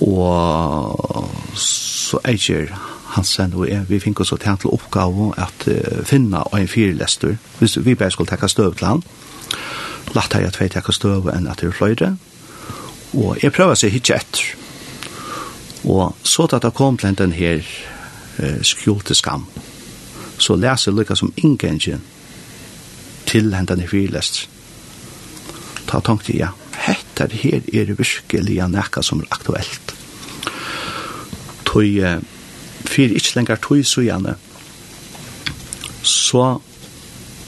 og 0.00 1.30
så 1.58 2.20
eier 2.28 2.70
Hansen 3.08 3.54
og 3.56 3.68
jeg, 3.68 3.86
vi 3.88 3.98
fikk 4.02 4.20
oss 4.20 4.34
til 4.34 4.58
til 4.60 4.70
oppgave 4.70 5.32
at 5.40 5.64
uh, 5.66 6.04
finne 6.04 6.42
en 6.54 6.68
firelester, 6.68 7.36
hvis 7.58 7.78
vi 7.84 7.94
bare 7.94 8.10
skulle 8.10 8.28
takke 8.28 8.48
støv 8.48 8.74
til 8.76 8.86
han. 8.86 9.02
Lagt 10.14 10.34
her 10.34 10.46
at 10.46 10.60
vi 10.60 10.68
takke 10.68 10.92
støv 10.92 11.30
enn 11.32 11.48
at 11.48 11.60
det 11.60 11.70
er 11.70 11.76
fløyre. 11.76 12.16
Og 13.14 13.38
jeg 13.42 13.52
prøver 13.52 13.72
å 13.72 13.80
se 13.80 13.88
hitje 13.88 14.14
etter. 14.14 14.44
Og 15.88 16.14
så 16.22 16.46
da 16.46 16.60
det 16.60 16.74
kom 16.74 16.98
til 17.00 17.16
den 17.16 17.32
her 17.32 17.64
uh, 18.38 18.60
skjulte 18.62 19.16
skam, 19.16 19.48
så 20.38 20.54
leser 20.54 20.92
lykka 20.92 21.16
som 21.16 21.32
ingen 21.36 21.80
til 23.26 23.50
denne 23.50 23.88
firelester. 23.88 24.46
Ta 25.88 26.00
tanke, 26.04 26.36
ja, 26.36 26.52
hette 26.76 27.30
her 27.32 27.64
er 27.72 27.96
virkelig 27.96 28.60
nekka 28.68 29.02
som 29.02 29.24
er 29.24 29.32
aktuelt 29.32 29.87
tog 31.68 32.24
fyrir 32.88 33.18
ikkje 33.18 33.38
lengar 33.38 33.60
tog 33.62 33.84
så 33.86 34.04
gjerne 34.06 34.36
så 36.02 36.58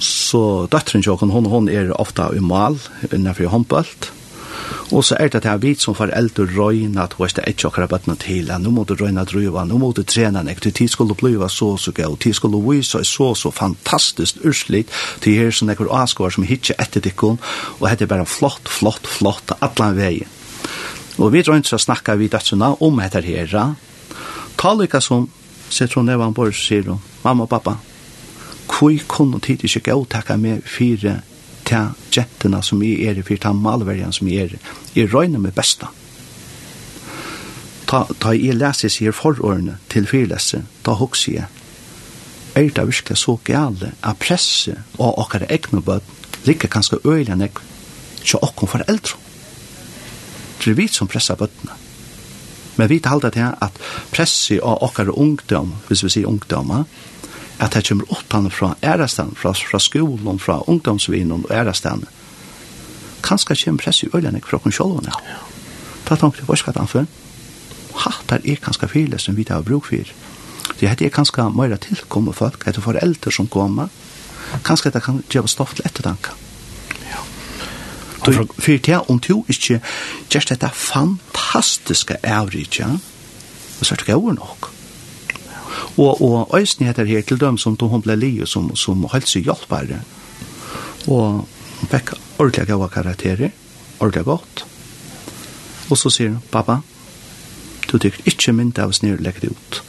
så 0.01 0.67
døtteren 0.73 1.05
tjokken 1.05 1.33
hon, 1.35 1.49
hon 1.53 1.69
er 1.69 1.93
ofta 2.01 2.31
i 2.33 2.41
mal 2.41 2.79
innenfor 3.11 3.53
håndbølt 3.53 4.11
og 4.91 5.05
så 5.07 5.17
er 5.21 5.31
det 5.31 5.39
at 5.39 5.47
her 5.47 5.61
vidt 5.63 5.83
som 5.83 5.95
foreldre 5.95 6.47
røyna 6.51 7.05
at 7.05 7.15
hos 7.19 7.35
det 7.37 7.45
ikke 7.47 7.69
akkurat 7.69 7.91
bøttene 7.93 8.17
til 8.19 8.51
at 8.51 8.63
nå 8.63 8.73
må 8.75 8.85
du 8.89 8.97
røyna 8.99 9.25
drøyva, 9.29 9.65
nå 9.69 9.79
må 9.79 9.93
du 9.95 10.03
trena 10.03 10.43
nek 10.47 10.63
til 10.63 10.75
tid 10.75 10.91
skulle 10.91 11.15
bliva 11.19 11.49
så 11.49 11.77
så 11.79 11.93
gøy 11.95 12.17
tid 12.21 12.35
skulle 12.39 12.63
vise 12.65 13.05
så 13.05 13.31
så 13.35 13.53
fantastisk 13.55 14.41
urslit 14.45 14.91
til 15.21 15.39
her 15.39 15.55
som 15.55 15.71
nekker 15.71 15.91
avskår 16.01 16.35
som 16.35 16.49
hitje 16.49 16.75
etter 16.79 17.05
dikken 17.05 17.39
og 17.79 17.87
hette 17.89 18.09
bare 18.11 18.27
flott, 18.27 18.69
flott, 18.69 19.07
flott 19.07 19.55
atlan 19.61 19.97
vei 19.99 20.25
og 21.19 21.33
vi 21.35 21.45
røyna 21.45 21.67
så 21.67 21.79
snakka 21.79 22.17
vi 22.17 22.31
døtterne 22.33 22.75
om 22.81 23.01
etter 23.05 23.27
herra. 23.27 23.75
Talika 24.61 25.01
som 25.01 25.31
setter 25.71 26.01
hun 26.01 26.11
nevan 26.11 26.35
bors, 26.37 26.59
sier 26.61 26.85
hun, 26.85 27.01
mamma 27.25 27.47
og 27.47 27.53
pappa, 27.53 27.79
hvor 28.69 28.97
kunne 29.09 29.41
tid 29.41 29.65
ikke 29.65 29.87
gå 29.89 30.05
takka 30.13 30.37
med 30.37 30.61
fire 30.69 31.21
ta 31.71 31.95
jettene 32.13 32.61
som 32.67 32.83
jeg 32.83 33.07
er, 33.07 33.23
fire 33.23 33.47
til 33.47 33.63
malverjan 33.63 34.13
som 34.13 34.29
jeg 34.29 34.51
er. 34.51 34.77
Jeg 34.95 35.11
røyner 35.13 35.41
med 35.41 35.55
besta. 35.55 35.91
Ta, 37.91 38.05
ta 38.23 38.35
i 38.35 38.53
leser 38.55 38.93
sier 38.93 39.15
forordene 39.15 39.79
til 39.91 40.07
fyrlesse, 40.11 40.63
ta 40.87 40.95
hokse 40.99 41.35
jeg. 41.39 41.49
Er 42.59 42.69
det 42.75 42.87
virkelig 42.87 43.19
så 43.19 43.37
gale 43.47 43.93
at 44.03 44.19
presse 44.19 44.75
og 44.99 45.19
okkar 45.23 45.47
egne 45.49 45.83
bød 45.83 46.01
ligger 46.45 46.69
kanskje 46.69 46.99
øyla 47.05 47.37
nek 47.39 47.61
jeg 47.61 48.27
til 48.27 48.43
okkar 48.43 48.75
foreldre? 48.77 49.19
Det 50.61 50.73
er 50.75 50.77
vi 50.77 50.89
som 50.93 51.09
presser 51.09 51.39
bødene. 51.39 51.90
Men 52.81 52.89
vi 52.89 53.01
halda 53.05 53.29
til 53.29 53.45
at 53.45 53.75
pressi 54.09 54.57
av 54.57 54.79
okkar 54.87 55.11
ungdom, 55.13 55.75
hvis 55.89 56.01
vi 56.07 56.11
sier 56.15 56.31
ungdom, 56.31 56.71
at 57.61 57.75
det 57.77 57.83
kommer 57.85 58.09
åttan 58.15 58.49
fra 58.51 58.71
ærastan, 58.81 59.35
fra, 59.37 59.53
fra 59.53 59.79
skolen, 59.79 60.41
fra 60.41 60.63
ungdomsvinen 60.65 61.45
og 61.45 61.53
ærastan. 61.53 62.07
Kanskje 63.21 63.59
kommer 63.65 63.85
pressi 63.85 64.09
øyne 64.15 64.41
fra 64.41 64.59
kun. 64.59 64.73
Ja. 65.05 65.13
Da 66.09 66.17
tenkte 66.17 66.41
jeg, 66.41 66.49
hva 66.49 66.57
skal 66.57 66.81
han 66.81 66.89
for? 66.89 67.05
Ha, 68.01 68.17
der 68.31 68.41
er 68.49 68.65
kanskje 68.65 68.89
fyrle 68.89 69.19
som 69.19 69.37
vi 69.37 69.45
har 69.51 69.61
bruk 69.61 69.93
for. 69.93 70.17
Det 70.81 70.89
heter 70.89 71.13
kanskje 71.13 71.51
mer 71.53 71.77
tilkomme 71.77 72.33
folk, 72.33 72.65
etter 72.67 72.81
foreldre 72.81 73.33
som 73.33 73.47
kommer. 73.47 73.93
Kanskje 74.65 74.91
det 74.91 75.03
kan 75.05 75.21
gjøre 75.29 75.53
stoff 75.53 75.77
til 75.77 75.85
ettertanke. 75.85 76.33
Ja 76.33 76.50
For 78.21 78.77
det 78.87 78.99
om 79.09 79.19
du 79.19 79.45
ikke 79.49 79.81
gjør 80.31 80.51
dette 80.51 80.71
fantastiske 80.77 82.19
avrige, 82.27 82.83
ja, 82.83 82.91
så 83.81 83.95
er 83.95 84.03
det 84.03 84.09
ikke 84.09 84.35
nok. 84.37 84.71
Og, 85.97 86.23
og 86.23 86.59
øyne 86.59 86.87
heter 86.87 87.05
her 87.05 87.23
til 87.23 87.41
dem 87.41 87.59
som 87.59 87.77
tog 87.77 87.89
hun 87.89 88.03
ble 88.03 88.17
li 88.17 88.47
som, 88.47 88.77
som 88.77 89.07
helsehjelpere. 89.13 90.03
Og 91.09 91.47
hun 91.81 91.89
fikk 91.91 92.13
ordentlig 92.39 92.69
gode 92.69 92.89
karakterer, 92.89 93.51
ordentlig 94.01 94.25
godt. 94.25 94.65
Og 95.91 95.99
så 95.99 96.11
sier 96.11 96.29
hun, 96.35 96.43
pappa, 96.53 96.81
du 97.91 97.99
tykker 97.99 98.29
ikke 98.29 98.53
mynd 98.53 98.79
av 98.79 98.93
oss 98.93 99.03
nere 99.03 99.23
legge 99.23 99.47
det 99.47 99.51
ut. 99.51 99.83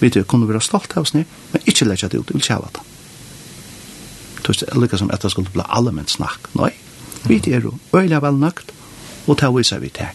Vi 0.00 0.10
tykker 0.10 0.28
kunne 0.28 0.48
være 0.48 0.62
stolt 0.62 0.96
av 0.96 1.06
oss 1.06 1.14
nere, 1.16 1.26
men 1.52 1.66
ikke 1.66 1.88
legge 1.88 2.08
det 2.08 2.20
ut, 2.20 2.30
vi 2.30 2.38
vil 2.38 2.46
kjæve 2.46 2.70
det 2.76 2.91
tog 4.42 4.58
det 4.58 4.74
lika 4.76 4.98
som 4.98 5.10
etter 5.14 5.32
skulle 5.32 5.52
bli 5.54 5.64
allmenn 5.68 6.08
snakk. 6.08 6.50
Nei, 6.58 6.72
vi 7.28 7.40
er 7.52 7.62
jo 7.64 7.76
øyla 7.94 8.20
vel 8.22 8.40
nøkt, 8.40 8.72
og 9.26 9.38
ta 9.38 9.50
viser 9.54 9.82
vi 9.82 9.92
til. 9.94 10.10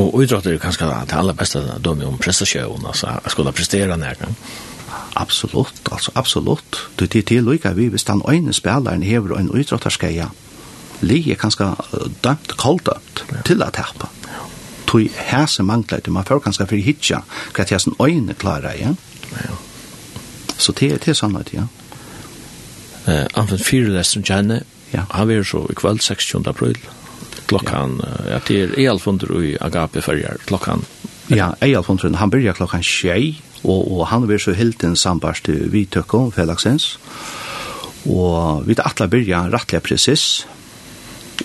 Og 0.00 0.14
utråd 0.22 0.46
er 0.48 0.60
kanskje 0.60 0.88
det 1.08 1.16
aller 1.16 1.36
beste 1.36 1.60
dømme 1.84 2.08
om 2.08 2.18
prestasjon, 2.18 2.86
altså 2.86 3.18
skulle 3.28 3.52
prestera 3.52 3.96
nærkene. 4.00 4.34
Absolutt, 5.20 5.88
altså 5.92 6.12
absolutt. 6.14 6.78
Du 6.96 7.06
tid 7.06 7.22
til 7.28 7.44
lykka 7.44 7.74
vi, 7.76 7.88
hvis 7.92 8.04
den 8.04 8.22
øyne 8.28 8.52
spilleren 8.52 9.02
hever 9.02 9.36
en 9.38 9.50
utråtterskeia, 9.50 10.30
lige 11.00 11.36
kanskje 11.36 11.74
dømt, 12.24 12.56
kolddømt, 12.56 13.24
til 13.44 13.62
å 13.62 13.70
tappe. 13.74 14.08
Tog 14.86 15.06
hæse 15.30 15.62
manglet, 15.62 16.08
man 16.08 16.26
får 16.26 16.42
kanskje 16.46 16.66
for 16.66 16.86
hitja, 16.86 17.20
hva 17.54 17.64
til 17.64 17.76
hæsen 17.76 17.98
øyne 18.00 18.34
klarer, 18.34 18.78
ja? 18.78 18.94
Ja. 19.32 19.58
Så 20.58 20.72
det 20.72 20.92
er 20.92 20.98
til 20.98 21.14
sannhet, 21.14 21.52
ja. 21.54 21.66
Eh, 23.06 23.26
anfen 23.34 23.58
fyra 23.58 23.88
läsaren 23.88 24.24
janne 24.26 24.62
Ja. 24.90 25.00
Han 25.08 25.28
var 25.28 25.42
så 25.42 25.66
i 25.70 25.74
kväll 25.74 26.00
16 26.00 26.46
april. 26.46 26.78
Klockan, 27.46 28.02
ja. 28.28 28.36
att 28.36 28.46
det 28.46 28.62
är 28.62 28.78
elfunder 28.78 29.42
i 29.44 29.56
Agape 29.60 30.00
förjar 30.00 30.36
Klockan. 30.44 30.84
Ja, 31.26 31.54
elfunderen, 31.60 32.14
han 32.14 32.30
börjar 32.30 32.52
klockan 32.52 32.82
6 32.82 33.42
og, 33.62 33.92
og 33.92 34.06
han 34.06 34.28
vill 34.28 34.40
så 34.40 34.52
helt 34.52 34.84
en 34.84 34.96
sambart 34.96 35.42
til 35.44 35.68
vi 35.72 35.84
tøkker 35.84 36.30
felagsens. 36.34 36.98
Og 38.08 38.66
vi 38.66 38.74
det 38.74 38.86
alla 38.88 39.08
byrja 39.08 39.42
rättliga 39.52 39.80
precis, 39.80 40.46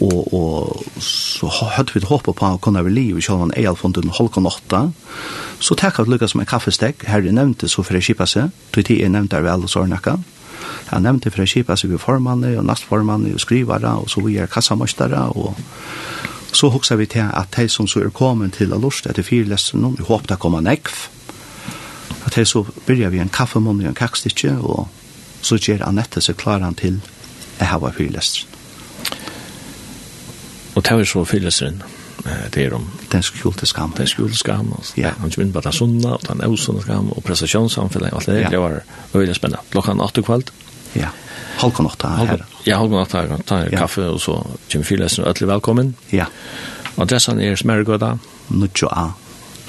og, 0.01 0.33
og 0.33 0.85
så 1.03 1.47
hadde 1.47 1.93
vi 1.93 2.05
håpet 2.05 2.35
på 2.35 2.47
å 2.47 2.59
kunne 2.59 2.83
være 2.83 2.95
liv 2.95 3.19
i 3.19 3.23
kjølvann 3.23 3.53
Eilfonden 3.55 4.11
Holkon 4.15 4.47
8. 4.47 4.81
Så 5.59 5.75
takk 5.75 5.99
at 5.99 6.11
lykkes 6.11 6.35
med 6.35 6.47
kaffestek, 6.47 7.03
her 7.07 7.23
nevnte 7.31 7.67
så 7.71 7.83
for 7.83 7.95
å 7.95 8.03
kjipa 8.03 8.27
seg, 8.27 8.51
tog 8.71 8.87
tid 8.87 9.03
er 9.03 9.11
nevnte 9.11 9.39
er 9.39 9.45
vel 9.47 9.67
og 9.67 9.71
sårnakka. 9.71 10.17
Jeg 10.91 11.01
nevnte 11.01 11.31
for 11.33 11.41
å 11.41 11.49
kjipa 11.49 11.75
seg 11.79 11.91
ved 11.93 12.01
formannen 12.03 12.59
og 12.59 12.67
nastformannen 12.67 13.33
og 13.33 13.41
skrivare 13.41 13.95
og 14.01 14.09
så 14.11 14.21
vi 14.25 14.37
er 14.37 14.51
kassamøstere 14.51 15.23
og 15.33 15.57
så 16.55 16.69
hoksa 16.71 16.95
vi 16.95 17.07
til 17.11 17.27
at 17.33 17.51
de 17.57 17.65
som 17.69 17.87
så 17.87 18.03
er 18.05 18.13
kommet 18.15 18.53
til 18.55 18.73
å 18.73 18.79
lort 18.79 19.07
etter 19.09 19.25
fire 19.25 19.49
lester 19.49 19.81
vi 19.81 20.05
håper 20.07 20.31
det 20.31 20.39
kommer 20.39 20.63
nekv. 20.63 20.93
At 22.25 22.37
de 22.37 22.45
så 22.45 22.63
begynner 22.85 23.11
vi 23.11 23.19
en 23.19 23.33
kaffemunn 23.33 23.81
og 23.81 23.89
en 23.89 23.97
kakstikke 23.97 24.55
og 24.61 24.87
så 25.41 25.57
gjør 25.57 25.83
Annette 25.89 26.21
seg 26.21 26.37
klaran 26.37 26.77
til 26.77 27.01
jeg 27.59 27.67
har 27.67 27.91
fire 27.97 28.15
lester. 28.15 28.45
Og 30.75 30.83
det 30.83 30.91
er 30.91 31.05
så 31.07 31.23
fire 31.25 31.51
det 32.53 32.63
er 32.65 32.73
om 32.73 32.85
den 33.11 33.23
skjulte 33.23 33.67
skam. 33.69 33.91
Den 33.97 34.07
skjulte 34.09 34.37
skam. 34.37 34.71
Ja. 34.97 35.11
Han 35.19 35.29
kjem 35.29 35.43
inn 35.45 35.53
på 35.53 35.61
den 35.61 35.75
sunna, 35.75 36.15
og 36.15 36.23
den 36.25 36.41
er 36.41 36.55
skam, 36.57 37.11
og 37.13 37.23
prestasjonssamfunnet, 37.23 38.13
alt 38.13 38.25
det 38.25 38.35
der. 38.39 38.49
Det 38.49 38.59
var 38.59 38.81
veldig 39.13 39.35
spennende. 39.35 39.61
Klokkan 39.71 40.01
8 40.01 40.23
kveld 40.25 40.49
Ja. 40.95 41.11
Halkon 41.61 41.87
åtta 41.87 42.09
her. 42.19 42.45
Ja, 42.67 42.79
halkon 42.81 43.01
åtta 43.01 43.21
her. 43.21 43.43
Ta 43.47 43.59
en 43.63 43.77
kaffe, 43.77 44.07
og 44.09 44.19
så 44.21 44.39
kommer 44.71 44.87
fyrlesen 44.87 45.23
og 45.23 45.33
øtlig 45.33 45.49
velkommen. 45.49 45.93
Ja. 46.11 46.27
Adressen 46.97 47.39
er 47.43 47.55
Smergøda. 47.59 48.15
Nuttjo 48.55 48.89
A. 48.91 49.09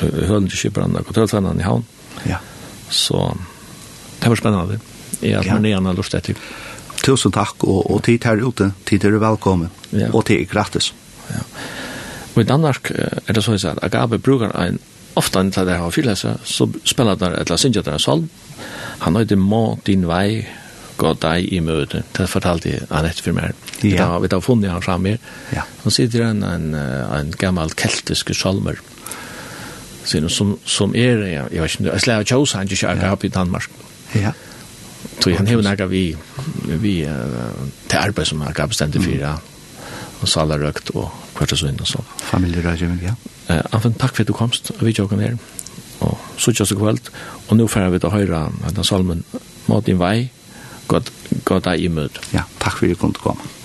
Hølen 0.00 0.48
til 0.52 0.66
Kjøbranda, 0.66 1.02
kontrolltrennene 1.06 1.62
i 1.62 1.66
havn. 1.66 1.86
Ja. 2.28 2.38
Så 2.92 3.30
det 4.20 4.28
var 4.30 4.40
spennende. 4.40 4.80
Jeg 5.22 5.40
er 5.40 5.54
med 5.54 5.64
nyan 5.64 5.88
og 5.88 5.96
lustet 6.00 6.20
etter. 6.22 6.42
Tusen 7.04 7.32
takk, 7.32 7.64
og, 7.64 7.86
og 7.90 8.02
tid 8.04 8.24
her 8.26 8.42
ute. 8.44 8.70
Tid 8.86 9.04
er 9.04 9.16
velkommen. 9.22 9.70
Ja. 9.92 10.10
Og 10.12 10.26
tid 10.28 10.42
er 10.42 10.50
gratis. 10.50 10.92
Ja. 11.30 11.40
Og 12.34 12.42
i 12.42 12.44
Danmark 12.44 12.90
er 12.92 13.32
det 13.32 13.44
så 13.44 13.56
at 13.56 13.80
Agape 13.82 14.18
bruker 14.18 14.52
en 14.60 14.78
ofta 15.16 15.40
til 15.50 15.66
det 15.66 15.78
har 15.80 15.90
fyllt 15.90 16.18
så 16.18 16.68
spelar 16.84 17.16
der 17.16 17.40
ett 17.40 17.50
la 17.50 17.56
synja 17.56 17.82
en 17.86 17.98
sol. 17.98 18.28
Han 18.98 19.14
har 19.14 19.22
ikke 19.22 19.36
må 19.36 19.78
din 19.86 20.06
vei 20.08 20.46
gå 20.96 21.12
deg 21.22 21.52
i 21.52 21.60
møte. 21.64 22.02
Det 22.16 22.28
fortalte 22.30 22.72
jeg 22.72 22.88
han 22.90 23.08
etter 23.08 23.26
for 23.26 23.36
meg. 23.36 23.56
Vi 23.82 23.94
har, 23.98 24.18
vi 24.22 24.30
har 24.32 24.44
funnet 24.44 24.72
han 24.72 24.84
framme. 24.84 25.16
Ja. 25.54 25.64
Han 25.84 25.94
sitter 25.94 26.28
en, 26.30 26.42
en, 26.46 26.74
en 26.74 27.32
gammel 27.40 27.74
keltiske 27.76 28.34
salmer 28.36 28.80
som, 30.06 30.28
som, 30.28 30.58
som 30.64 30.94
er, 30.94 31.22
jeg, 31.26 31.48
jeg 31.52 31.62
vet 31.62 31.74
ikke, 31.74 31.90
jeg 31.90 32.04
slår 32.04 32.26
kjøs 32.30 32.54
han 32.56 32.68
ikke 32.68 32.80
kjører 32.84 33.24
i 33.26 33.32
Danmark. 33.34 33.70
Ja. 34.14 34.32
Så 35.20 35.32
han 35.34 35.46
har 35.46 35.62
nægget 35.62 35.90
vi, 35.90 36.04
vi 36.82 36.94
uh, 37.06 37.66
til 37.88 37.98
arbeid 37.98 38.26
som 38.26 38.42
er 38.46 38.66
bestemt 38.66 38.98
for, 39.00 39.12
ja. 39.12 39.36
Og 40.22 40.28
salarøkt 40.28 40.90
og 40.94 41.10
kvart 41.36 41.52
og 41.52 41.58
så 41.60 41.68
inn 41.68 41.80
og 41.80 41.88
så. 41.90 42.02
Familierådgjøring, 42.30 43.02
ja. 43.02 43.14
Uh, 43.50 43.62
Anfen, 43.76 43.94
takk 43.98 44.16
for 44.16 44.24
at 44.24 44.30
du 44.30 44.36
komst, 44.36 44.70
og 44.78 44.86
vi 44.86 44.94
tjåkan 44.96 45.22
her. 45.22 45.36
Og 46.06 46.16
så 46.38 46.52
tjås 46.52 46.74
og 46.76 46.82
kveld, 46.82 47.12
og 47.48 47.58
nå 47.58 47.66
får 47.70 47.90
vi 47.92 48.00
til 48.00 48.10
å 48.10 48.14
høre 48.14 48.42
denne 48.64 48.84
salmen, 48.84 49.24
mot 49.66 49.86
din 49.86 49.98
vei, 50.00 50.28
godt, 50.88 51.12
godt 51.44 51.68
deg 51.68 51.86
i 51.86 51.92
møte. 51.92 52.22
Ja, 52.34 52.46
takk 52.62 52.78
for 52.78 52.86
at 52.86 52.96
du 52.96 53.00
kunne 53.00 53.22
komme. 53.22 53.55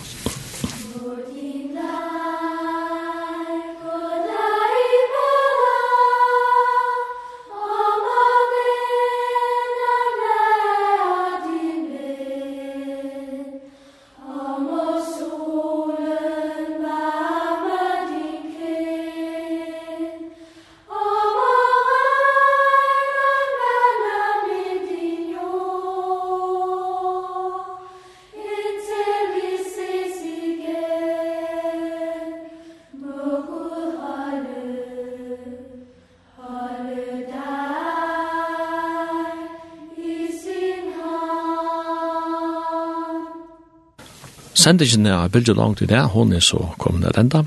Sendingen 44.62 45.08
er 45.10 45.30
bildet 45.34 45.58
langt 45.58 45.82
i 45.82 45.88
det, 45.90 46.04
hun 46.14 46.34
er 46.38 46.44
så 46.46 46.60
kommende 46.78 47.10
enda. 47.18 47.42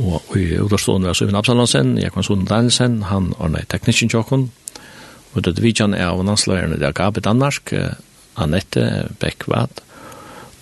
Og 0.00 0.36
i 0.38 0.56
utstående 0.56 1.10
er 1.10 1.18
Søvin 1.18 1.36
Absalonsen, 1.36 1.98
Jekvann 2.00 2.24
Sonen 2.24 2.48
Danielsen, 2.48 3.02
han 3.10 3.34
er 3.34 3.42
ordner 3.44 3.68
teknikken 3.68 4.08
tjokken. 4.08 4.46
Og 5.34 5.44
det 5.44 5.60
vidtjen 5.60 5.94
er 5.94 6.08
av 6.08 6.24
landslagerne 6.24 6.80
der 6.80 6.96
Gabi 6.96 7.20
Danmark, 7.20 7.74
Annette 8.40 9.10
Beckvad, 9.20 9.84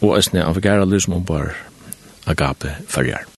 og 0.02 0.18
Østene 0.18 0.44
Avgera 0.44 0.84
Lysmombar 0.84 1.54
Agape 2.26 2.74
Ferger. 2.88 3.22